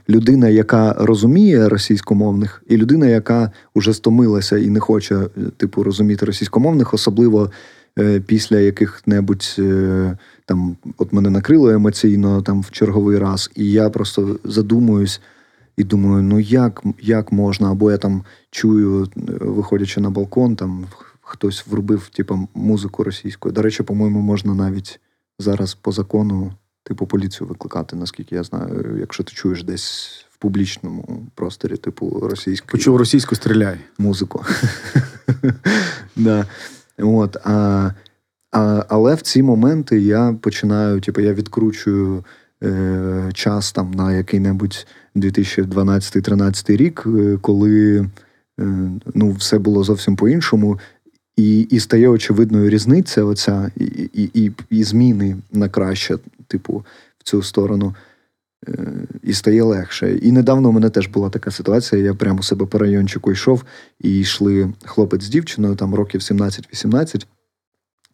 людина, 0.10 0.50
яка 0.50 0.94
розуміє 0.94 1.70
російськомовних, 1.70 2.64
і 2.68 2.78
людина, 2.78 3.08
яка 3.08 3.52
вже 3.76 3.94
стомилася 3.94 4.58
і 4.58 4.70
не 4.70 4.80
хоче, 4.80 5.16
е, 5.16 5.30
типу, 5.58 5.84
розуміти 5.84 6.26
російськомовних, 6.26 6.94
особливо 6.94 7.52
е, 8.00 8.20
після 8.20 8.60
яких-небудь 8.60 9.56
е, 9.60 10.18
там, 10.46 10.78
от 10.98 11.14
мене 11.14 11.30
накрило 11.30 11.70
емоційно 11.70 12.42
там 12.42 12.62
в 12.62 12.72
черговий 12.72 13.18
раз, 13.18 13.52
і 13.56 13.72
я 13.72 13.90
просто 13.90 14.40
задумуюсь. 14.44 15.22
І 15.78 15.84
думаю, 15.84 16.24
ну 16.24 16.40
як 16.40 16.84
як 17.02 17.32
можна? 17.32 17.72
Або 17.72 17.92
я 17.92 17.98
там 17.98 18.24
чую, 18.52 19.08
виходячи 19.42 20.02
на 20.02 20.10
балкон, 20.10 20.56
там 20.56 20.86
хтось 21.26 21.68
врубив 21.68 22.10
типу, 22.10 22.48
музику 22.54 23.04
російською. 23.04 23.54
До 23.54 23.62
речі, 23.62 23.84
по-моєму, 23.84 24.22
можна 24.22 24.54
навіть 24.54 25.00
зараз 25.40 25.76
по 25.76 25.92
закону 25.92 26.54
типу, 26.84 27.06
поліцію 27.06 27.48
викликати, 27.48 27.96
наскільки 27.96 28.36
я 28.36 28.44
знаю, 28.44 28.98
якщо 29.00 29.24
ти 29.24 29.34
чуєш 29.34 29.64
десь 29.64 30.26
в 30.32 30.38
публічному 30.38 31.28
просторі, 31.36 31.78
типу 31.78 32.20
російську. 32.20 32.68
Почув 32.68 32.98
російську 32.98 33.36
стріляй. 33.36 33.78
Музику. 33.98 34.46
да. 36.16 36.46
От, 36.98 37.38
а, 37.44 37.92
а, 38.52 38.86
Але 38.90 39.16
в 39.16 39.22
ці 39.22 39.44
моменти 39.44 40.00
я 40.00 40.38
починаю, 40.42 41.02
типу, 41.02 41.22
я 41.22 41.34
відкручую 41.34 42.24
е, 42.64 43.32
час 43.34 43.72
там 43.72 43.92
на 43.92 44.14
який-небудь 44.14 44.88
2012-13 45.16 46.78
рік, 46.78 47.04
е, 47.08 47.38
коли 47.42 47.98
е, 48.60 48.90
ну, 49.14 49.32
все 49.32 49.60
було 49.60 49.84
зовсім 49.84 50.16
по-іншому. 50.16 50.80
І 51.38 51.62
і 51.62 51.80
стає 51.80 52.08
очевидною 52.08 52.70
різниця, 52.70 53.24
оця, 53.24 53.72
і 53.76 54.30
і, 54.34 54.52
і, 54.70 54.84
зміни 54.84 55.38
на 55.52 55.70
краще 55.70 56.18
типу, 56.48 56.86
в 57.18 57.24
цю 57.24 57.44
сторону. 57.44 57.96
Е, 58.68 58.94
і 59.24 59.34
стає 59.34 59.64
легше. 59.64 60.18
І 60.18 60.32
недавно 60.32 60.70
у 60.70 60.72
мене 60.72 60.90
теж 60.90 61.08
була 61.08 61.30
така 61.30 61.52
ситуація. 61.52 62.02
Я 62.02 62.14
прямо 62.14 62.40
у 62.40 62.44
себе 62.44 62.66
по 62.66 62.78
райончику 62.78 63.32
йшов, 63.32 63.64
і 64.02 64.20
йшли 64.20 64.74
хлопець 64.86 65.24
з 65.24 65.30
дівчиною, 65.30 65.76
там 65.76 65.96
років 65.96 66.22
17-18, 66.22 67.26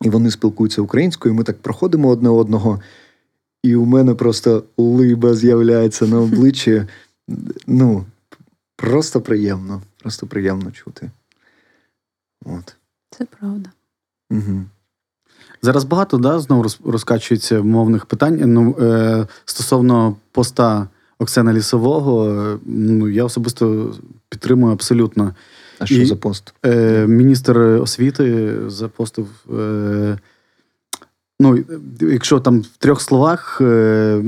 і 0.02 0.10
вони 0.10 0.32
спілкуються 0.32 0.82
українською. 0.82 1.36
і 1.36 1.38
Ми 1.38 1.44
так 1.44 1.58
проходимо 1.58 2.10
одне 2.10 2.30
одного, 2.30 2.82
і 3.64 3.76
у 3.76 3.86
мене 3.86 4.14
просто 4.14 4.64
либа 4.78 5.34
з'являється 5.34 6.08
на 6.08 6.20
обличчі. 6.20 6.84
Ну, 7.68 8.06
просто 8.76 9.22
приємно, 9.22 9.82
просто 9.98 10.28
приємно 10.28 10.72
чути. 10.72 11.12
От. 12.46 12.76
Це 13.18 13.26
правда. 13.40 13.70
Угу. 14.32 14.64
Зараз 15.62 15.84
багато 15.84 16.18
да, 16.18 16.40
знову 16.40 16.66
розкачується 16.86 17.62
мовних 17.62 18.06
питань. 18.06 18.42
Ну, 18.46 18.76
е, 18.82 19.28
Стосовно 19.46 20.16
поста 20.32 20.88
Оксана 21.20 21.54
Лісового, 21.54 22.60
ну 22.66 23.10
я 23.10 23.24
особисто 23.24 23.96
підтримую 24.30 24.74
абсолютно. 24.74 25.36
А 25.80 25.86
що 25.86 25.96
І, 25.96 26.06
за 26.06 26.16
пост? 26.16 26.54
Е, 26.66 27.08
Міністр 27.08 27.58
освіти 27.60 28.56
запостив. 28.68 29.28
Е, 29.60 30.18
Ну, 31.42 31.58
якщо 32.02 32.40
там 32.40 32.60
в 32.60 32.78
трьох 32.78 33.02
словах 33.02 33.62
е, 33.62 33.66
е, 33.66 34.22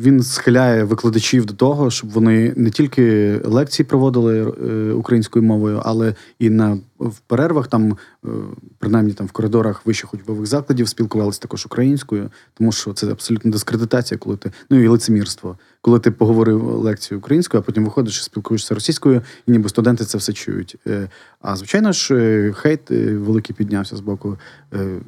він 0.00 0.22
схиляє 0.22 0.84
викладачів 0.84 1.46
до 1.46 1.54
того, 1.54 1.90
щоб 1.90 2.10
вони 2.10 2.52
не 2.56 2.70
тільки 2.70 3.36
лекції 3.44 3.86
проводили 3.86 4.40
е, 4.40 4.92
українською 4.92 5.42
мовою, 5.42 5.82
але 5.84 6.14
і 6.38 6.50
на 6.50 6.78
в 6.98 7.18
перервах, 7.18 7.68
там 7.68 7.96
принаймні 8.78 9.12
там 9.12 9.26
в 9.26 9.32
коридорах 9.32 9.86
вищих 9.86 10.14
учбових 10.14 10.46
закладів 10.46 10.88
спілкувалися 10.88 11.40
також 11.40 11.66
українською, 11.66 12.30
тому 12.54 12.72
що 12.72 12.92
це 12.92 13.10
абсолютно 13.10 13.50
дискредитація, 13.50 14.18
коли 14.18 14.36
ти 14.36 14.52
ну 14.70 14.80
і 14.80 14.88
лицемірство, 14.88 15.58
коли 15.80 15.98
ти 16.00 16.10
поговорив 16.10 16.64
лекцію 16.64 17.18
українською, 17.18 17.60
а 17.60 17.64
потім 17.66 17.84
виходиш 17.84 18.20
і 18.20 18.22
спілкуєшся 18.22 18.74
російською, 18.74 19.22
і 19.46 19.50
ніби 19.50 19.68
студенти 19.68 20.04
це 20.04 20.18
все 20.18 20.32
чують. 20.32 20.76
А 21.40 21.56
звичайно 21.56 21.92
ж, 21.92 22.52
хейт 22.52 22.90
великий 22.90 23.56
піднявся 23.56 23.96
з 23.96 24.00
боку 24.00 24.38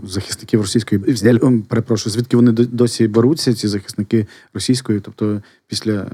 захисників 0.04 0.60
російської 0.60 1.00
перепрошую, 1.68 2.12
звідки 2.12 2.36
вони 2.36 2.52
досі 2.52 3.08
беруться, 3.08 3.54
ці 3.54 3.68
захисники 3.68 4.26
російської, 4.54 5.00
тобто 5.00 5.42
після. 5.66 6.06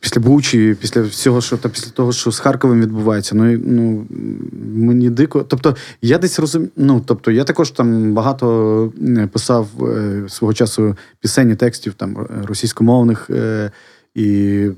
Після 0.00 0.20
Бучі, 0.20 0.76
після 0.80 1.02
всього, 1.02 1.40
що 1.40 1.56
та 1.56 1.68
після 1.68 1.90
того, 1.90 2.12
що 2.12 2.30
з 2.30 2.38
Харковом 2.38 2.80
відбувається, 2.80 3.34
ну 3.34 3.58
ну 3.66 4.06
мені 4.74 5.10
дико. 5.10 5.42
Тобто, 5.48 5.76
я 6.02 6.18
десь 6.18 6.38
розумію. 6.38 6.70
Ну 6.76 7.02
тобто, 7.06 7.30
я 7.30 7.44
також 7.44 7.70
там 7.70 8.12
багато 8.12 8.92
писав 9.32 9.68
е, 9.82 10.24
свого 10.28 10.54
часу 10.54 10.96
пісень, 11.20 11.56
текстів 11.56 11.94
там 11.94 12.26
російськомовних, 12.44 13.30
е, 13.30 13.70
і 14.14 14.68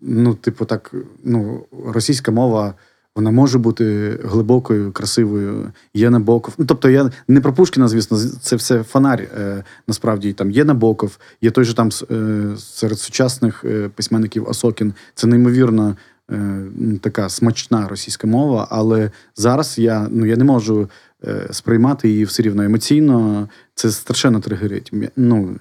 ну, 0.00 0.34
типу, 0.34 0.64
так, 0.64 0.94
ну, 1.24 1.66
російська 1.86 2.32
мова 2.32 2.74
вона 3.16 3.30
може 3.30 3.58
бути 3.58 4.18
глибокою, 4.24 4.92
красивою. 4.92 5.72
Є 5.94 6.10
Набоков. 6.10 6.54
Ну, 6.58 6.64
тобто, 6.66 6.90
я 6.90 7.10
не 7.28 7.40
про 7.40 7.52
Пушкіна, 7.52 7.88
звісно, 7.88 8.18
це 8.18 8.56
все 8.56 8.82
фонарь. 8.82 9.28
Е, 9.38 9.64
насправді 9.88 10.32
там 10.32 10.50
є 10.50 10.64
Набоков, 10.64 11.18
є 11.40 11.50
той 11.50 11.64
же 11.64 11.74
там 11.74 11.90
е, 12.10 12.42
серед 12.58 12.98
сучасних 12.98 13.64
е, 13.64 13.90
письменників 13.94 14.48
Осокін. 14.48 14.94
Це 15.14 15.26
неймовірно 15.26 15.96
е, 16.30 16.62
така 17.02 17.28
смачна 17.28 17.88
російська 17.88 18.26
мова. 18.26 18.68
Але 18.70 19.10
зараз 19.36 19.78
я 19.78 20.08
ну 20.10 20.26
я 20.26 20.36
не 20.36 20.44
можу 20.44 20.90
е, 21.24 21.48
сприймати 21.50 22.08
її 22.08 22.24
все 22.24 22.42
рівно 22.42 22.62
емоційно. 22.62 23.48
Це 23.74 23.90
страшенно 23.90 24.40
тригерить. 24.40 24.92
Ну, 25.16 25.56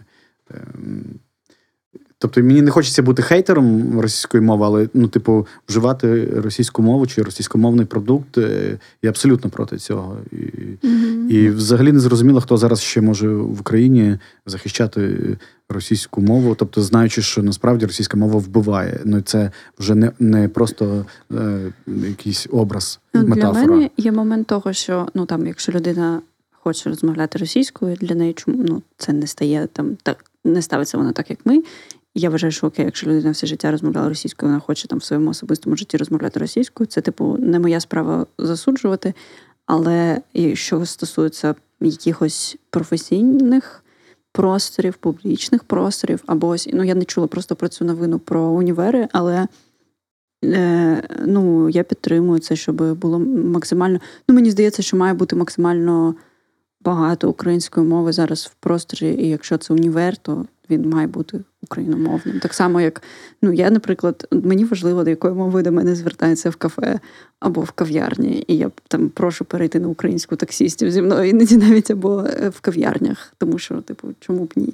ем, 0.52 1.20
Тобто 2.24 2.44
мені 2.44 2.62
не 2.62 2.72
хочеться 2.72 3.04
бути 3.04 3.22
хейтером 3.22 4.00
російської 4.00 4.44
мови, 4.44 4.66
але 4.66 4.90
ну, 4.94 5.08
типу, 5.08 5.48
вживати 5.70 6.26
російську 6.36 6.82
мову 6.82 7.08
чи 7.08 7.22
російськомовний 7.22 7.86
продукт 7.86 8.38
е, 8.38 8.78
я 9.02 9.10
абсолютно 9.10 9.50
проти 9.50 9.78
цього. 9.78 10.18
І 10.32 10.36
mm-hmm. 10.36 11.30
і 11.30 11.50
взагалі 11.50 11.92
не 11.92 12.00
зрозуміло, 12.00 12.42
хто 12.42 12.58
зараз 12.58 12.82
ще 12.82 13.02
може 13.02 13.30
в 13.30 13.60
Україні 13.60 14.18
захищати 14.46 15.20
російську 15.70 16.22
мову, 16.22 16.56
тобто 16.56 16.82
знаючи, 16.82 17.22
що 17.22 17.44
насправді 17.44 17.86
російська 17.86 18.18
мова 18.18 18.40
вбиває. 18.40 19.00
Ну 19.06 19.22
це 19.22 19.52
вже 19.80 19.96
не 19.96 20.12
не 20.20 20.48
просто 20.48 21.06
е, 21.32 21.74
якийсь 21.88 22.48
образ. 22.52 23.00
Ну, 23.14 23.28
метафора. 23.28 23.66
Для 23.66 23.72
мене 23.72 23.90
є 23.98 24.12
момент 24.12 24.48
того, 24.48 24.74
що 24.74 25.08
ну 25.14 25.26
там, 25.26 25.48
якщо 25.48 25.72
людина 25.72 26.22
хоче 26.52 26.90
розмовляти 26.90 27.40
російською, 27.40 27.96
для 28.02 28.16
неї 28.16 28.34
чому 28.34 28.64
ну 28.68 28.82
це 28.98 29.14
не 29.14 29.28
стає 29.28 29.68
там 29.74 29.98
так. 30.04 30.26
Не 30.46 30.62
ставиться 30.62 30.98
вона 30.98 31.12
так, 31.12 31.30
як 31.30 31.40
ми, 31.46 31.64
я 32.16 32.30
вважаю, 32.30 32.52
що 32.52 32.68
окей, 32.68 32.86
якщо 32.86 33.08
людина 33.08 33.32
все 33.32 33.48
життя 33.48 33.72
розмовляла 33.72 34.10
російською, 34.10 34.52
вона 34.52 34.60
хоче 34.60 34.88
там 34.88 35.00
в 35.00 35.04
своєму 35.04 35.30
особистому 35.30 35.76
житті 35.76 35.98
розмовляти 35.98 36.40
російською. 36.40 36.88
Це, 36.88 37.02
типу, 37.02 37.38
не 37.40 37.60
моя 37.60 37.80
справа 37.80 38.26
засуджувати. 38.38 39.14
Але 39.66 40.22
що 40.54 40.86
стосується 40.86 41.56
якихось 41.82 42.58
професійних 42.70 43.84
просторів, 44.32 44.94
публічних 44.94 45.64
просторів, 45.64 46.24
або 46.26 46.48
ось 46.48 46.70
ну 46.74 46.84
я 46.84 46.96
не 46.96 47.06
чула 47.06 47.28
просто 47.28 47.56
про 47.56 47.68
цю 47.68 47.86
новину 47.86 48.20
про 48.20 48.42
універи, 48.42 49.08
але 49.12 49.48
е, 50.44 51.04
ну 51.26 51.70
я 51.70 51.84
підтримую 51.84 52.40
це, 52.40 52.56
щоб 52.56 52.94
було 52.94 53.20
максимально. 53.20 54.00
Ну 54.28 54.36
мені 54.36 54.52
здається, 54.52 54.82
що 54.82 54.98
має 54.98 55.14
бути 55.14 55.36
максимально 55.36 56.16
багато 56.82 57.30
української 57.30 57.88
мови 57.88 58.12
зараз 58.12 58.46
в 58.46 58.54
просторі, 58.54 59.16
і 59.20 59.30
якщо 59.30 59.58
це 59.58 59.74
універ, 59.74 60.18
то 60.18 60.46
він 60.70 60.90
має 60.90 61.08
бути 61.08 61.40
україномовним. 61.62 62.40
Так 62.40 62.54
само, 62.54 62.82
як 62.82 63.02
ну 63.42 63.54
я, 63.54 63.70
наприклад, 63.70 64.28
мені 64.32 64.66
важливо, 64.66 65.04
до 65.04 65.10
якої 65.10 65.34
мови 65.34 65.62
до 65.62 65.72
мене 65.72 65.96
звертається 65.96 66.50
в 66.50 66.56
кафе 66.56 67.00
або 67.40 67.62
в 67.62 67.72
кав'ярні, 67.72 68.44
і 68.48 68.58
я 68.58 68.72
там 68.88 69.10
прошу 69.10 69.46
перейти 69.46 69.80
на 69.80 69.88
українську 69.88 70.36
таксістів 70.36 70.92
зі 70.92 71.02
мною 71.02 71.30
іноді 71.30 71.58
навіть 71.58 71.92
або 71.92 72.20
е, 72.20 72.50
в 72.50 72.60
кав'ярнях, 72.60 73.34
тому 73.38 73.60
що, 73.60 73.76
типу, 73.76 74.08
чому 74.20 74.46
б 74.46 74.54
ні? 74.56 74.74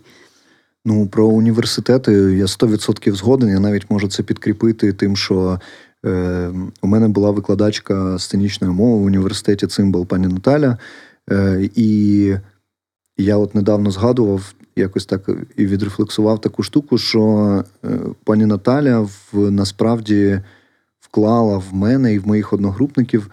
Ну, 0.86 1.08
про 1.08 1.28
університети 1.28 2.12
я 2.13 2.45
100% 2.45 3.15
згоден. 3.15 3.49
Я 3.49 3.60
навіть 3.60 3.91
можу 3.91 4.08
це 4.08 4.23
підкріпити 4.23 4.93
тим, 4.93 5.15
що 5.15 5.60
е, 6.06 6.52
у 6.82 6.88
мене 6.88 7.08
була 7.08 7.32
викладачка 7.32 8.19
сценічної 8.19 8.73
мови 8.73 9.02
в 9.02 9.06
університеті 9.06 9.67
Цимбал 9.67 10.06
пані 10.06 10.28
Наталя. 10.28 10.78
Е, 11.32 11.69
І 11.75 12.36
я 13.17 13.38
от 13.38 13.56
недавно 13.56 13.91
згадував 13.91 14.54
якось 14.80 15.06
так 15.06 15.30
і 15.56 15.65
відрефлексував 15.65 16.42
таку 16.42 16.63
штуку, 16.63 16.98
що 16.98 17.63
е, 17.86 17.89
пані 18.24 18.46
Наталя 18.46 19.00
в 19.00 19.52
насправді 19.52 20.42
вклала 21.00 21.58
в 21.58 21.74
мене 21.74 22.13
і 22.13 22.20
в 22.20 22.28
моїх 22.28 22.54
одногрупників 22.54 23.30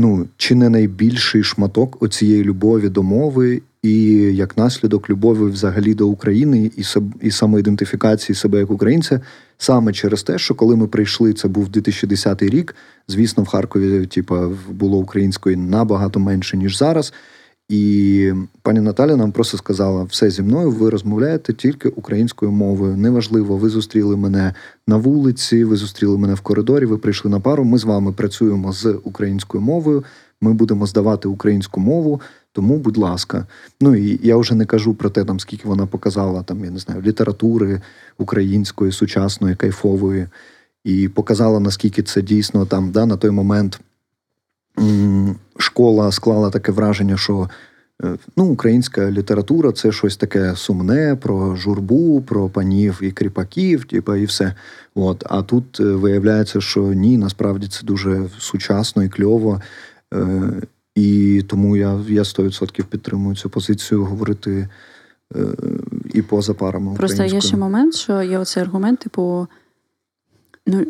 ну, 0.00 0.26
чи 0.36 0.54
не 0.54 0.68
найбільший 0.68 1.42
шматок 1.42 2.02
оцієї 2.02 2.44
любові 2.44 2.88
до 2.88 3.02
мови, 3.02 3.62
і 3.82 4.02
як 4.34 4.58
наслідок 4.58 5.10
любові 5.10 5.50
взагалі 5.50 5.94
до 5.94 6.08
України 6.08 6.70
і 6.76 6.84
і 7.20 7.30
самоідентифікації 7.30 8.36
себе 8.36 8.58
як 8.58 8.70
українця, 8.70 9.20
саме 9.58 9.92
через 9.92 10.22
те, 10.22 10.38
що 10.38 10.54
коли 10.54 10.76
ми 10.76 10.86
прийшли, 10.86 11.32
це 11.32 11.48
був 11.48 11.68
2010 11.68 12.42
рік. 12.42 12.74
Звісно, 13.08 13.42
в 13.42 13.46
Харкові, 13.46 14.06
типа, 14.06 14.48
було 14.70 14.98
української 14.98 15.56
набагато 15.56 16.20
менше 16.20 16.56
ніж 16.56 16.78
зараз. 16.78 17.12
І 17.70 18.32
пані 18.62 18.80
Наталя 18.80 19.16
нам 19.16 19.32
просто 19.32 19.56
сказала: 19.56 20.02
все 20.02 20.30
зі 20.30 20.42
мною, 20.42 20.70
ви 20.70 20.90
розмовляєте 20.90 21.52
тільки 21.52 21.88
українською 21.88 22.52
мовою. 22.52 22.96
Неважливо, 22.96 23.56
ви 23.56 23.68
зустріли 23.68 24.16
мене 24.16 24.54
на 24.86 24.96
вулиці, 24.96 25.64
ви 25.64 25.76
зустріли 25.76 26.18
мене 26.18 26.34
в 26.34 26.40
коридорі, 26.40 26.86
ви 26.86 26.98
прийшли 26.98 27.30
на 27.30 27.40
пару. 27.40 27.64
Ми 27.64 27.78
з 27.78 27.84
вами 27.84 28.12
працюємо 28.12 28.72
з 28.72 28.98
українською 29.04 29.62
мовою. 29.62 30.04
Ми 30.40 30.52
будемо 30.52 30.86
здавати 30.86 31.28
українську 31.28 31.80
мову. 31.80 32.20
Тому, 32.52 32.78
будь 32.78 32.96
ласка, 32.96 33.46
ну 33.80 33.94
і 33.94 34.20
я 34.22 34.36
вже 34.36 34.54
не 34.54 34.66
кажу 34.66 34.94
про 34.94 35.10
те, 35.10 35.24
там 35.24 35.40
скільки 35.40 35.68
вона 35.68 35.86
показала 35.86 36.42
там, 36.42 36.64
я 36.64 36.70
не 36.70 36.78
знаю, 36.78 37.02
літератури 37.02 37.80
української, 38.18 38.92
сучасної, 38.92 39.56
кайфової, 39.56 40.26
і 40.84 41.08
показала, 41.08 41.60
наскільки 41.60 42.02
це 42.02 42.22
дійсно 42.22 42.66
там 42.66 42.90
да, 42.90 43.06
на 43.06 43.16
той 43.16 43.30
момент 43.30 43.80
школа 45.58 46.12
склала 46.12 46.50
таке 46.50 46.72
враження, 46.72 47.16
що 47.16 47.50
е, 48.04 48.16
ну, 48.36 48.44
українська 48.44 49.10
література 49.10 49.72
це 49.72 49.92
щось 49.92 50.16
таке 50.16 50.56
сумне 50.56 51.16
про 51.16 51.56
журбу, 51.56 52.20
про 52.20 52.48
панів 52.48 52.98
і 53.02 53.10
кріпаків, 53.10 53.84
типу, 53.84 54.14
і 54.14 54.24
все. 54.24 54.54
От. 54.94 55.24
А 55.30 55.42
тут 55.42 55.80
е, 55.80 55.84
виявляється, 55.84 56.60
що 56.60 56.80
ні, 56.80 57.18
насправді 57.18 57.68
це 57.68 57.86
дуже 57.86 58.28
сучасно 58.38 59.02
і 59.02 59.08
кльово. 59.08 59.60
Е, 60.14 60.40
і 60.94 61.42
тому 61.48 61.76
я 61.76 62.00
я 62.08 62.22
100% 62.22 62.84
підтримую 62.84 63.36
цю 63.36 63.50
позицію 63.50 64.04
говорити 64.04 64.68
і 66.14 66.22
поза 66.22 66.54
парами. 66.54 66.96
Просто 66.96 67.24
є 67.24 67.40
ще 67.40 67.56
момент, 67.56 67.94
що 67.94 68.22
є 68.22 68.38
оцей 68.38 68.62
аргумент, 68.62 69.00
типу 69.00 69.46
ну 70.66 70.86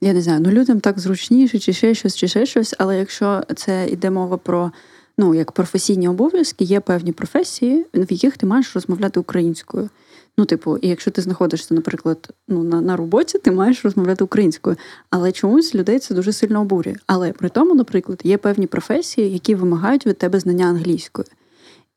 я 0.00 0.12
не 0.12 0.22
знаю, 0.22 0.40
ну 0.40 0.50
людям 0.50 0.80
так 0.80 0.98
зручніше, 0.98 1.58
чи 1.58 1.72
ще 1.72 1.94
щось, 1.94 2.16
чи 2.16 2.28
ще 2.28 2.46
щось, 2.46 2.74
але 2.78 2.98
якщо 2.98 3.42
це 3.56 3.88
йде 3.88 4.10
мова 4.10 4.36
про 4.36 4.72
ну 5.18 5.34
як 5.34 5.52
професійні 5.52 6.08
обов'язки, 6.08 6.64
є 6.64 6.80
певні 6.80 7.12
професії, 7.12 7.86
в 7.94 8.12
яких 8.12 8.36
ти 8.36 8.46
маєш 8.46 8.74
розмовляти 8.74 9.20
українською. 9.20 9.88
Ну, 10.38 10.44
типу, 10.44 10.76
і 10.76 10.88
якщо 10.88 11.10
ти 11.10 11.22
знаходишся, 11.22 11.74
наприклад, 11.74 12.28
ну 12.48 12.62
на 12.62 12.80
на 12.80 12.96
роботі, 12.96 13.38
ти 13.38 13.50
маєш 13.50 13.84
розмовляти 13.84 14.24
українською. 14.24 14.76
Але 15.10 15.32
чомусь 15.32 15.74
людей 15.74 15.98
це 15.98 16.14
дуже 16.14 16.32
сильно 16.32 16.60
обурює. 16.60 16.96
Але 17.06 17.32
при 17.32 17.48
тому, 17.48 17.74
наприклад, 17.74 18.20
є 18.24 18.38
певні 18.38 18.66
професії, 18.66 19.32
які 19.32 19.54
вимагають 19.54 20.06
від 20.06 20.18
тебе 20.18 20.40
знання 20.40 20.66
англійської. 20.66 21.28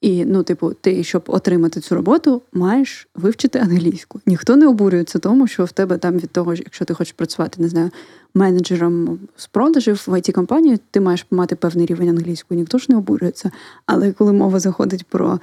І, 0.02 0.26
ну, 0.26 0.44
типу, 0.44 0.74
ти, 0.82 1.04
щоб 1.04 1.24
отримати 1.28 1.80
цю 1.80 1.96
роботу, 1.96 2.42
маєш 2.54 3.08
вивчити 3.16 3.60
англійську. 3.60 4.22
Ніхто 4.26 4.56
не 4.56 4.68
обурюється 4.68 5.20
тому, 5.20 5.48
що 5.48 5.66
в 5.66 5.72
тебе 5.72 5.98
там 5.98 6.18
від 6.18 6.32
того, 6.32 6.54
якщо 6.54 6.86
ти 6.86 6.94
хочеш 6.94 7.14
працювати, 7.14 7.62
не 7.62 7.70
знаю, 7.70 7.92
менеджером 8.34 9.20
з 9.36 9.48
продажів 9.48 10.04
в 10.08 10.14
it 10.14 10.32
компанії 10.32 10.80
ти 10.92 11.00
маєш 11.00 11.26
мати 11.32 11.56
певний 11.56 11.86
рівень 11.86 12.10
англійської. 12.10 12.60
Ніхто 12.60 12.78
ж 12.78 12.86
не 12.90 12.98
обурюється. 12.98 13.52
Але 13.86 14.12
коли 14.12 14.34
мова 14.34 14.60
заходить 14.60 15.06
про 15.06 15.40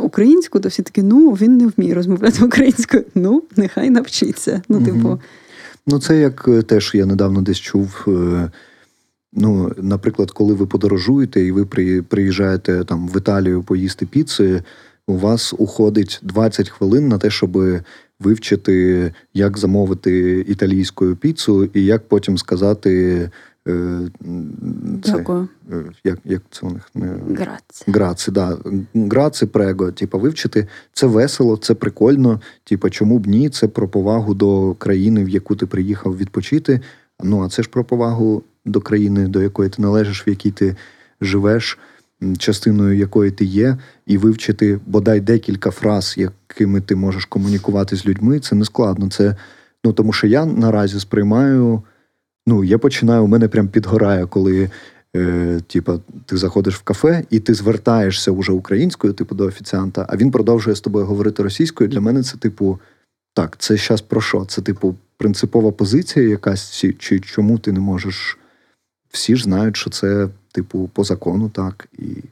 українську, 0.00 0.60
то 0.60 0.68
всі 0.68 0.82
такі, 0.82 1.02
ну 1.02 1.30
він 1.30 1.56
не 1.56 1.66
вміє 1.66 1.94
розмовляти 1.94 2.44
українською. 2.44 3.04
Ну, 3.14 3.42
нехай 3.56 3.90
навчиться. 3.90 4.62
Ну, 4.68 4.84
типу. 4.84 5.20
Ну, 5.86 6.00
це 6.00 6.18
як 6.20 6.44
е, 6.48 6.62
теж 6.62 6.90
я 6.94 7.06
недавно 7.06 7.42
десь 7.42 7.58
чув. 7.58 8.04
Е, 8.08 8.50
Ну, 9.32 9.72
наприклад, 9.76 10.30
коли 10.30 10.54
ви 10.54 10.66
подорожуєте 10.66 11.40
і 11.40 11.52
ви 11.52 11.66
приїжджаєте 12.02 12.84
там 12.84 13.08
в 13.08 13.16
Італію 13.16 13.62
поїсти 13.62 14.06
піци, 14.06 14.62
у 15.06 15.16
вас 15.16 15.54
уходить 15.58 16.20
20 16.22 16.68
хвилин 16.68 17.08
на 17.08 17.18
те, 17.18 17.30
щоб 17.30 17.58
вивчити, 18.20 19.12
як 19.34 19.58
замовити 19.58 20.44
італійську 20.48 21.16
піцу, 21.16 21.64
і 21.64 21.84
як 21.84 22.08
потім 22.08 22.38
сказати. 22.38 23.30
Е, 23.68 24.00
це, 25.02 25.12
Дякую. 25.12 25.48
Е, 25.72 25.84
як 26.04 26.18
як 26.24 26.42
це 26.50 26.66
у 26.66 26.70
них 26.70 26.90
не 26.94 27.06
Граці. 27.36 27.84
Граці, 27.86 28.30
да. 28.30 28.58
Граці 28.94 29.46
прего. 29.46 29.92
Типа, 29.92 30.18
вивчити 30.18 30.66
це 30.92 31.06
весело, 31.06 31.56
це 31.56 31.74
прикольно. 31.74 32.40
Типа, 32.64 32.90
чому 32.90 33.18
б 33.18 33.26
ні? 33.26 33.50
Це 33.50 33.68
про 33.68 33.88
повагу 33.88 34.34
до 34.34 34.74
країни, 34.74 35.24
в 35.24 35.28
яку 35.28 35.56
ти 35.56 35.66
приїхав 35.66 36.16
відпочити. 36.16 36.80
Ну 37.22 37.44
а 37.44 37.48
це 37.48 37.62
ж 37.62 37.68
про 37.68 37.84
повагу 37.84 38.42
до 38.64 38.80
країни, 38.80 39.28
до 39.28 39.42
якої 39.42 39.70
ти 39.70 39.82
належиш, 39.82 40.26
в 40.26 40.28
якій 40.28 40.50
ти 40.50 40.76
живеш, 41.20 41.78
частиною 42.38 42.98
якої 42.98 43.30
ти 43.30 43.44
є, 43.44 43.78
і 44.06 44.18
вивчити 44.18 44.80
бодай 44.86 45.20
декілька 45.20 45.70
фраз, 45.70 46.14
якими 46.18 46.80
ти 46.80 46.96
можеш 46.96 47.24
комунікувати 47.24 47.96
з 47.96 48.06
людьми, 48.06 48.40
це 48.40 48.54
не 48.54 48.64
складно. 48.64 49.10
Це 49.10 49.36
ну 49.84 49.92
тому, 49.92 50.12
що 50.12 50.26
я 50.26 50.46
наразі 50.46 51.00
сприймаю. 51.00 51.82
Ну, 52.46 52.64
я 52.64 52.78
починаю, 52.78 53.24
у 53.24 53.26
мене 53.26 53.48
прям 53.48 53.68
підгорає, 53.68 54.26
коли 54.26 54.70
е, 55.16 55.60
ти 56.26 56.36
заходиш 56.36 56.76
в 56.76 56.82
кафе 56.82 57.24
і 57.30 57.40
ти 57.40 57.54
звертаєшся 57.54 58.30
уже 58.30 58.52
українською, 58.52 59.12
типу, 59.12 59.34
до 59.34 59.44
офіціанта, 59.44 60.06
а 60.08 60.16
він 60.16 60.30
продовжує 60.30 60.76
з 60.76 60.80
тобою 60.80 61.06
говорити 61.06 61.42
російською. 61.42 61.90
Для 61.90 62.00
мене 62.00 62.22
це, 62.22 62.36
типу, 62.36 62.78
так, 63.34 63.56
це 63.58 63.76
зараз 63.76 64.00
про 64.00 64.20
що? 64.20 64.44
Це, 64.44 64.62
типу, 64.62 64.94
принципова 65.16 65.72
позиція 65.72 66.28
якась, 66.28 66.84
чи 66.98 67.20
чому 67.20 67.58
ти 67.58 67.72
не 67.72 67.80
можеш 67.80 68.38
всі 69.10 69.36
ж 69.36 69.44
знають, 69.44 69.76
що 69.76 69.90
це, 69.90 70.28
типу, 70.52 70.90
по 70.94 71.04
закону 71.04 71.48
так, 71.48 71.88
і 71.98 72.24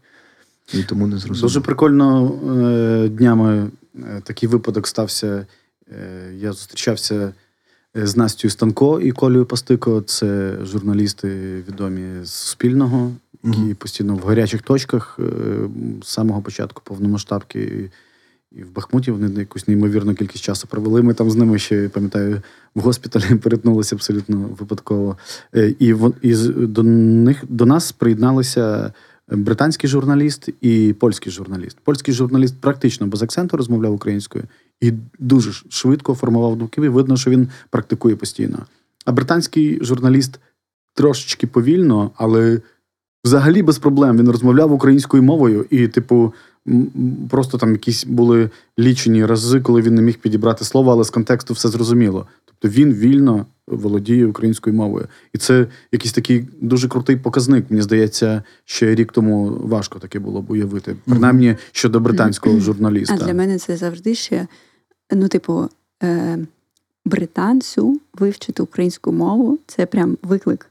і 0.74 0.82
тому 0.82 1.06
не 1.06 1.16
зрозуміло. 1.16 1.42
Дуже 1.42 1.60
прикольно 1.60 2.32
е, 3.04 3.08
днями 3.08 3.70
е, 3.98 4.20
такий 4.24 4.48
випадок 4.48 4.86
стався. 4.86 5.46
Е, 5.92 6.32
я 6.38 6.52
зустрічався 6.52 7.32
з 7.94 8.16
Настю 8.16 8.50
Станко 8.50 9.00
і 9.00 9.12
Колею 9.12 9.46
Пастико. 9.46 10.00
Це 10.00 10.58
журналісти 10.62 11.28
відомі 11.68 12.24
з 12.24 12.30
Суспільного, 12.30 13.12
які 13.44 13.58
mm-hmm. 13.58 13.74
постійно 13.74 14.14
в 14.14 14.26
гарячих 14.26 14.62
точках 14.62 15.18
з 16.02 16.08
самого 16.08 16.42
початку 16.42 16.82
повномасштабки. 16.84 17.90
І 18.52 18.62
в 18.62 18.72
Бахмуті 18.72 19.10
вони 19.10 19.40
якусь 19.40 19.68
неймовірну 19.68 20.14
кількість 20.14 20.44
часу 20.44 20.68
провели. 20.68 21.02
Ми 21.02 21.14
там 21.14 21.30
з 21.30 21.36
ними 21.36 21.58
ще 21.58 21.88
пам'ятаю 21.88 22.42
в 22.74 22.80
госпіталі 22.80 23.34
перетнулися 23.42 23.96
абсолютно 23.96 24.36
випадково. 24.58 25.16
Е, 25.54 25.74
і 25.78 25.94
і 26.22 26.34
до 26.52 26.82
них 26.82 27.44
до 27.48 27.66
нас 27.66 27.92
приєдналися 27.92 28.92
британський 29.28 29.90
журналіст 29.90 30.48
і 30.60 30.94
польський 30.98 31.32
журналіст. 31.32 31.76
Польський 31.84 32.14
журналіст 32.14 32.60
практично 32.60 33.06
без 33.06 33.22
акценту 33.22 33.56
розмовляв 33.56 33.92
українською 33.92 34.44
і 34.80 34.92
дуже 35.18 35.52
швидко 35.68 36.14
формував 36.14 36.56
думки. 36.56 36.80
Видно, 36.80 37.16
що 37.16 37.30
він 37.30 37.48
практикує 37.70 38.16
постійно. 38.16 38.66
А 39.04 39.12
британський 39.12 39.78
журналіст 39.84 40.40
трошечки 40.94 41.46
повільно, 41.46 42.10
але 42.16 42.60
взагалі 43.24 43.62
без 43.62 43.78
проблем 43.78 44.18
він 44.18 44.30
розмовляв 44.30 44.72
українською 44.72 45.22
мовою 45.22 45.66
і, 45.70 45.88
типу. 45.88 46.34
Просто 47.30 47.58
там 47.58 47.72
якісь 47.72 48.04
були 48.04 48.50
лічені 48.78 49.26
рази, 49.26 49.60
коли 49.60 49.82
він 49.82 49.94
не 49.94 50.02
міг 50.02 50.18
підібрати 50.18 50.64
слово, 50.64 50.90
але 50.92 51.04
з 51.04 51.10
контексту 51.10 51.54
все 51.54 51.68
зрозуміло. 51.68 52.26
Тобто 52.44 52.80
він 52.80 52.92
вільно 52.92 53.46
володіє 53.66 54.26
українською 54.26 54.76
мовою. 54.76 55.08
І 55.32 55.38
це 55.38 55.66
якийсь 55.92 56.12
такий 56.12 56.48
дуже 56.60 56.88
крутий 56.88 57.16
показник. 57.16 57.70
Мені 57.70 57.82
здається, 57.82 58.42
ще 58.64 58.94
рік 58.94 59.12
тому 59.12 59.60
важко 59.62 59.98
таке 59.98 60.18
було 60.18 60.42
б 60.42 60.50
уявити, 60.50 60.96
принаймні 61.04 61.56
щодо 61.72 62.00
британського 62.00 62.60
журналіста. 62.60 63.18
А 63.20 63.24
для 63.24 63.34
мене 63.34 63.58
це 63.58 63.76
завжди 63.76 64.14
ще, 64.14 64.46
ну, 65.12 65.28
типу, 65.28 65.68
е- 66.02 66.38
британцю 67.04 68.00
вивчити 68.14 68.62
українську 68.62 69.12
мову 69.12 69.58
це 69.66 69.86
прям 69.86 70.18
виклик 70.22 70.70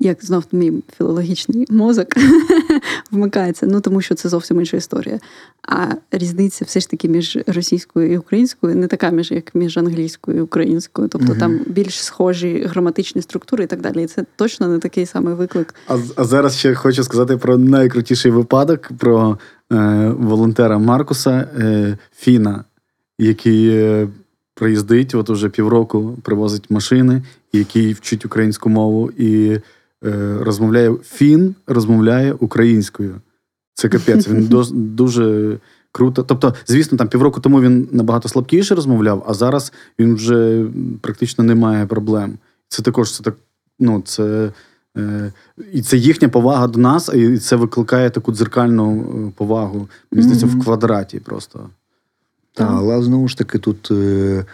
як 0.00 0.24
знов 0.24 0.44
мій 0.52 0.72
філологічний 0.96 1.66
мозок 1.70 2.06
вмикається, 3.10 3.66
ну 3.66 3.80
тому 3.80 4.00
що 4.00 4.14
це 4.14 4.28
зовсім 4.28 4.58
інша 4.58 4.76
історія. 4.76 5.20
А 5.68 5.86
різниця 6.10 6.64
все 6.64 6.80
ж 6.80 6.90
таки 6.90 7.08
між 7.08 7.38
російською 7.46 8.12
і 8.12 8.18
українською 8.18 8.76
не 8.76 8.86
така 8.86 9.10
між 9.10 9.30
як 9.30 9.54
між 9.54 9.78
англійською 9.78 10.38
і 10.38 10.40
українською. 10.40 11.08
Тобто 11.08 11.32
uh 11.32 11.38
там 11.38 11.60
більш 11.66 12.04
схожі 12.04 12.64
граматичні 12.66 13.22
структури 13.22 13.64
і 13.64 13.66
так 13.66 13.80
далі. 13.80 14.02
І 14.02 14.06
це 14.06 14.24
точно 14.36 14.68
не 14.68 14.78
такий 14.78 15.06
самий 15.06 15.34
виклик. 15.34 15.74
А 15.88 15.98
а 16.16 16.24
зараз 16.24 16.56
ще 16.56 16.74
хочу 16.74 17.04
сказати 17.04 17.36
про 17.36 17.58
найкрутіший 17.58 18.32
випадок 18.32 18.90
про 18.98 19.38
е, 19.72 20.14
волонтера 20.18 20.78
Маркуса 20.78 21.48
е, 21.58 21.98
Фіна, 22.16 22.64
який. 23.18 23.68
Е, 23.68 24.08
Приїздить, 24.56 25.14
от 25.14 25.30
уже 25.30 25.48
півроку 25.48 26.18
привозить 26.22 26.70
машини, 26.70 27.22
який 27.52 27.92
вчить 27.92 28.24
українську 28.24 28.68
мову, 28.68 29.10
і 29.18 29.58
розмовляє 30.40 30.94
фін, 31.04 31.54
розмовляє 31.66 32.32
українською. 32.32 33.14
Це 33.74 33.88
капець. 33.88 34.28
Він 34.28 34.46
дуже 34.94 35.58
круто. 35.92 36.22
Тобто, 36.22 36.54
звісно, 36.66 36.98
там 36.98 37.08
півроку 37.08 37.40
тому 37.40 37.60
він 37.60 37.88
набагато 37.92 38.28
слабкіше 38.28 38.74
розмовляв, 38.74 39.24
а 39.28 39.34
зараз 39.34 39.72
він 39.98 40.14
вже 40.14 40.66
практично 41.00 41.44
не 41.44 41.54
має 41.54 41.86
проблем. 41.86 42.38
Це 42.68 42.82
також 42.82 43.16
це 43.16 43.22
так. 43.22 43.34
Ну, 43.78 44.02
це. 44.06 44.50
Е, 44.96 45.32
і 45.72 45.82
це 45.82 45.96
їхня 45.96 46.28
повага 46.28 46.66
до 46.66 46.78
нас, 46.78 47.10
і 47.14 47.38
це 47.38 47.56
викликає 47.56 48.10
таку 48.10 48.32
дзеркальну 48.32 49.00
е, 49.00 49.32
повагу. 49.36 49.88
Мені 50.12 50.22
здається, 50.22 50.46
mm-hmm. 50.46 50.60
в 50.60 50.64
квадраті 50.64 51.20
просто. 51.20 51.68
Так, 52.52 52.68
але 52.70 53.02
знову 53.02 53.28
ж 53.28 53.38
таки, 53.38 53.58
тут 53.58 53.90
е, 53.90 54.44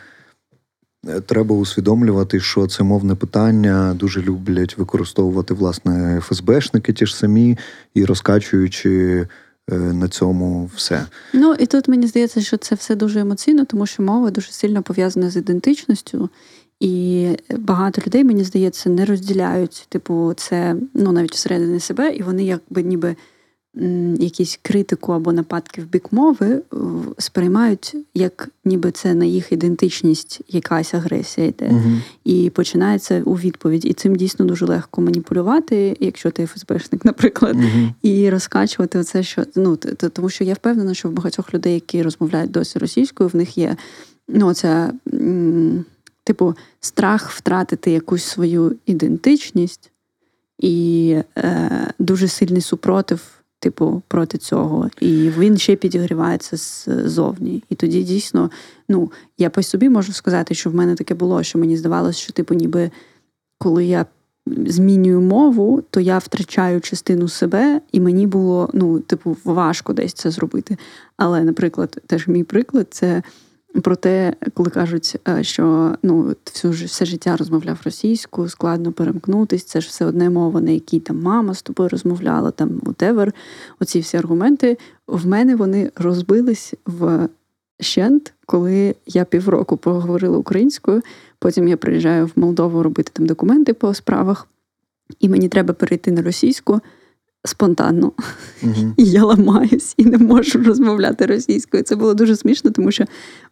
треба 1.27 1.57
усвідомлювати, 1.57 2.41
що 2.41 2.67
це 2.67 2.83
мовне 2.83 3.15
питання 3.15 3.95
дуже 3.95 4.23
люблять 4.23 4.79
використовувати 4.79 5.55
власне 5.55 6.21
ФСБшники 6.21 6.93
ті 6.93 7.07
ж 7.07 7.17
самі 7.17 7.59
і 7.95 8.05
розкачуючи 8.05 9.27
е, 9.71 9.75
на 9.75 10.09
цьому 10.09 10.71
все. 10.75 11.07
Ну 11.33 11.55
і 11.59 11.67
тут 11.67 11.89
мені 11.89 12.07
здається, 12.07 12.41
що 12.41 12.57
це 12.57 12.75
все 12.75 12.97
дуже 12.97 13.21
емоційно, 13.21 13.65
тому 13.65 13.87
що 13.87 14.03
мова 14.03 14.31
дуже 14.31 14.53
сильно 14.53 14.83
пов'язана 14.83 15.31
з 15.31 15.37
ідентичністю. 15.37 16.29
І 16.81 17.27
багато 17.59 18.03
людей, 18.07 18.25
мені 18.25 18.45
здається, 18.45 18.91
не 18.91 19.05
розділяють, 19.05 19.87
типу, 19.89 20.33
це 20.37 20.77
ну 20.95 21.13
навіть 21.13 21.33
всередині 21.33 21.81
себе, 21.81 22.11
і 22.11 22.23
вони 22.23 22.45
якби 22.45 22.83
ніби 22.83 23.17
якісь 24.19 24.59
критику 24.63 25.13
або 25.13 25.33
нападки 25.33 25.83
в 25.83 25.85
бік 25.85 26.13
мови 26.13 26.63
сприймають, 27.19 27.97
як 28.15 28.49
ніби 28.65 28.91
це 28.91 29.15
на 29.15 29.25
їх 29.25 29.53
ідентичність 29.53 30.41
якась 30.49 30.95
агресія 30.95 31.47
йде. 31.47 31.69
Угу. 31.71 31.93
І 32.25 32.51
починається 32.51 33.23
у 33.25 33.35
відповідь. 33.35 33.85
І 33.85 33.93
цим 33.93 34.17
дійсно 34.17 34.45
дуже 34.45 34.67
легко 34.67 35.01
маніпулювати, 35.01 35.97
якщо 36.01 36.31
ти 36.31 36.47
ФСБшник, 36.47 37.05
наприклад, 37.05 37.57
угу. 37.57 37.89
і 38.03 38.31
розкачувати 38.31 38.99
оце, 38.99 39.23
що 39.23 39.45
ну 39.57 39.77
тому, 39.77 40.29
що 40.29 40.45
я 40.45 40.55
впевнена, 40.55 40.95
що 40.95 41.09
в 41.09 41.13
багатьох 41.13 41.55
людей, 41.55 41.75
які 41.75 42.03
розмовляють 42.03 42.51
досі 42.51 42.79
російською, 42.79 43.29
в 43.29 43.37
них 43.37 43.59
є 43.59 43.77
ну, 44.29 44.55
ця, 44.55 44.93
типу, 46.25 46.55
страх 46.81 47.31
втратити 47.31 47.91
якусь 47.91 48.25
свою 48.25 48.77
ідентичність 48.87 49.91
і 50.59 51.17
е, 51.39 51.93
дуже 51.99 52.29
сильний 52.29 52.63
супротив 52.63 53.40
типу, 53.61 54.03
проти 54.09 54.39
цього. 54.39 54.91
І 55.01 55.31
він 55.39 55.59
ще 55.59 55.77
підігрівається 55.77 56.57
ззовні. 57.07 57.63
І 57.69 57.75
тоді 57.75 58.03
дійсно, 58.03 58.51
ну, 58.89 59.13
я 59.39 59.51
по 59.51 59.63
собі 59.63 59.89
можу 59.89 60.13
сказати, 60.13 60.55
що 60.55 60.71
в 60.71 60.75
мене 60.75 60.95
таке 60.95 61.15
було, 61.15 61.43
що 61.43 61.59
мені 61.59 61.77
здавалося, 61.77 62.19
що, 62.19 62.33
типу, 62.33 62.55
ніби 62.55 62.91
коли 63.59 63.85
я 63.85 64.07
змінюю 64.47 65.21
мову, 65.21 65.83
то 65.91 66.01
я 66.01 66.19
втрачаю 66.19 66.81
частину 66.81 67.29
себе, 67.29 67.81
і 67.93 68.01
мені 68.01 68.27
було, 68.27 68.71
ну, 68.73 69.01
типу, 69.01 69.37
важко 69.45 69.93
десь 69.93 70.13
це 70.13 70.31
зробити. 70.31 70.77
Але, 71.17 71.45
наприклад, 71.45 72.03
теж 72.07 72.29
мій 72.29 72.45
приклад 72.45 72.87
це. 72.91 73.23
Про 73.83 73.97
те, 73.97 74.35
коли 74.55 74.71
кажуть, 74.71 75.17
е, 75.29 75.45
що 75.45 75.95
ну 76.03 76.35
всю 76.47 76.73
все 76.73 77.05
життя 77.05 77.37
розмовляв 77.37 77.79
російською, 77.85 78.49
складно 78.49 78.93
перемкнутись, 78.93 79.65
це 79.65 79.81
ж 79.81 79.89
все 79.89 80.07
одне 80.07 80.31
мова, 80.31 80.61
на 80.61 80.71
якій 80.71 81.01
там 81.01 81.23
мама 81.23 81.55
з 81.55 81.63
тобою 81.63 81.89
розмовляла, 81.89 82.51
там 82.51 82.69
whatever, 82.69 83.33
Оці 83.81 84.01
всі 84.01 84.17
аргументи 84.17 84.79
в 85.07 85.27
мене 85.27 85.57
вони 85.57 85.91
розбились 85.97 86.75
в 86.87 87.29
щент, 87.81 88.33
коли 88.47 88.95
я 89.07 89.25
півроку 89.25 89.77
поговорила 89.77 90.39
українською. 90.39 91.03
Потім 91.39 91.69
я 91.69 91.77
приїжджаю 91.77 92.27
в 92.27 92.33
Молдову 92.37 92.83
робити 92.83 93.11
там 93.15 93.27
документи 93.27 93.75
по 93.75 93.95
справах, 93.95 94.49
і 95.21 95.29
мені 95.29 95.49
треба 95.49 95.75
перейти 95.75 96.11
на 96.11 96.23
російську 96.23 96.81
спонтанно. 97.45 98.13
Угу. 98.63 98.95
І 98.97 99.05
я 99.05 99.25
ламаюсь 99.25 99.95
і 99.97 100.05
не 100.05 100.19
можу 100.19 100.63
розмовляти 100.63 101.27
російською. 101.27 101.83
Це 101.83 101.97
було 101.97 102.15
дуже 102.15 102.37
смішно, 102.37 102.71
тому 102.71 102.93
що 102.93 103.05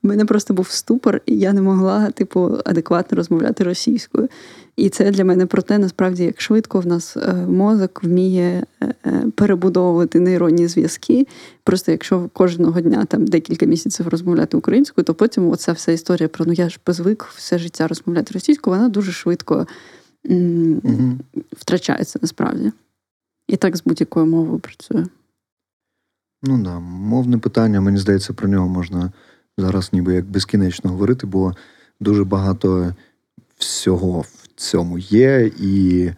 в 0.03 0.07
мене 0.07 0.25
просто 0.25 0.55
був 0.55 0.69
ступор, 0.69 1.21
і 1.27 1.39
я 1.39 1.53
не 1.53 1.63
могла, 1.63 2.11
типу, 2.11 2.59
адекватно 2.65 3.17
розмовляти 3.17 3.65
російською. 3.65 4.29
І 4.77 4.89
це 4.89 5.11
для 5.11 5.25
мене 5.25 5.47
про 5.47 5.63
те, 5.63 5.79
насправді, 5.79 6.25
як 6.25 6.41
швидко 6.41 6.81
в 6.81 6.87
нас 6.87 7.17
е, 7.17 7.33
мозок 7.35 8.05
вміє 8.05 8.65
е, 8.83 8.95
е, 9.07 9.25
перебудовувати 9.35 10.21
нейронні 10.21 10.69
зв'язки. 10.69 11.27
Просто 11.65 11.93
якщо 11.93 12.31
кожного 12.33 12.81
дня 12.81 13.05
там 13.05 13.27
декілька 13.27 13.67
місяців 13.67 14.09
розмовляти 14.09 14.57
українською, 14.57 15.05
то 15.05 15.15
потім 15.15 15.49
оця 15.51 15.73
вся 15.73 15.93
історія 15.93 16.29
про 16.29 16.45
ну 16.45 16.53
я 16.53 16.69
ж 16.69 16.79
звик 16.87 17.25
все 17.37 17.59
життя 17.59 17.89
розмовляти 17.89 18.35
російською, 18.35 18.77
вона 18.77 18.89
дуже 18.89 19.13
швидко 19.13 19.67
м- 20.31 20.81
угу. 20.85 21.43
втрачається 21.53 22.19
насправді. 22.23 22.73
І 23.49 23.57
так 23.57 23.77
з 23.77 23.83
будь-якою 23.85 24.27
мовою 24.27 24.59
працює. 24.59 25.07
Ну 26.43 26.63
да, 26.63 26.79
мовне 26.79 27.39
питання, 27.39 27.81
мені 27.81 27.99
здається, 27.99 28.33
про 28.33 28.49
нього 28.49 28.69
можна 28.69 29.13
зараз 29.59 29.93
ніби 29.93 30.15
як 30.15 30.25
безкінечно 30.25 30.91
говорити, 30.91 31.27
бо 31.27 31.55
дуже 32.01 32.25
багато 32.25 32.95
всього 33.59 34.21
в 34.21 34.49
цьому 34.57 34.99
є. 34.99 35.51
І 35.61 36.11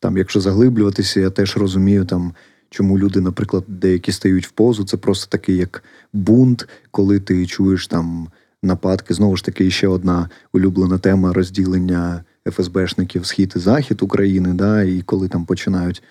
там, 0.00 0.16
якщо 0.16 0.40
заглиблюватися, 0.40 1.20
я 1.20 1.30
теж 1.30 1.56
розумію, 1.56 2.04
там, 2.04 2.34
чому 2.70 2.98
люди, 2.98 3.20
наприклад, 3.20 3.64
деякі 3.68 4.12
стають 4.12 4.46
в 4.46 4.50
позу. 4.50 4.84
Це 4.84 4.96
просто 4.96 5.30
такий 5.30 5.56
як 5.56 5.84
бунт, 6.12 6.68
коли 6.90 7.20
ти 7.20 7.46
чуєш 7.46 7.86
там 7.86 8.28
нападки. 8.62 9.14
Знову 9.14 9.36
ж 9.36 9.44
таки, 9.44 9.70
ще 9.70 9.88
одна 9.88 10.28
улюблена 10.52 10.98
тема 10.98 11.32
розділення 11.32 12.24
ФСБшників 12.50 13.26
Схід 13.26 13.52
і 13.56 13.58
Захід 13.58 14.02
України, 14.02 14.52
да, 14.52 14.82
і 14.82 15.02
коли 15.02 15.28
там 15.28 15.44
починають. 15.44 16.02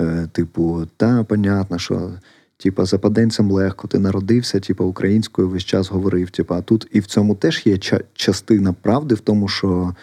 Е, 0.00 0.28
типу, 0.32 0.86
та, 0.96 1.24
понятно, 1.24 1.78
що 1.78 2.10
типа 2.56 2.84
западенцям 2.84 3.50
легко, 3.50 3.88
ти 3.88 3.98
народився, 3.98 4.60
типа 4.60 4.84
українською 4.84 5.48
весь 5.48 5.64
час 5.64 5.88
говорив. 5.90 6.30
Типа, 6.30 6.58
а 6.58 6.62
тут 6.62 6.86
і 6.92 7.00
в 7.00 7.06
цьому 7.06 7.34
теж 7.34 7.62
є 7.66 7.78
частина 8.14 8.72
правди 8.72 9.14
в 9.14 9.20
тому, 9.20 9.48
що 9.48 9.94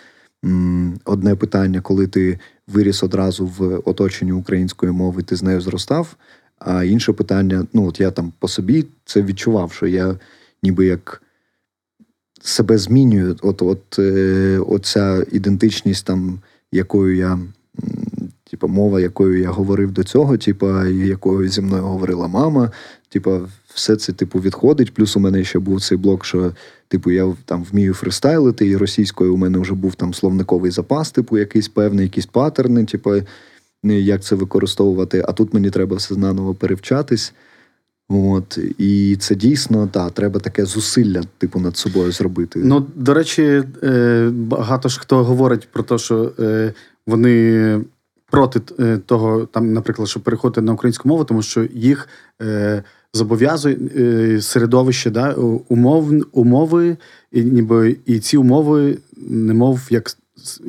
м, 0.45 0.99
одне 1.05 1.35
питання, 1.35 1.81
коли 1.81 2.07
ти 2.07 2.39
виріс 2.67 3.03
одразу 3.03 3.45
в 3.45 3.81
оточенні 3.85 4.31
української 4.31 4.91
мови, 4.91 5.23
ти 5.23 5.35
з 5.35 5.43
нею 5.43 5.61
зростав. 5.61 6.15
А 6.59 6.83
інше 6.83 7.13
питання, 7.13 7.67
ну 7.73 7.87
от 7.87 7.99
я 7.99 8.11
там 8.11 8.33
по 8.39 8.47
собі 8.47 8.85
це 9.05 9.21
відчував, 9.21 9.73
що 9.73 9.87
я 9.87 10.15
ніби 10.63 10.85
як 10.85 11.21
себе 12.41 12.77
змінюю. 12.77 13.37
От, 13.41 13.61
от, 13.61 13.99
е, 13.99 14.59
оця 14.67 15.25
ідентичність, 15.31 16.05
там, 16.05 16.39
якою 16.71 17.15
я 17.15 17.39
Типа, 18.53 18.67
мова, 18.67 18.99
якою 18.99 19.39
я 19.39 19.49
говорив 19.49 19.91
до 19.91 20.03
цього, 20.03 20.37
типа, 20.37 20.87
якою 20.87 21.49
зі 21.49 21.61
мною 21.61 21.83
говорила 21.83 22.27
мама. 22.27 22.71
Типа, 23.09 23.39
все 23.73 23.95
це 23.95 24.13
типу 24.13 24.39
відходить. 24.39 24.93
Плюс 24.93 25.17
у 25.17 25.19
мене 25.19 25.43
ще 25.43 25.59
був 25.59 25.81
цей 25.81 25.97
блок, 25.97 26.25
що 26.25 26.51
типу 26.87 27.11
я 27.11 27.33
там 27.45 27.63
вмію 27.63 27.93
фристайлити, 27.93 28.67
і 28.67 28.77
російською 28.77 29.33
у 29.33 29.37
мене 29.37 29.59
вже 29.59 29.73
був 29.73 29.95
там 29.95 30.13
словниковий 30.13 30.71
запас, 30.71 31.11
типу, 31.11 31.37
якийсь 31.37 31.67
певний, 31.67 32.03
якісь 32.03 32.25
паттерни, 32.25 32.85
типу, 32.85 33.11
як 33.83 34.23
це 34.23 34.35
використовувати. 34.35 35.23
А 35.27 35.31
тут 35.31 35.53
мені 35.53 35.69
треба 35.69 35.95
все 35.95 36.15
наново 36.15 36.53
перевчатись. 36.53 37.33
От, 38.09 38.59
І 38.77 39.15
це 39.19 39.35
дійсно 39.35 39.87
та, 39.87 40.09
треба 40.09 40.39
таке 40.39 40.65
зусилля, 40.65 41.21
типу, 41.37 41.59
над 41.59 41.77
собою 41.77 42.11
зробити. 42.11 42.59
Ну, 42.63 42.85
до 42.95 43.13
речі, 43.13 43.63
е, 43.83 44.29
багато 44.33 44.89
ж 44.89 44.99
хто 44.99 45.23
говорить 45.23 45.67
про 45.71 45.83
те, 45.83 45.97
що 45.97 46.31
е, 46.39 46.73
вони 47.07 47.79
проти 48.33 48.61
е, 48.79 48.97
того, 48.97 49.45
там, 49.45 49.73
наприклад, 49.73 50.09
щоб 50.09 50.23
переходити 50.23 50.61
на 50.61 50.73
українську 50.73 51.09
мову, 51.09 51.23
тому 51.23 51.41
що 51.41 51.67
їх 51.73 52.07
е, 52.41 52.83
зобов'язує 53.13 53.77
е, 53.97 54.41
середовище, 54.41 55.09
да, 55.09 55.33
умов, 55.69 56.11
умови, 56.31 56.97
і 57.31 57.43
ніби 57.43 57.97
і 58.05 58.19
ці 58.19 58.37
умови, 58.37 58.97
немов 59.17 59.79
як 59.89 60.11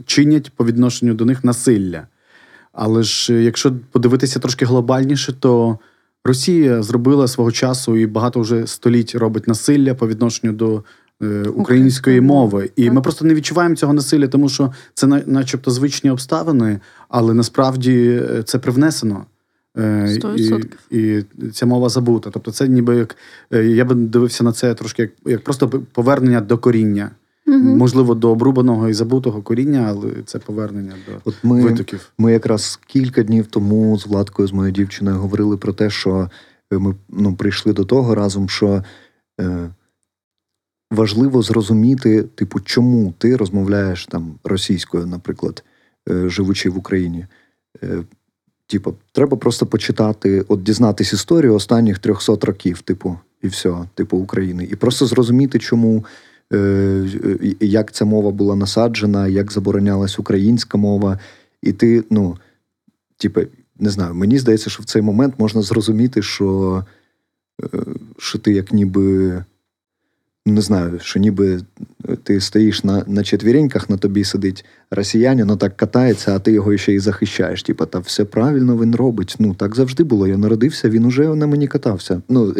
чинять 0.06 0.50
по 0.56 0.64
відношенню 0.64 1.14
до 1.14 1.24
них 1.24 1.44
насилля. 1.44 2.06
Але 2.72 3.02
ж 3.02 3.42
якщо 3.42 3.72
подивитися 3.92 4.40
трошки 4.40 4.64
глобальніше, 4.64 5.32
то 5.32 5.78
Росія 6.24 6.82
зробила 6.82 7.28
свого 7.28 7.52
часу 7.52 7.96
і 7.96 8.06
багато 8.06 8.40
вже 8.40 8.66
століть 8.66 9.14
робить 9.14 9.48
насилля 9.48 9.94
по 9.94 10.08
відношенню 10.08 10.52
до 10.52 10.76
Е, 10.76 11.03
української 11.56 12.20
мови, 12.20 12.70
і 12.76 12.90
ми 12.90 13.00
просто 13.00 13.24
не 13.24 13.34
відчуваємо 13.34 13.76
цього 13.76 13.92
насилля, 13.92 14.28
тому 14.28 14.48
що 14.48 14.72
це 14.94 15.06
начебто 15.06 15.70
звичні 15.70 16.10
обставини, 16.10 16.80
але 17.08 17.34
насправді 17.34 18.22
е, 18.30 18.42
це 18.42 18.58
привнесено. 18.58 19.26
Е, 19.78 20.18
і 20.36 20.54
і 20.90 21.24
ця 21.52 21.66
мова 21.66 21.88
забута. 21.88 22.30
Тобто, 22.30 22.50
це 22.50 22.68
ніби 22.68 22.96
як 22.96 23.16
я 23.50 23.84
би 23.84 23.94
дивився 23.94 24.44
на 24.44 24.52
це 24.52 24.74
трошки 24.74 25.02
як 25.02 25.10
як 25.26 25.44
просто 25.44 25.68
повернення 25.68 26.40
до 26.40 26.58
коріння. 26.58 27.10
Угу. 27.46 27.58
Можливо, 27.58 28.14
до 28.14 28.30
обрубаного 28.30 28.88
і 28.88 28.92
забутого 28.92 29.42
коріння, 29.42 29.86
але 29.88 30.10
це 30.26 30.38
повернення 30.38 30.92
до 31.08 31.12
От 31.24 31.34
ми, 31.42 31.62
витоків. 31.62 32.12
Ми 32.18 32.32
якраз 32.32 32.80
кілька 32.86 33.22
днів 33.22 33.46
тому 33.46 33.98
з 33.98 34.06
Владкою, 34.06 34.48
з 34.48 34.52
моєю 34.52 34.72
дівчиною, 34.72 35.16
говорили 35.16 35.56
про 35.56 35.72
те, 35.72 35.90
що 35.90 36.30
ми 36.70 36.94
ну, 37.08 37.34
прийшли 37.34 37.72
до 37.72 37.84
того 37.84 38.14
разом, 38.14 38.48
що 38.48 38.84
е, 39.40 39.70
важливо 40.94 41.42
зрозуміти, 41.42 42.22
типу, 42.22 42.60
чому 42.60 43.14
ти 43.18 43.36
розмовляєш 43.36 44.06
там 44.06 44.34
російською, 44.44 45.06
наприклад, 45.06 45.64
е, 46.10 46.28
живучи 46.28 46.70
в 46.70 46.78
Україні. 46.78 47.26
Е, 47.82 47.98
типу, 48.66 48.94
треба 49.12 49.36
просто 49.36 49.66
почитати, 49.66 50.44
от 50.48 50.62
дізнатись 50.62 51.12
історію 51.12 51.54
останніх 51.54 51.98
300 51.98 52.36
років, 52.42 52.80
типу, 52.80 53.18
і 53.42 53.48
все, 53.48 53.74
типу, 53.94 54.16
України. 54.16 54.68
І 54.70 54.76
просто 54.76 55.06
зрозуміти, 55.06 55.58
чому, 55.58 56.04
е, 56.52 57.06
як 57.60 57.92
ця 57.92 58.04
мова 58.04 58.30
була 58.30 58.56
насаджена, 58.56 59.28
як 59.28 59.52
заборонялась 59.52 60.18
українська 60.18 60.78
мова. 60.78 61.18
І 61.62 61.72
ти, 61.72 62.04
ну, 62.10 62.36
типу, 63.16 63.40
не 63.78 63.90
знаю, 63.90 64.14
мені 64.14 64.38
здається, 64.38 64.70
що 64.70 64.82
в 64.82 64.86
цей 64.86 65.02
момент 65.02 65.34
можна 65.38 65.62
зрозуміти, 65.62 66.22
що, 66.22 66.84
що 68.18 68.38
ти 68.38 68.52
як 68.52 68.72
ніби 68.72 69.44
не 70.46 70.60
знаю, 70.60 70.98
що 71.02 71.20
ніби 71.20 71.60
ти 72.22 72.40
стоїш 72.40 72.84
на 72.84 73.04
на 73.06 73.24
четвіреньках, 73.24 73.90
на 73.90 73.96
тобі 73.96 74.24
сидить 74.24 74.64
росіянин, 74.90 75.46
ну 75.46 75.56
так 75.56 75.76
катається, 75.76 76.36
а 76.36 76.38
ти 76.38 76.52
його 76.52 76.76
ще 76.76 76.92
й 76.92 76.98
захищаєш. 76.98 77.62
Типа, 77.62 77.86
та 77.86 77.98
все 77.98 78.24
правильно 78.24 78.76
він 78.76 78.94
робить. 78.94 79.36
Ну 79.38 79.54
так 79.54 79.76
завжди 79.76 80.04
було. 80.04 80.26
Я 80.26 80.36
народився, 80.36 80.88
він 80.88 81.04
уже 81.04 81.34
на 81.34 81.46
мені 81.46 81.68
катався. 81.68 82.22
Ну, 82.28 82.54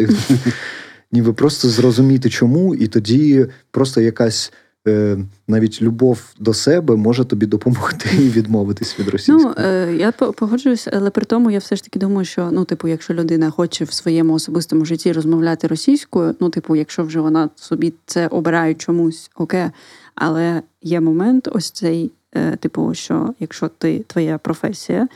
Ніби 1.11 1.33
просто 1.33 1.69
зрозуміти, 1.69 2.29
чому, 2.29 2.75
і 2.75 2.87
тоді 2.87 3.45
просто 3.71 4.01
якась 4.01 4.53
е, 4.87 5.17
навіть 5.47 5.81
любов 5.81 6.21
до 6.39 6.53
себе 6.53 6.95
може 6.95 7.25
тобі 7.25 7.45
допомогти 7.45 8.09
і 8.13 8.29
відмовитись 8.29 8.99
від 8.99 9.07
російського. 9.07 9.55
Ну, 9.57 9.65
е, 9.65 9.95
я 9.99 10.11
погоджуюсь, 10.11 10.87
але 10.93 11.09
при 11.09 11.25
тому 11.25 11.51
я 11.51 11.59
все 11.59 11.75
ж 11.75 11.83
таки 11.83 11.99
думаю, 11.99 12.25
що 12.25 12.49
ну, 12.51 12.65
типу, 12.65 12.87
якщо 12.87 13.13
людина 13.13 13.49
хоче 13.49 13.85
в 13.85 13.91
своєму 13.91 14.33
особистому 14.33 14.85
житті 14.85 15.11
розмовляти 15.11 15.67
російською, 15.67 16.35
ну, 16.39 16.49
типу, 16.49 16.75
якщо 16.75 17.03
вже 17.03 17.19
вона 17.19 17.49
собі 17.55 17.93
це 18.05 18.27
обирає 18.27 18.73
чомусь, 18.73 19.31
окей. 19.35 19.69
Але 20.15 20.61
є 20.81 21.01
момент, 21.01 21.49
ось 21.51 21.71
цей, 21.71 22.11
е, 22.35 22.55
типу, 22.55 22.93
що 22.93 23.33
якщо 23.39 23.67
ти 23.67 24.05
твоя 24.07 24.37
професія. 24.37 25.07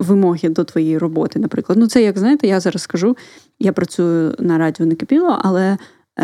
Вимоги 0.00 0.48
до 0.48 0.64
твоєї 0.64 0.98
роботи, 0.98 1.38
наприклад. 1.38 1.78
Ну, 1.78 1.86
це 1.86 2.02
як 2.02 2.18
знаєте, 2.18 2.46
я 2.46 2.60
зараз 2.60 2.82
скажу, 2.82 3.16
я 3.58 3.72
працюю 3.72 4.34
на 4.38 4.58
радіо 4.58 4.86
Некипіло, 4.86 5.38
але 5.42 5.78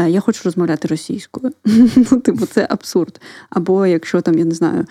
я 0.09 0.21
хочу 0.21 0.41
розмовляти 0.45 0.89
російською. 0.89 1.53
Ну, 2.11 2.21
типу, 2.21 2.47
це 2.47 2.67
абсурд. 2.71 3.21
Або 3.51 3.87
якщо 3.87 4.21
там, 4.21 4.39
я 4.39 4.45
не 4.45 4.55
знаю, 4.55 4.87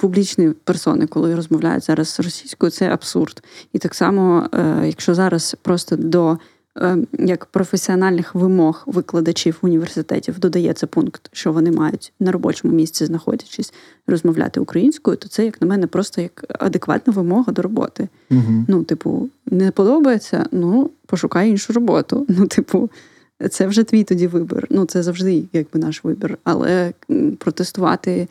публічні 0.00 0.48
персони, 0.64 1.06
коли 1.06 1.34
розмовляють 1.34 1.84
зараз 1.84 2.20
російською, 2.20 2.70
це 2.70 2.88
абсурд. 2.88 3.42
І 3.72 3.78
так 3.78 3.94
само, 3.94 4.48
е, 4.52 4.82
якщо 4.86 5.14
зараз 5.14 5.56
просто 5.62 5.96
до 5.96 6.38
е, 6.76 6.98
як 7.18 7.46
професіональних 7.46 8.34
вимог 8.34 8.82
викладачів 8.86 9.58
університетів 9.62 10.38
додається 10.38 10.86
пункт, 10.86 11.28
що 11.32 11.52
вони 11.52 11.70
мають 11.70 12.12
на 12.20 12.32
робочому 12.32 12.74
місці, 12.74 13.06
знаходячись, 13.06 13.72
розмовляти 14.06 14.60
українською, 14.60 15.16
то 15.16 15.28
це, 15.28 15.44
як 15.44 15.60
на 15.60 15.66
мене, 15.66 15.86
просто 15.86 16.20
як 16.20 16.44
адекватна 16.58 17.12
вимога 17.12 17.52
до 17.52 17.62
роботи. 17.62 18.08
Угу. 18.30 18.64
Ну, 18.68 18.84
типу, 18.84 19.28
не 19.46 19.70
подобається, 19.70 20.46
ну 20.52 20.90
пошукай 21.06 21.50
іншу 21.50 21.72
роботу. 21.72 22.26
Ну, 22.38 22.46
типу. 22.46 22.90
Це 23.50 23.66
вже 23.66 23.84
твій 23.84 24.04
тоді 24.04 24.26
вибір. 24.26 24.66
Ну, 24.70 24.84
це 24.84 25.02
завжди 25.02 25.44
якби 25.52 25.80
наш 25.80 26.04
вибір. 26.04 26.38
Але 26.44 26.92
протестувати, 27.38 28.28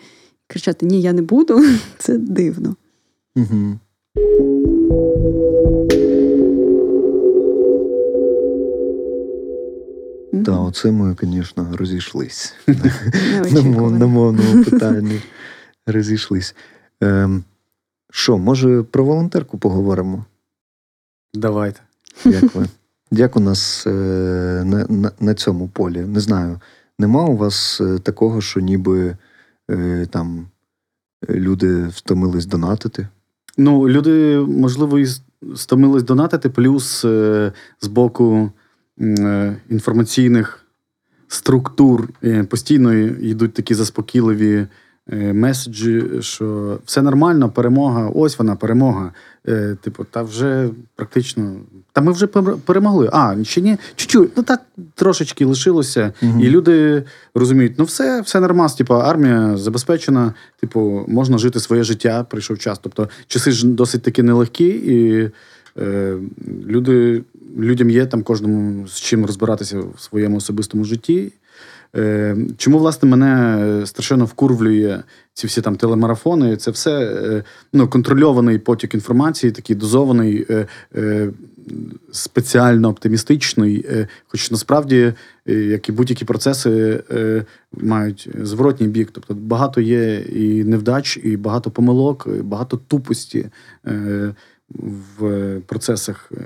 кричати 0.48 0.86
Ні, 0.86 1.02
я 1.02 1.14
не 1.14 1.22
буду 1.22 1.64
це 1.98 2.18
дивно. 2.18 2.76
Угу. 3.36 3.80
Так, 10.46 10.60
оце 10.60 10.92
ми, 10.92 11.16
звісно, 11.22 11.68
розійшлись. 11.78 12.54
На 13.92 14.08
мовному 14.08 14.64
питанні 14.64 15.22
розійшлись. 15.86 16.56
Ем, 17.02 17.44
Що, 18.12 18.38
може, 18.38 18.84
про 18.84 19.06
волонтерку 19.06 19.58
поговоримо? 19.58 20.26
Давайте. 21.34 21.80
Як 22.26 22.56
ви? 22.56 22.68
Як 23.16 23.36
у 23.36 23.40
нас 23.40 23.88
е, 23.88 23.90
на, 24.66 24.86
на, 24.90 25.12
на 25.20 25.34
цьому 25.34 25.68
полі? 25.68 26.02
Не 26.02 26.20
знаю. 26.20 26.60
Нема 27.00 27.26
у 27.26 27.38
вас 27.38 27.82
е, 27.82 28.00
такого, 28.00 28.42
що 28.42 28.60
ніби 28.60 29.18
е, 29.72 30.08
там 30.12 30.48
люди 31.30 31.88
втомились 31.88 32.46
донатити? 32.46 33.08
Ну, 33.58 33.90
люди, 33.90 34.38
можливо, 34.48 35.00
і 35.00 35.08
стомились 35.56 36.04
донатити, 36.04 36.50
плюс 36.50 37.02
з 37.82 37.88
боку 37.90 38.52
інформаційних 39.70 40.66
структур 41.28 42.10
постійно 42.50 42.94
йдуть 42.94 43.54
такі 43.54 43.74
заспокійливі 43.74 44.68
меседжі, 45.12 46.04
що 46.20 46.80
все 46.86 47.02
нормально, 47.02 47.50
перемога, 47.50 48.10
ось 48.10 48.40
вона, 48.40 48.56
перемога. 48.56 49.12
Е, 49.48 49.78
типу, 49.82 50.04
та 50.04 50.24
вже 50.24 50.70
практично. 50.96 51.56
Та 51.92 52.02
ми 52.02 52.12
вже 52.12 52.28
перемогли. 52.66 53.10
А, 53.14 53.44
ще 53.44 53.62
ні, 53.62 53.78
чуть-чуть, 53.96 54.32
ну 54.38 54.44
так 54.44 54.62
трошечки 54.96 55.46
лишилося. 55.46 56.14
Угу. 56.22 56.44
І 56.44 56.50
люди 56.50 57.04
розуміють, 57.36 57.74
ну 57.78 57.86
все 57.86 58.22
все 58.22 58.40
нормально, 58.40 58.74
типу, 58.78 58.94
армія 58.94 59.58
забезпечена, 59.58 60.34
типу, 60.62 61.06
можна 61.08 61.38
жити 61.38 61.60
своє 61.60 61.84
життя, 61.84 62.26
прийшов 62.30 62.58
час. 62.58 62.80
Тобто 62.82 63.10
часи 63.28 63.52
ж 63.52 63.68
досить 63.68 64.02
таки 64.02 64.24
нелегкі, 64.24 64.68
і 64.68 65.30
е, 65.82 66.18
люди, 66.68 67.24
людям 67.58 67.90
є 67.90 68.06
там 68.06 68.24
кожному 68.24 68.88
з 68.88 69.02
чим 69.02 69.26
розбиратися 69.26 69.80
в 69.80 70.02
своєму 70.02 70.38
особистому 70.38 70.84
житті. 70.84 71.32
Е, 71.96 72.38
чому, 72.58 72.78
власне, 72.78 73.10
мене 73.10 73.86
страшенно 73.86 74.26
вкурвлює 74.26 75.00
ці 75.34 75.48
всі 75.48 75.62
там 75.62 75.76
телемарафони? 75.76 76.58
Це 76.58 76.72
все 76.72 77.00
е, 77.02 77.44
ну, 77.74 77.88
контрольований 77.88 78.58
потік 78.58 78.94
інформації, 78.94 79.52
такий 79.52 79.76
дозований, 79.76 80.46
е, 80.96 81.30
спеціально 82.12 82.90
оптимістичний. 82.90 83.86
Хоч 84.28 84.52
насправді, 84.52 85.14
як 85.46 85.90
і 85.90 85.92
будь-які 85.92 86.26
процеси 86.26 87.04
мають 87.74 88.30
зворотній 88.42 88.88
бік. 88.88 89.10
Тобто 89.12 89.34
багато 89.34 89.82
є 89.82 90.20
і 90.20 90.64
невдач, 90.64 91.20
і 91.24 91.38
багато 91.38 91.72
помилок, 91.72 92.28
і 92.40 92.42
багато 92.42 92.78
тупості 92.88 93.46
в 95.20 95.60
процесах 95.66 96.32
е, 96.32 96.38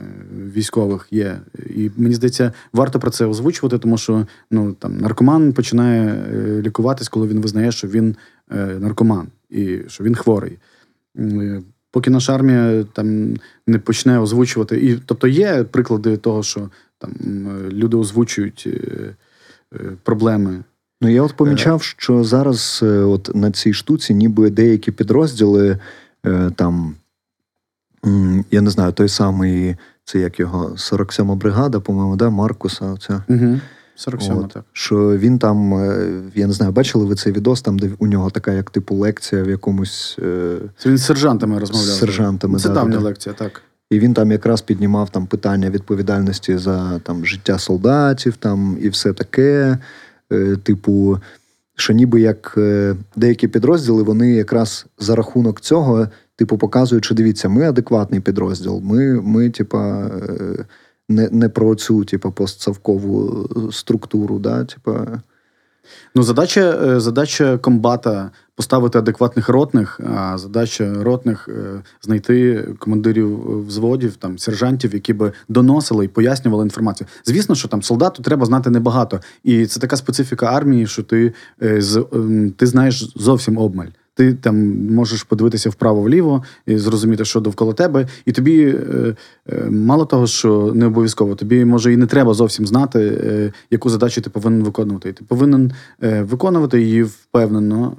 військових 0.55 1.07
є. 1.11 1.39
І 1.75 1.91
мені 1.97 2.15
здається, 2.15 2.51
варто 2.73 2.99
про 2.99 3.11
це 3.11 3.25
озвучувати, 3.25 3.77
тому 3.77 3.97
що 3.97 4.27
ну 4.51 4.73
там 4.73 4.97
наркоман 4.97 5.53
починає 5.53 6.09
е, 6.09 6.61
лікуватись, 6.61 7.09
коли 7.09 7.27
він 7.27 7.41
визнає, 7.41 7.71
що 7.71 7.87
він 7.87 8.15
е, 8.51 8.65
наркоман 8.79 9.27
і 9.49 9.79
що 9.87 10.03
він 10.03 10.15
хворий. 10.15 10.57
Поки 11.91 12.09
наша 12.09 12.35
армія 12.35 12.83
там 12.83 13.35
не 13.67 13.79
почне 13.79 14.19
озвучувати, 14.19 14.77
і 14.77 14.95
тобто 15.05 15.27
є 15.27 15.63
приклади 15.63 16.17
того, 16.17 16.43
що 16.43 16.69
там 16.97 17.11
люди 17.71 17.97
озвучують 17.97 18.67
проблеми. 20.03 20.63
Ну 21.01 21.09
я 21.09 21.21
от 21.23 21.33
помічав, 21.33 21.83
що 21.83 22.23
зараз, 22.23 22.83
от 22.83 23.31
на 23.35 23.51
цій 23.51 23.73
штуці, 23.73 24.13
ніби 24.13 24.49
деякі 24.49 24.91
підрозділи 24.91 25.79
там 26.55 26.95
я 28.51 28.61
не 28.61 28.69
знаю, 28.69 28.91
той 28.91 29.09
самий, 29.09 29.75
це 30.05 30.19
як 30.19 30.39
його 30.39 30.69
47-ма 30.69 31.35
бригада, 31.35 31.79
по-моєму, 31.79 32.15
да, 32.15 32.29
Маркуса. 32.29 32.85
Оця. 32.85 33.23
Угу. 33.29 33.59
47 33.97 34.37
От, 34.37 34.53
так. 34.53 34.63
Що 34.73 35.17
він 35.17 35.39
там, 35.39 35.73
е, 35.73 36.21
я 36.35 36.47
не 36.47 36.53
знаю, 36.53 36.71
бачили 36.71 37.05
ви 37.05 37.15
цей 37.15 37.33
відос, 37.33 37.61
там, 37.61 37.79
де 37.79 37.89
у 37.99 38.07
нього 38.07 38.29
така, 38.29 38.53
як 38.53 38.69
типу, 38.69 38.95
лекція 38.95 39.43
в 39.43 39.49
якомусь. 39.49 40.15
Е, 40.19 40.57
це 40.77 40.89
він 40.89 40.97
з 40.97 41.05
сержантами 41.05 41.59
розмовляв. 41.59 41.95
З 41.95 41.99
сержантами, 41.99 42.59
Це 42.59 42.67
да, 42.67 42.73
давня 42.73 42.97
да. 42.97 43.03
лекція, 43.03 43.35
так. 43.35 43.61
І 43.89 43.99
він 43.99 44.13
там 44.13 44.31
якраз 44.31 44.61
піднімав 44.61 45.09
там 45.09 45.25
питання 45.25 45.69
відповідальності 45.69 46.57
за 46.57 46.99
там 46.99 47.25
життя 47.25 47.59
солдатів 47.59 48.35
там 48.35 48.77
і 48.81 48.89
все 48.89 49.13
таке. 49.13 49.77
Е, 50.31 50.57
типу, 50.63 51.17
що 51.75 51.93
ніби 51.93 52.21
як 52.21 52.57
деякі 53.15 53.47
підрозділи, 53.47 54.03
вони 54.03 54.31
якраз 54.31 54.85
за 54.97 55.15
рахунок 55.15 55.61
цього 55.61 56.07
типу, 56.37 56.57
показують, 56.57 57.05
що 57.05 57.15
дивіться, 57.15 57.49
ми 57.49 57.63
адекватний 57.63 58.19
підрозділ. 58.19 58.81
Ми, 58.83 59.21
ми 59.21 59.49
типа, 59.49 60.11
е, 60.29 60.65
не 61.09 61.29
не 61.31 61.49
про 61.49 61.75
цю 61.75 62.05
типу, 62.05 62.31
постсавкову 62.31 63.47
структуру. 63.71 64.39
Да, 64.39 64.63
типа. 64.63 65.21
Ну, 66.15 66.23
задача 66.23 66.61
е, 66.61 66.99
задача 66.99 67.57
комбата 67.57 68.31
поставити 68.55 68.97
адекватних 68.97 69.49
ротних, 69.49 69.99
а 70.15 70.37
задача 70.37 71.03
ротних 71.03 71.49
е, 71.49 71.81
знайти 72.01 72.67
командирів 72.79 73.59
взводів, 73.67 74.15
там 74.15 74.37
сержантів, 74.37 74.93
які 74.93 75.13
би 75.13 75.31
доносили 75.49 76.05
і 76.05 76.07
пояснювали 76.07 76.63
інформацію. 76.63 77.07
Звісно, 77.25 77.55
що 77.55 77.67
там 77.67 77.81
солдату 77.83 78.23
треба 78.23 78.45
знати 78.45 78.69
небагато, 78.69 79.19
і 79.43 79.65
це 79.65 79.79
така 79.79 79.95
специфіка 79.95 80.45
армії, 80.45 80.87
що 80.87 81.03
ти 81.03 81.33
ем, 81.61 82.53
ти 82.57 82.65
знаєш 82.65 83.11
зовсім 83.15 83.57
обмаль. 83.57 83.87
Ти 84.17 84.33
там 84.33 84.85
можеш 84.93 85.23
подивитися 85.23 85.69
вправо-вліво 85.69 86.43
і 86.65 86.77
зрозуміти, 86.77 87.25
що 87.25 87.39
довкола 87.39 87.73
тебе, 87.73 88.07
і 88.25 88.31
тобі 88.31 88.65
е, 88.67 89.15
е, 89.49 89.69
мало 89.69 90.05
того, 90.05 90.27
що 90.27 90.71
не 90.75 90.85
обов'язково, 90.85 91.35
тобі 91.35 91.65
може 91.65 91.93
і 91.93 91.97
не 91.97 92.05
треба 92.05 92.33
зовсім 92.33 92.67
знати, 92.67 92.99
е, 92.99 93.51
яку 93.71 93.89
задачу 93.89 94.21
ти 94.21 94.29
повинен 94.29 94.63
виконувати. 94.63 95.13
Ти 95.13 95.23
повинен 95.23 95.71
виконувати 96.01 96.81
її 96.81 97.03
впевнено. 97.03 97.97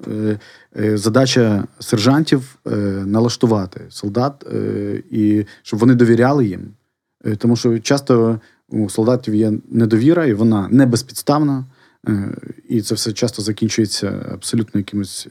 Задача 0.94 1.64
сержантів 1.78 2.58
налаштувати 3.04 3.80
солдат, 3.88 4.46
і 5.10 5.44
щоб 5.62 5.80
вони 5.80 5.94
довіряли 5.94 6.46
їм. 6.46 6.60
Тому 7.38 7.56
що 7.56 7.78
часто 7.78 8.40
у 8.68 8.90
солдатів 8.90 9.34
є 9.34 9.52
недовіра, 9.70 10.26
і 10.26 10.34
вона 10.34 10.68
не 10.70 10.86
безпідставна. 10.86 11.64
І 12.68 12.82
це 12.82 12.94
все 12.94 13.12
часто 13.12 13.42
закінчується 13.42 14.26
абсолютно 14.32 14.78
якимось 14.78 15.28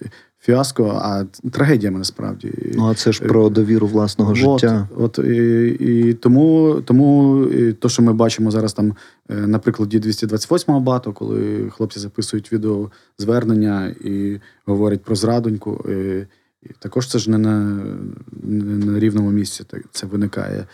фіаско, 0.48 1.00
а 1.02 1.24
трагедіями 1.50 1.98
насправді. 1.98 2.52
Ну, 2.76 2.90
а 2.90 2.94
це 2.94 3.12
ж 3.12 3.24
про 3.24 3.50
довіру 3.50 3.88
власного 3.88 4.36
життя. 4.36 4.88
От, 4.98 5.20
і, 5.20 5.68
і 5.80 6.14
тому, 6.14 6.76
тому 6.86 7.44
і 7.44 7.74
то, 7.74 7.90
що 7.90 8.04
ми 8.04 8.14
бачимо 8.14 8.52
зараз 8.52 8.74
там 8.74 8.96
е, 9.30 9.36
на 9.36 9.60
прикладі 9.60 10.00
228-го 10.00 10.80
бату, 10.80 11.14
коли 11.14 11.70
хлопці 11.70 12.00
записують 12.00 12.54
відео 12.54 12.90
звернення 13.18 13.88
і 13.88 14.40
говорять 14.66 15.04
про 15.04 15.16
зрадоньку. 15.16 15.86
І, 15.90 16.26
і 16.64 16.70
також 16.80 17.08
це 17.08 17.20
ж 17.20 17.32
не 17.32 17.38
на 17.38 17.84
не 18.44 18.86
на 18.86 19.00
рівному 19.00 19.32
місці 19.32 19.64
це 19.92 20.06
виникає. 20.06 20.66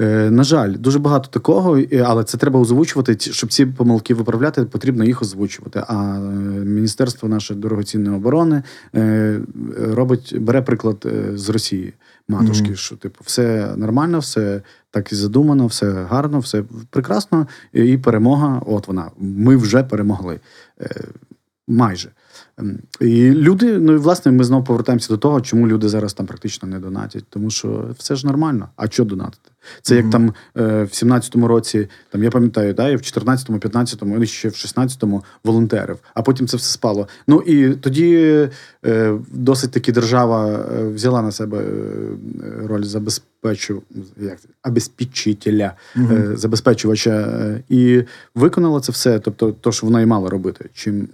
Е, 0.00 0.30
На 0.30 0.44
жаль, 0.44 0.74
дуже 0.78 0.98
багато 0.98 1.28
такого, 1.30 1.80
але 2.04 2.24
це 2.24 2.38
треба 2.38 2.60
озвучувати. 2.60 3.16
Щоб 3.18 3.52
ці 3.52 3.66
помилки 3.66 4.14
виправляти, 4.14 4.64
потрібно 4.64 5.04
їх 5.04 5.22
озвучувати. 5.22 5.82
А 5.88 6.16
е, 6.16 6.20
Міністерство 6.64 7.28
нашої 7.28 7.60
дорогоцінної 7.60 8.16
оборони 8.16 8.62
е, 8.94 9.40
робить, 9.78 10.34
бере 10.38 10.62
приклад 10.62 11.06
е, 11.06 11.36
з 11.36 11.48
Росії, 11.48 11.94
матушки, 12.28 12.70
mm-hmm. 12.70 12.76
що 12.76 12.96
типу, 12.96 13.20
все 13.24 13.74
нормально, 13.76 14.18
все 14.18 14.62
так 14.90 15.12
і 15.12 15.14
задумано, 15.14 15.66
все 15.66 15.92
гарно, 15.92 16.38
все 16.38 16.64
прекрасно. 16.90 17.46
І 17.72 17.98
перемога, 17.98 18.62
от 18.66 18.88
вона. 18.88 19.10
Ми 19.18 19.56
вже 19.56 19.82
перемогли. 19.82 20.40
Майже. 21.68 22.10
Ем, 22.58 22.78
і 23.00 23.30
люди, 23.30 23.78
ну 23.78 23.92
і 23.92 23.96
власне, 23.96 24.32
ми 24.32 24.44
знову 24.44 24.64
повертаємося 24.64 25.08
до 25.08 25.16
того, 25.16 25.40
чому 25.40 25.68
люди 25.68 25.88
зараз 25.88 26.14
там 26.14 26.26
практично 26.26 26.68
не 26.68 26.78
донатять. 26.78 27.24
Тому 27.30 27.50
що 27.50 27.90
все 27.98 28.16
ж 28.16 28.26
нормально. 28.26 28.68
А 28.76 28.86
що 28.88 29.04
донатити? 29.04 29.50
Це 29.82 29.94
mm-hmm. 29.94 30.02
як 30.02 30.10
там 30.10 30.34
е, 30.56 30.82
в 30.82 30.88
17-му 30.88 31.48
році, 31.48 31.88
там 32.10 32.22
я 32.24 32.30
пам'ятаю, 32.30 32.74
да, 32.74 32.88
я 32.88 32.96
в 32.96 33.00
14-му, 33.00 33.58
15-му, 33.58 34.22
і 34.22 34.26
ще 34.26 34.48
в 34.48 34.52
16-му 34.52 35.24
волонтерів, 35.44 35.98
а 36.14 36.22
потім 36.22 36.48
це 36.48 36.56
все 36.56 36.72
спало. 36.72 37.08
Ну 37.28 37.40
і 37.40 37.74
тоді 37.74 38.48
е, 38.86 39.18
досить 39.32 39.70
таки 39.70 39.92
держава 39.92 40.66
е, 40.72 40.88
взяла 40.88 41.22
на 41.22 41.32
себе 41.32 41.64
роль 42.64 42.84
забезпечу, 43.46 43.82
як 44.20 44.38
обезпечителя, 44.64 45.72
mm-hmm. 45.96 46.36
забезпечувача 46.36 47.60
і 47.68 48.02
виконала 48.34 48.80
це 48.80 48.92
все, 48.92 49.18
тобто, 49.18 49.52
то, 49.52 49.72
що 49.72 49.86
вона 49.86 50.00
і 50.00 50.06
мала 50.06 50.30
робити. 50.30 50.70
Чим 50.74 51.08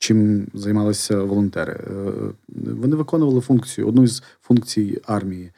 чим 0.00 0.46
займалися 0.54 1.22
волонтери. 1.22 1.72
Е, 1.72 2.12
вони 2.48 2.96
виконували 2.96 3.40
функцію, 3.40 3.88
одну 3.88 4.02
із 4.02 4.22
функцій 4.42 5.00
армії. 5.06 5.50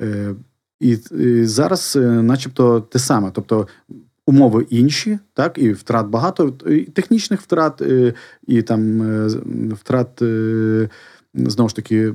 Е, 0.00 0.34
і 0.80 0.96
зараз, 1.44 1.96
е, 1.96 2.00
начебто, 2.00 2.80
те 2.80 2.98
саме. 2.98 3.30
Тобто 3.34 3.68
умови 4.26 4.66
інші, 4.70 5.18
так, 5.34 5.58
і 5.58 5.72
втрат 5.72 6.06
багато, 6.06 6.54
і 6.66 6.80
технічних 6.80 7.40
втрат, 7.40 7.82
і 8.46 8.62
там 8.62 9.02
втрат 9.74 10.22
знову 11.34 11.68
ж 11.68 11.76
таки. 11.76 12.14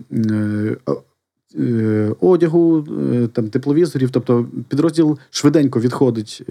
Одягу, 2.20 2.88
там 3.34 3.49
тепловізорів, 3.49 4.10
тобто 4.10 4.47
підрозділ 4.70 5.20
швиденько 5.30 5.80
відходить 5.80 6.43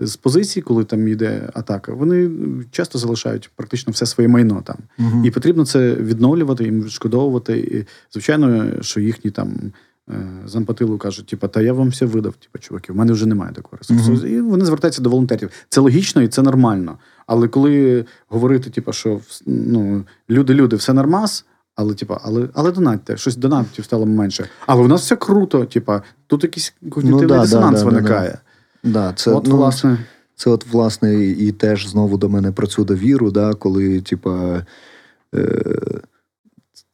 з 0.00 0.16
позицій, 0.16 0.60
коли 0.60 0.84
там 0.84 1.08
йде 1.08 1.50
атака, 1.54 1.92
вони 1.92 2.30
часто 2.70 2.98
залишають 2.98 3.50
практично 3.56 3.92
все 3.92 4.06
своє 4.06 4.28
майно 4.28 4.62
там. 4.64 4.76
Угу. 4.98 5.26
І 5.26 5.30
потрібно 5.30 5.66
це 5.66 5.94
відновлювати, 5.94 6.64
їм 6.64 6.82
відшкодовувати. 6.82 7.58
І, 7.58 7.84
Звичайно, 8.12 8.72
що 8.80 9.00
їхні 9.00 9.30
там 9.30 9.72
е, 10.10 10.28
зампатилу 10.46 10.98
кажуть, 10.98 11.26
типу, 11.26 11.48
та 11.48 11.62
я 11.62 11.72
вам 11.72 11.88
все 11.88 12.06
видав, 12.06 12.34
типу, 12.34 12.58
чуваки, 12.58 12.92
в 12.92 12.96
мене 12.96 13.12
вже 13.12 13.26
немає 13.26 13.52
такого 13.52 13.76
ресурсу. 13.76 14.12
Угу. 14.12 14.26
І 14.26 14.40
вони 14.40 14.64
звертаються 14.64 15.02
до 15.02 15.10
волонтерів. 15.10 15.50
Це 15.68 15.80
логічно 15.80 16.22
і 16.22 16.28
це 16.28 16.42
нормально. 16.42 16.98
Але 17.26 17.48
коли 17.48 18.04
говорити, 18.28 18.70
типу, 18.70 18.92
що 18.92 19.20
ну, 19.46 20.04
люди-люди, 20.30 20.76
все 20.76 20.92
нормас. 20.92 21.44
Але, 21.76 21.94
типа, 21.94 22.20
але 22.24 22.48
але 22.54 22.72
донатьте, 22.72 23.16
щось 23.16 23.36
донатів 23.36 23.84
стало 23.84 24.06
менше. 24.06 24.48
Але 24.66 24.82
в 24.82 24.88
нас 24.88 25.00
все 25.00 25.16
круто, 25.16 25.64
типа, 25.64 26.02
тут 26.26 26.42
якийсь 26.42 26.74
когнітивний 26.90 27.22
ну, 27.22 27.28
да, 27.28 27.40
дисонанс 27.40 27.78
да, 27.80 27.84
виникає. 27.84 28.38
Да, 28.82 28.90
Да, 28.90 29.12
це, 29.12 29.30
от, 29.30 29.46
ну, 29.46 29.56
власне. 29.56 29.98
Це, 30.36 30.50
от, 30.50 30.66
власне, 30.66 31.24
і 31.24 31.52
теж 31.52 31.88
знову 31.88 32.18
до 32.18 32.28
мене 32.28 32.52
про 32.52 32.66
цю 32.66 32.84
довіру, 32.84 33.30
да, 33.30 33.54
коли, 33.54 34.00
типа, 34.00 34.62
е, 35.34 36.00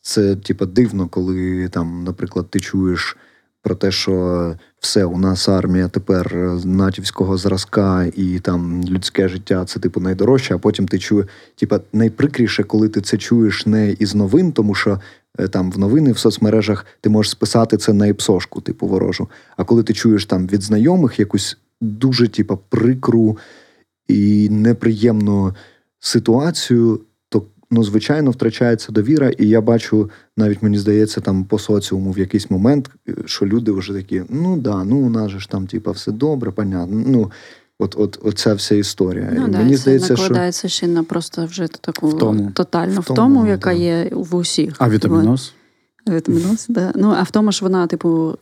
це, 0.01 0.37
типа, 0.37 0.67
дивно, 0.67 1.09
коли 1.09 1.69
там, 1.69 2.05
наприклад, 2.05 2.51
ти 2.51 2.61
чуєш 2.61 3.17
про 3.63 3.75
те, 3.75 3.91
що 3.91 4.55
все, 4.81 5.05
у 5.05 5.19
нас 5.19 5.49
армія 5.49 5.89
тепер 5.89 6.37
натівського 6.65 7.37
зразка, 7.37 8.05
і 8.17 8.39
там 8.39 8.85
людське 8.85 9.29
життя 9.29 9.65
це 9.65 9.81
типу 9.81 10.01
найдорожче, 10.01 10.55
а 10.55 10.59
потім 10.59 10.89
ти 10.89 10.99
чуєш, 10.99 11.27
типа, 11.57 11.81
найприкріше, 11.93 12.63
коли 12.63 12.89
ти 12.89 13.01
це 13.01 13.19
чуєш 13.19 13.67
не 13.67 13.93
із 13.93 14.15
новин, 14.15 14.53
тому 14.53 14.75
що. 14.75 15.01
Е, 15.39 15.49
там 15.49 15.73
в 15.73 15.79
новини 15.79 16.13
в 16.13 16.19
соцмережах 16.19 16.87
ти 17.01 17.11
можеш 17.11 17.33
списати 17.33 17.77
це 17.77 17.93
на 17.93 18.07
іпсошку, 18.07 18.61
типу 18.61 18.87
ворожу. 18.87 19.29
А 19.57 19.65
коли 19.65 19.83
ти 19.83 19.93
чуєш 19.93 20.27
там 20.27 20.47
від 20.47 20.63
знайомих 20.63 21.19
якусь 21.19 21.59
дуже, 21.81 22.29
типа, 22.29 22.59
прикру 22.69 23.39
і 24.09 24.49
неприємну 24.51 25.55
ситуацію, 26.01 27.01
ну, 27.73 27.85
звичайно 27.85 28.31
втрачається 28.31 28.93
довіра. 28.93 29.31
І 29.31 29.49
я 29.49 29.61
бачу, 29.61 30.11
навіть 30.37 30.63
мені 30.63 30.79
здається, 30.79 31.21
там 31.21 31.45
по 31.45 31.59
соціуму 31.59 32.13
в 32.13 32.19
якийсь 32.19 32.51
момент, 32.51 32.91
що 33.25 33.47
люди 33.47 33.73
вже 33.73 33.93
такі: 33.93 34.23
ну 34.29 34.57
да, 34.57 34.85
ну 34.85 34.99
у 34.99 35.11
нас 35.11 35.31
же 35.31 35.41
ж 35.41 35.51
там, 35.51 35.67
типа, 35.67 35.91
все 35.91 36.13
добре, 36.13 36.51
понятно. 36.51 37.05
Ну, 37.07 37.31
От, 37.79 37.95
от, 37.99 38.19
оця 38.23 38.55
вся 38.55 38.75
історія. 38.75 39.33
Ну, 39.37 39.49
да, 39.49 39.59
Мені 39.59 39.71
це 39.71 39.77
здається, 39.77 40.13
накладається 40.13 40.69
що... 40.69 40.77
ще 40.77 40.87
на 40.87 41.05
просто 41.05 41.47
вже 41.47 41.69
таку 41.81 42.09
втому. 42.09 42.51
тотальну 42.55 43.01
втому, 43.01 43.15
втому 43.15 43.47
яка 43.47 43.71
да. 43.71 43.77
є 43.77 44.09
в 44.13 44.35
усіх. 44.35 44.75
А 44.79 44.89
вітаміноз? 44.89 45.55
Вітаміноз, 46.09 46.67
да. 46.69 46.93
Ну, 46.95 47.15
а 47.17 47.23
в 47.23 47.31
тому, 47.31 47.53
що 47.53 47.67
вона, 47.67 47.87
типу, 47.87 48.39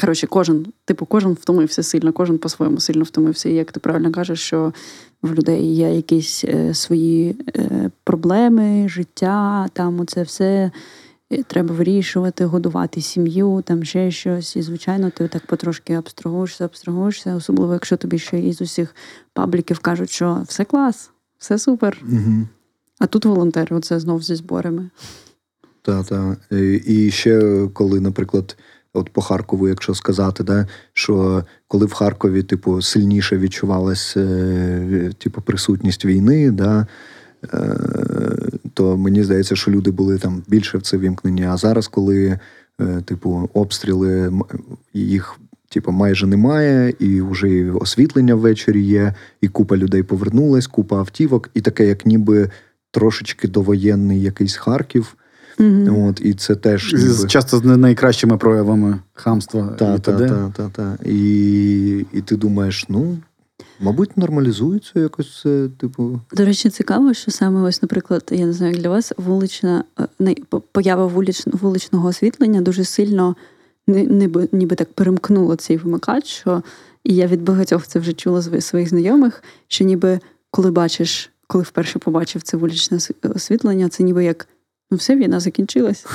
коротше, 0.00 0.26
кожен, 0.26 0.66
типу, 0.84 1.06
кожен 1.06 1.32
втомився 1.32 1.82
сильно, 1.82 2.12
кожен 2.12 2.38
по-своєму 2.38 2.80
сильно 2.80 3.04
втомився. 3.04 3.48
І 3.48 3.54
як 3.54 3.72
ти 3.72 3.80
правильно 3.80 4.12
кажеш, 4.12 4.40
що 4.40 4.72
в 5.22 5.34
людей 5.34 5.74
є 5.74 5.94
якісь 5.94 6.44
е, 6.44 6.74
свої 6.74 7.36
е, 7.56 7.90
проблеми, 8.04 8.88
життя, 8.88 9.68
там 9.72 10.00
оце 10.00 10.22
все 10.22 10.70
треба 11.46 11.74
вирішувати, 11.74 12.44
годувати 12.44 13.00
сім'ю, 13.00 13.62
там 13.66 13.84
ще 13.84 14.10
щось. 14.10 14.56
І, 14.56 14.62
звичайно, 14.62 15.10
ти 15.10 15.28
так 15.28 15.46
потрошки 15.46 15.94
абстрагуєшся, 15.94 16.64
абстрагуєшся, 16.64 17.34
особливо, 17.34 17.72
якщо 17.72 17.96
тобі 17.96 18.18
ще 18.18 18.40
із 18.40 18.60
усіх 18.60 18.94
пабліків 19.32 19.78
кажуть, 19.78 20.10
що 20.10 20.42
все 20.48 20.64
клас, 20.64 21.10
все 21.38 21.58
супер. 21.58 22.02
Угу. 22.02 22.48
А 22.98 23.06
тут 23.06 23.24
волонтери, 23.24 23.76
оце 23.76 24.00
знов 24.00 24.22
зі 24.22 24.34
зборами. 24.34 24.90
Так, 25.82 26.06
так. 26.06 26.38
І 26.86 27.10
ще 27.10 27.66
коли, 27.72 28.00
наприклад, 28.00 28.56
от 28.92 29.10
по 29.10 29.20
Харкову, 29.20 29.68
якщо 29.68 29.94
сказати, 29.94 30.44
да, 30.44 30.66
що 30.92 31.44
коли 31.68 31.86
в 31.86 31.92
Харкові, 31.92 32.42
типу, 32.42 32.82
сильніше 32.82 33.38
відчувалася 33.38 34.20
е, 34.20 35.10
типу, 35.18 35.40
присутність 35.40 36.04
війни, 36.04 36.50
да, 36.50 36.86
е, 37.54 37.76
то 38.74 38.96
мені 38.96 39.24
здається, 39.24 39.56
що 39.56 39.70
люди 39.70 39.90
були 39.90 40.18
там 40.18 40.42
більше 40.48 40.78
в 40.78 40.82
це 40.82 40.98
вімкнені. 40.98 41.44
А 41.44 41.56
зараз, 41.56 41.88
коли, 41.88 42.38
е, 42.80 43.02
типу, 43.04 43.50
обстріли 43.54 44.32
їх. 44.94 45.38
Типу, 45.68 45.92
майже 45.92 46.26
немає, 46.26 46.94
і 46.98 47.22
вже 47.22 47.50
і 47.50 47.70
освітлення 47.70 48.34
ввечері 48.34 48.82
є, 48.82 49.14
і 49.40 49.48
купа 49.48 49.76
людей 49.76 50.02
повернулась, 50.02 50.66
купа 50.66 50.98
автівок, 50.98 51.50
і 51.54 51.60
таке, 51.60 51.86
як 51.86 52.06
ніби 52.06 52.50
трошечки 52.90 53.48
довоєнний 53.48 54.22
якийсь 54.22 54.56
Харків. 54.56 55.16
Mm-hmm. 55.58 56.08
От, 56.08 56.20
І 56.20 56.34
це 56.34 56.54
теж 56.54 56.92
ніби... 56.92 57.28
часто 57.28 57.58
з 57.58 57.64
найкращими 57.64 58.36
проявами 58.36 58.98
хамства. 59.14 59.66
Та, 59.78 59.94
і 59.94 59.98
та, 59.98 60.28
та, 60.28 60.52
та, 60.56 60.68
та. 60.68 60.98
І, 61.04 62.06
і 62.12 62.20
ти 62.20 62.36
думаєш, 62.36 62.86
ну. 62.88 63.18
Мабуть, 63.80 64.16
нормалізується 64.16 65.00
якось 65.00 65.40
це, 65.42 65.68
типу. 65.80 66.20
До 66.32 66.44
речі, 66.44 66.70
цікаво, 66.70 67.14
що 67.14 67.30
саме 67.30 67.62
ось, 67.62 67.82
наприклад, 67.82 68.28
я 68.30 68.46
не 68.46 68.52
знаю, 68.52 68.72
як 68.72 68.82
для 68.82 68.88
вас 68.88 69.12
вулична 69.16 69.84
е, 70.20 70.34
поява 70.72 71.06
вулич, 71.06 71.46
вуличного 71.46 72.08
освітлення 72.08 72.60
дуже 72.60 72.84
сильно 72.84 73.36
ніби, 73.86 74.48
ніби 74.52 74.76
так 74.76 74.92
перемкнуло 74.92 75.56
цей 75.56 75.76
вимикач. 75.76 76.26
що 76.26 76.62
І 77.04 77.14
я 77.14 77.26
від 77.26 77.42
багатьох 77.42 77.86
це 77.86 77.98
вже 77.98 78.12
чула 78.12 78.40
з 78.40 78.60
своїх 78.60 78.88
знайомих, 78.88 79.42
що 79.68 79.84
ніби 79.84 80.20
коли 80.50 80.70
бачиш, 80.70 81.30
коли 81.46 81.64
вперше 81.64 81.98
побачив 81.98 82.42
це 82.42 82.56
вуличне 82.56 82.98
освітлення, 83.22 83.88
це 83.88 84.02
ніби 84.02 84.24
як 84.24 84.48
Ну, 84.92 84.98
все, 84.98 85.16
війна 85.16 85.40
закінчилась. 85.40 86.06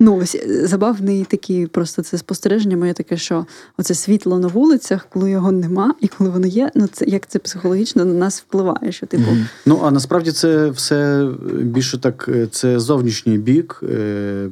Ну, 0.00 0.16
ось 0.16 0.34
е, 0.34 0.66
забавний 0.66 1.24
такі 1.24 1.66
просто 1.66 2.02
це 2.02 2.18
спостереження 2.18 2.76
моє 2.76 2.92
таке, 2.92 3.16
що 3.16 3.46
оце 3.76 3.94
світло 3.94 4.38
на 4.38 4.48
вулицях, 4.48 5.06
коли 5.10 5.30
його 5.30 5.52
нема, 5.52 5.94
і 6.00 6.08
коли 6.08 6.30
воно 6.30 6.46
є, 6.46 6.70
ну 6.74 6.86
це 6.86 7.04
як 7.04 7.26
це 7.26 7.38
психологічно 7.38 8.04
на 8.04 8.14
нас 8.14 8.40
впливає. 8.40 8.92
що 8.92 9.06
типу... 9.06 9.30
Ну, 9.66 9.80
а 9.84 9.90
насправді 9.90 10.32
це 10.32 10.70
все 10.70 11.28
більше 11.60 11.98
так, 11.98 12.28
е, 12.28 12.46
це 12.46 12.80
зовнішній 12.80 13.38
бік, 13.38 13.80
е, 13.82 14.48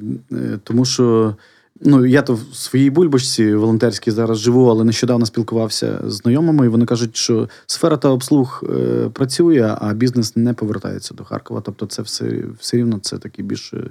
тому 0.64 0.84
що 0.84 1.34
Ну, 1.82 2.06
я 2.06 2.22
то 2.22 2.34
в 2.34 2.56
своїй 2.56 2.90
бульбашці 2.90 3.54
волонтерській 3.54 4.10
зараз 4.10 4.38
живу, 4.38 4.66
але 4.66 4.84
нещодавно 4.84 5.26
спілкувався 5.26 6.00
з 6.06 6.12
знайомими, 6.14 6.66
і 6.66 6.68
вони 6.68 6.86
кажуть, 6.86 7.16
що 7.16 7.48
сфера 7.66 7.96
та 7.96 8.08
обслуг 8.08 8.62
е, 8.64 9.08
працює, 9.12 9.76
а 9.80 9.94
бізнес 9.94 10.36
не 10.36 10.54
повертається 10.54 11.14
до 11.14 11.24
Харкова. 11.24 11.60
Тобто, 11.60 11.86
це 11.86 12.02
все, 12.02 12.44
все 12.58 12.76
рівно 12.76 12.98
це 12.98 13.18
такий 13.18 13.44
більш 13.44 13.72
е, 13.74 13.84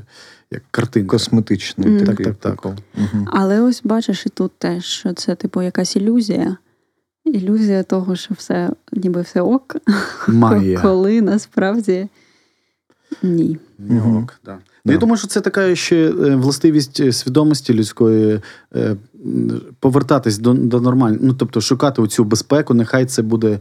як 0.52 0.62
картинка. 0.72 1.10
Косметичний 1.10 1.90
Мгм. 1.90 2.06
такий 2.06 2.26
Так, 2.26 2.36
так, 2.36 2.62
так. 2.62 2.74
Мгм. 2.96 3.28
Але 3.32 3.62
ось 3.62 3.82
бачиш 3.84 4.26
і 4.26 4.30
тут 4.30 4.52
теж, 4.58 4.86
що 4.86 5.14
це 5.14 5.36
типу 5.36 5.62
якась 5.62 5.96
ілюзія. 5.96 6.58
Ілюзія 7.26 7.84
того, 7.84 8.16
що 8.16 8.34
все, 8.34 8.70
ніби 8.92 9.22
все 9.22 9.42
ок, 9.42 9.76
Має. 10.28 10.78
коли 10.82 11.22
насправді 11.22 12.08
ні. 13.24 13.58
Мгм. 13.80 14.18
Ок, 14.18 14.40
да. 14.46 14.54
Ну, 14.54 14.60
Да. 14.86 14.94
я 14.94 15.00
думаю, 15.00 15.18
що 15.18 15.28
це 15.28 15.42
така 15.42 15.76
ще 15.76 16.10
е, 16.10 16.36
властивість 16.36 17.00
е, 17.00 17.14
свідомості 17.14 17.74
людської 17.74 18.42
е, 18.76 18.96
повертатись 19.80 20.38
до, 20.38 20.54
до 20.54 20.82
нормального. 20.82 21.24
Ну, 21.26 21.34
тобто 21.34 21.62
шукати 21.62 22.02
оцю 22.02 22.24
безпеку. 22.24 22.74
Нехай 22.74 23.06
це 23.06 23.22
буде 23.22 23.60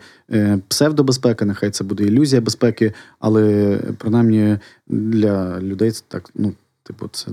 псевдобезпека, 0.69 1.45
нехай 1.45 1.71
це 1.71 1.85
буде 1.85 2.05
ілюзія 2.05 2.41
безпеки, 2.41 2.93
але 3.19 3.79
принаймні 3.99 4.59
для 4.87 5.61
людей 5.61 5.91
це 5.91 6.03
так, 6.09 6.31
ну, 6.35 6.53
типу, 6.83 7.09
це 7.13 7.31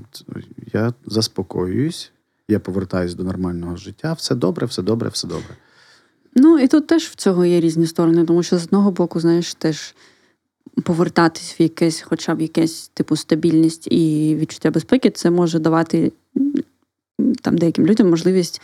я 0.74 0.94
заспокоююсь, 1.06 2.12
я 2.48 2.60
повертаюсь 2.60 3.14
до 3.14 3.24
нормального 3.24 3.76
життя. 3.78 4.14
Все 4.14 4.36
добре, 4.36 4.66
все 4.66 4.82
добре, 4.82 5.10
все 5.10 5.28
добре. 5.28 5.56
Ну 6.36 6.60
і 6.60 6.68
тут 6.68 6.88
теж 6.88 7.04
в 7.04 7.16
цього 7.16 7.46
є 7.46 7.60
різні 7.60 7.88
сторони, 7.88 8.26
тому 8.26 8.44
що 8.44 8.58
з 8.58 8.64
одного 8.64 8.92
боку, 8.92 9.20
знаєш, 9.20 9.56
теж 9.56 9.96
повертатись 10.84 11.60
в 11.60 11.62
якесь, 11.62 12.02
хоча 12.02 12.36
б 12.36 12.42
якесь 12.42 12.88
типу 12.94 13.16
стабільність 13.16 13.88
і 13.92 14.36
відчуття 14.40 14.72
безпеки, 14.72 15.10
це 15.10 15.32
може 15.32 15.60
давати 15.60 16.12
там 17.42 17.58
деяким 17.58 17.86
людям 17.86 18.10
можливість 18.10 18.62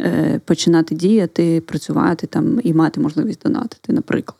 е, 0.00 0.40
починати 0.44 0.94
діяти, 0.94 1.60
працювати 1.60 2.26
там 2.26 2.60
і 2.64 2.74
мати 2.74 3.00
можливість 3.00 3.42
донатити, 3.42 3.92
наприклад. 3.92 4.38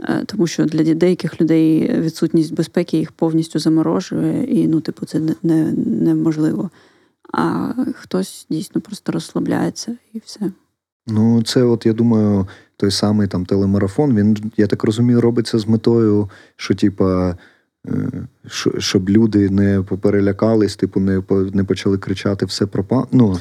Е, 0.00 0.24
Тому 0.26 0.46
що 0.46 0.64
для 0.64 0.94
деяких 0.94 1.40
людей 1.40 1.96
відсутність 2.00 2.54
безпеки 2.54 2.98
їх 2.98 3.12
повністю 3.12 3.58
заморожує, 3.58 4.44
і 4.44 4.68
ну, 4.68 4.80
типу, 4.80 5.06
це 5.06 5.20
не, 5.20 5.34
не, 5.42 5.72
неможливо. 5.86 6.70
А 7.32 7.72
хтось 7.94 8.46
дійсно 8.50 8.80
просто 8.80 9.12
розслабляється 9.12 9.96
і 10.12 10.18
все. 10.24 10.52
Ну, 11.06 11.42
це, 11.42 11.62
от 11.62 11.86
я 11.86 11.92
думаю, 11.92 12.46
той 12.76 12.90
самий 12.90 13.28
там 13.28 13.46
телемарафон, 13.46 14.16
він, 14.16 14.36
я 14.56 14.66
так 14.66 14.84
розумію, 14.84 15.20
робиться 15.20 15.58
з 15.58 15.68
метою, 15.68 16.30
що, 16.56 16.74
типа, 16.74 17.36
е, 17.88 18.26
щоб 18.78 19.10
люди 19.10 19.50
не 19.50 19.82
поперелякались, 19.82 20.76
типу, 20.76 21.00
не, 21.00 21.22
не 21.52 21.64
почали 21.64 21.98
кричати 21.98 22.46
все 22.46 22.66
пропало. 22.66 23.08
Ну, 23.12 23.38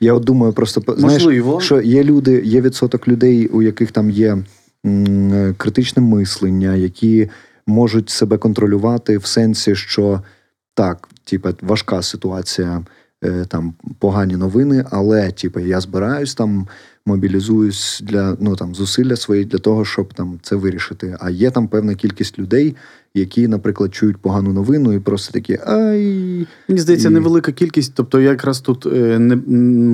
я 0.00 0.14
от 0.14 0.24
думаю, 0.24 0.52
просто 0.52 0.82
знаєш, 0.98 1.22
що 1.58 1.80
є 1.80 2.04
люди, 2.04 2.42
є 2.44 2.60
відсоток 2.60 3.08
людей, 3.08 3.46
у 3.46 3.62
яких 3.62 3.92
там 3.92 4.10
є 4.10 4.38
м, 4.86 5.54
критичне 5.58 6.02
мислення, 6.02 6.74
які 6.74 7.28
можуть 7.66 8.10
себе 8.10 8.38
контролювати 8.38 9.18
в 9.18 9.26
сенсі, 9.26 9.74
що 9.74 10.22
так, 10.74 11.08
типа, 11.24 11.52
важка 11.62 12.02
ситуація, 12.02 12.84
е, 13.24 13.44
там 13.48 13.74
погані 13.98 14.36
новини, 14.36 14.84
але 14.90 15.30
типа, 15.30 15.60
я 15.60 15.80
збираюсь 15.80 16.34
там. 16.34 16.68
Мобілізуюсь 17.06 18.00
для 18.04 18.36
ну 18.40 18.56
там 18.56 18.74
зусилля 18.74 19.16
свої 19.16 19.44
для 19.44 19.58
того, 19.58 19.84
щоб 19.84 20.14
там 20.14 20.38
це 20.42 20.56
вирішити. 20.56 21.16
А 21.20 21.30
є 21.30 21.50
там 21.50 21.68
певна 21.68 21.94
кількість 21.94 22.38
людей, 22.38 22.76
які, 23.14 23.48
наприклад, 23.48 23.94
чують 23.94 24.16
погану 24.16 24.52
новину 24.52 24.92
і 24.92 25.00
просто 25.00 25.32
такі 25.32 25.58
ай. 25.66 26.46
Мені 26.68 26.80
здається, 26.80 27.08
І- 27.08 27.12
невелика 27.12 27.52
кількість. 27.52 27.92
Тобто, 27.94 28.20
я 28.20 28.30
якраз 28.30 28.60
тут 28.60 28.86
е, 28.86 29.18
не 29.18 29.36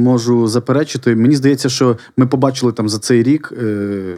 можу 0.02 0.48
заперечити. 0.48 1.16
Мені 1.16 1.36
здається, 1.36 1.68
що 1.68 1.98
ми 2.16 2.26
побачили 2.26 2.72
там 2.72 2.88
за 2.88 2.98
цей 2.98 3.22
рік 3.22 3.52
е, 3.62 4.16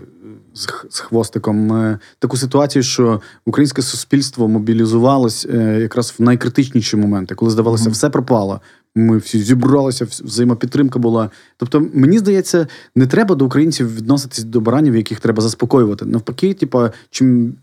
з, 0.55 0.69
з 0.91 1.01
хвостиком 1.01 1.73
е, 1.73 1.99
таку 2.19 2.37
ситуацію, 2.37 2.83
що 2.83 3.21
українське 3.47 3.83
суспільство 3.83 4.49
мобілізувалось 4.49 5.47
е, 5.55 5.79
якраз 5.81 6.15
в 6.19 6.23
найкритичніші 6.23 6.97
моменти, 6.97 7.35
коли 7.35 7.51
здавалося, 7.51 7.85
Мгм. 7.85 7.93
все 7.93 8.11
пропало. 8.11 8.61
Ми 8.99 9.19
всі 9.19 9.43
зібралися, 9.43 10.05
взаємопідтримка 10.05 10.99
була. 10.99 11.31
Тобто, 11.57 11.87
мені 11.95 12.19
здається, 12.19 12.67
не 12.95 13.07
треба 13.07 13.35
до 13.35 13.47
українців 13.47 13.97
відноситись 13.97 14.45
до 14.45 14.61
баранів, 14.61 14.97
яких 14.97 15.21
треба 15.21 15.43
заспокоювати. 15.43 16.05
Навпаки, 16.05 16.55
типа, 16.55 16.93
чим 17.11 17.55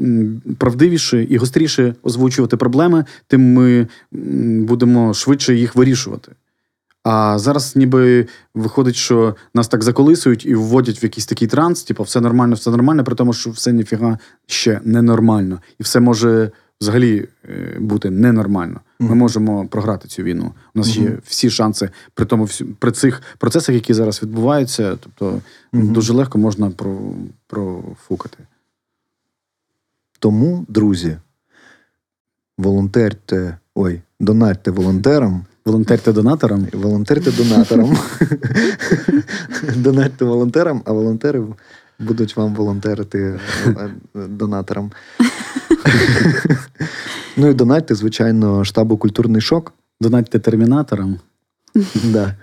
правдивіше 0.57 1.23
і 1.23 1.37
гостріше 1.37 1.95
озвучувати 2.03 2.57
проблеми, 2.57 3.05
тим 3.27 3.53
ми 3.53 3.87
будемо 4.65 5.13
швидше 5.13 5.55
їх 5.55 5.75
вирішувати. 5.75 6.31
А 7.03 7.39
зараз 7.39 7.75
ніби 7.75 8.27
виходить, 8.55 8.95
що 8.95 9.35
нас 9.53 9.67
так 9.67 9.83
заколисують 9.83 10.45
і 10.45 10.55
вводять 10.55 11.03
в 11.03 11.03
якийсь 11.03 11.25
такий 11.25 11.47
транс, 11.47 11.83
типу, 11.83 12.03
все 12.03 12.21
нормально, 12.21 12.55
все 12.55 12.71
нормально, 12.71 13.03
при 13.03 13.15
тому, 13.15 13.33
що 13.33 13.49
все 13.49 13.73
ніфіга 13.73 14.19
ще 14.47 14.81
ненормально. 14.83 15.61
І 15.79 15.83
все 15.83 15.99
може 15.99 16.51
взагалі 16.81 17.27
е, 17.49 17.77
бути 17.79 18.09
ненормально. 18.09 18.79
Ми 18.99 19.07
Мгм. 19.07 19.17
можемо 19.17 19.67
програти 19.67 20.07
цю 20.07 20.23
війну. 20.23 20.51
У 20.75 20.79
нас 20.79 20.97
є 20.97 21.17
всі 21.25 21.49
шанси 21.49 21.89
при 22.13 22.25
тому, 22.25 22.47
при 22.79 22.91
цих 22.91 23.21
процесах, 23.37 23.75
які 23.75 23.93
зараз 23.93 24.21
відбуваються. 24.23 24.95
Тобто 24.95 25.41
Мгм. 25.73 25.93
дуже 25.93 26.13
легко 26.13 26.37
можна 26.37 26.71
профукати. 27.47 28.37
Тому, 30.19 30.65
друзі, 30.69 31.17
волонтерте, 32.57 33.57
ой, 33.75 34.01
донатьте 34.19 34.71
волонтерам, 34.71 35.45
Волонтерте 35.65 36.11
донаторам. 36.13 36.67
волонтерте 36.73 37.31
донаторам. 37.31 37.97
Донатьте 39.75 40.25
волонтерам, 40.25 40.81
а 40.85 40.91
волонтери 40.93 41.43
будуть 41.99 42.37
вам 42.37 42.55
волонтерити 42.55 43.39
е, 43.67 43.89
донаторам. 44.15 44.91
Ну 47.37 47.47
і 47.49 47.53
донатьте, 47.53 47.95
звичайно, 47.95 48.65
штабу 48.65 48.97
культурний 48.97 49.41
шок. 49.41 49.73
Донатьте 50.01 50.39
термінаторам. 50.39 51.19
Да. 52.03 52.35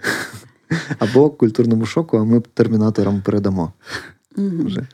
Або 0.98 1.30
культурному 1.30 1.86
шоку, 1.86 2.18
а 2.18 2.24
ми 2.24 2.40
термінаторам 2.54 3.20
передамо. 3.22 3.72
Вже. 4.36 4.86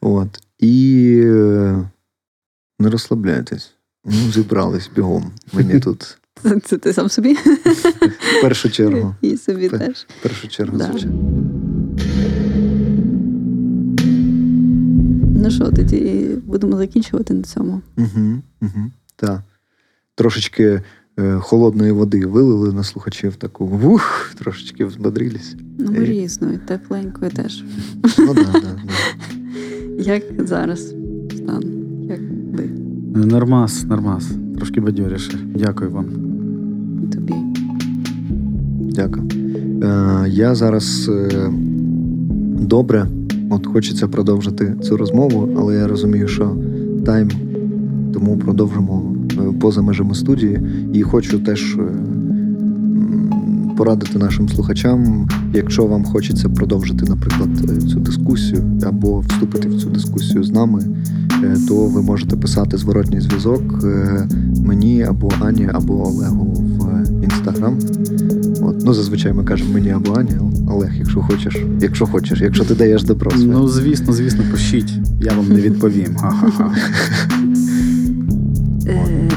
От. 0.00 0.28
І 0.58 1.20
е, 1.24 1.88
не 2.78 2.90
розслабляйтесь. 2.90 3.70
Ну, 4.04 4.32
зібрались 4.32 4.90
бігом. 4.96 5.32
Мені 5.52 5.80
тут 5.84 6.18
Це, 6.42 6.60
це 6.60 6.78
ти 6.78 6.92
сам 6.92 7.08
собі? 7.08 7.34
в 7.34 8.40
першу 8.42 8.70
чергу. 8.70 9.14
І 9.22 9.36
собі 9.36 9.68
теж. 9.68 10.06
В 10.20 10.22
першу 10.22 10.48
чергу, 10.48 10.76
Да. 10.78 10.84
звичайно. 10.84 11.14
Ну 15.40 15.50
що, 15.50 15.70
тоді 15.72 16.28
будемо 16.46 16.76
закінчувати 16.76 17.34
на 17.34 17.42
цьому. 17.42 17.80
Угу, 17.96 18.42
угу, 18.62 18.90
так. 19.16 19.40
Трошечки 20.14 20.82
е, 21.18 21.38
холодної 21.40 21.92
води 21.92 22.26
вилили 22.26 22.72
на 22.72 22.84
слухачів 22.84 23.36
таку 23.36 23.66
вух, 23.66 24.34
трошечки 24.38 24.84
взбодрились. 24.84 25.56
Ну, 25.78 25.92
Е. 25.92 26.04
різною, 26.04 26.58
тепленькою 26.66 27.30
теж. 27.30 27.64
Ну 28.18 28.34
да, 28.34 28.42
да, 28.42 28.60
да. 28.60 28.78
Як 30.02 30.22
зараз 30.38 30.94
стан? 31.36 31.62
Як 32.08 32.20
ви 32.52 32.68
Нормас, 33.26 33.84
нормас. 33.84 34.28
Трошки 34.56 34.80
бадьоріше. 34.80 35.38
Дякую 35.54 35.90
вам. 35.90 36.06
тобі? 37.12 37.34
Дякую. 38.80 39.28
Е, 39.82 40.28
я 40.28 40.54
зараз 40.54 41.08
е, 41.08 41.50
добре. 42.60 43.06
От 43.50 43.66
хочеться 43.66 44.08
продовжити 44.08 44.74
цю 44.82 44.96
розмову, 44.96 45.48
але 45.58 45.76
я 45.76 45.88
розумію, 45.88 46.28
що 46.28 46.56
тайм, 47.06 47.30
тому 48.14 48.36
продовжимо 48.36 49.16
е, 49.32 49.52
поза 49.60 49.82
межами 49.82 50.14
студії. 50.14 50.60
І 50.92 51.02
хочу 51.02 51.38
теж 51.38 51.76
е, 51.76 51.82
порадити 53.76 54.18
нашим 54.18 54.48
слухачам, 54.48 55.28
якщо 55.54 55.86
вам 55.86 56.04
хочеться 56.04 56.48
продовжити, 56.48 57.04
наприклад, 57.08 57.50
е, 57.70 57.80
цю 57.80 58.00
дискусію 58.00 58.62
або 58.86 59.20
вступити 59.20 59.68
в 59.68 59.80
цю 59.80 59.90
дискусію 59.90 60.44
з 60.44 60.52
нами, 60.52 60.82
то 61.68 61.74
ви 61.74 62.02
можете 62.02 62.36
писати 62.36 62.76
зворотній 62.76 63.20
зв'язок 63.20 63.84
мені 64.64 65.02
або 65.02 65.30
Ані, 65.40 65.68
або 65.72 66.06
Олегу 66.06 66.44
в 66.44 67.24
інстаграм. 67.24 67.78
От, 68.68 68.82
ну, 68.84 68.94
зазвичай 68.94 69.32
ми 69.32 69.44
кажемо 69.44 69.72
мені 69.72 69.90
або 69.90 70.14
Ані, 70.14 70.30
Олег, 70.70 70.90
якщо 70.98 71.20
хочеш, 71.20 71.56
якщо 71.80 72.06
хочеш, 72.06 72.40
якщо 72.40 72.64
ти 72.64 72.74
даєш 72.74 73.02
добро 73.02 73.30
своє. 73.30 73.46
Ну, 73.46 73.68
звісно, 73.68 74.12
звісно, 74.12 74.44
пишіть. 74.50 74.92
Я 75.20 75.32
вам 75.32 75.48
не 75.48 75.60
відповім. 75.60 76.16
Ха-ха-ха. 76.20 76.72
Е, 78.86 79.28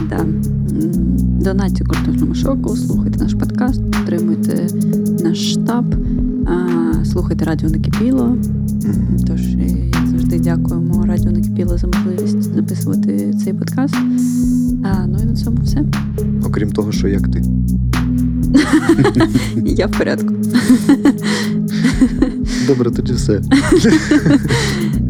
Донатьте 1.41 1.84
культурному 1.84 2.36
шоку, 2.36 2.75
слухайте 2.75 3.19
наш 3.19 3.34
подкаст, 3.34 3.91
підтримуйте 3.91 4.67
наш 5.23 5.51
штаб, 5.51 5.95
слухайте 7.03 7.45
радіо 7.45 7.69
Накипіло. 7.69 8.38
Тож, 9.27 9.41
е, 9.41 9.89
як 9.95 10.07
завжди, 10.07 10.39
дякуємо 10.39 11.05
Радіо 11.05 11.32
Накипіло 11.32 11.77
за 11.77 11.88
можливість 11.88 12.53
записувати 12.53 13.34
цей 13.43 13.53
подкаст. 13.53 13.95
Ну 15.07 15.17
і 15.23 15.25
на 15.25 15.36
цьому 15.36 15.57
все. 15.63 15.84
Окрім 16.45 16.71
того, 16.71 16.91
що 16.91 17.07
як 17.07 17.32
ти. 17.32 17.43
Я 19.66 19.88
в 19.88 19.91
порядку. 19.91 20.34
Добре, 22.68 22.91
тоді 22.91 23.14
все. 23.14 23.41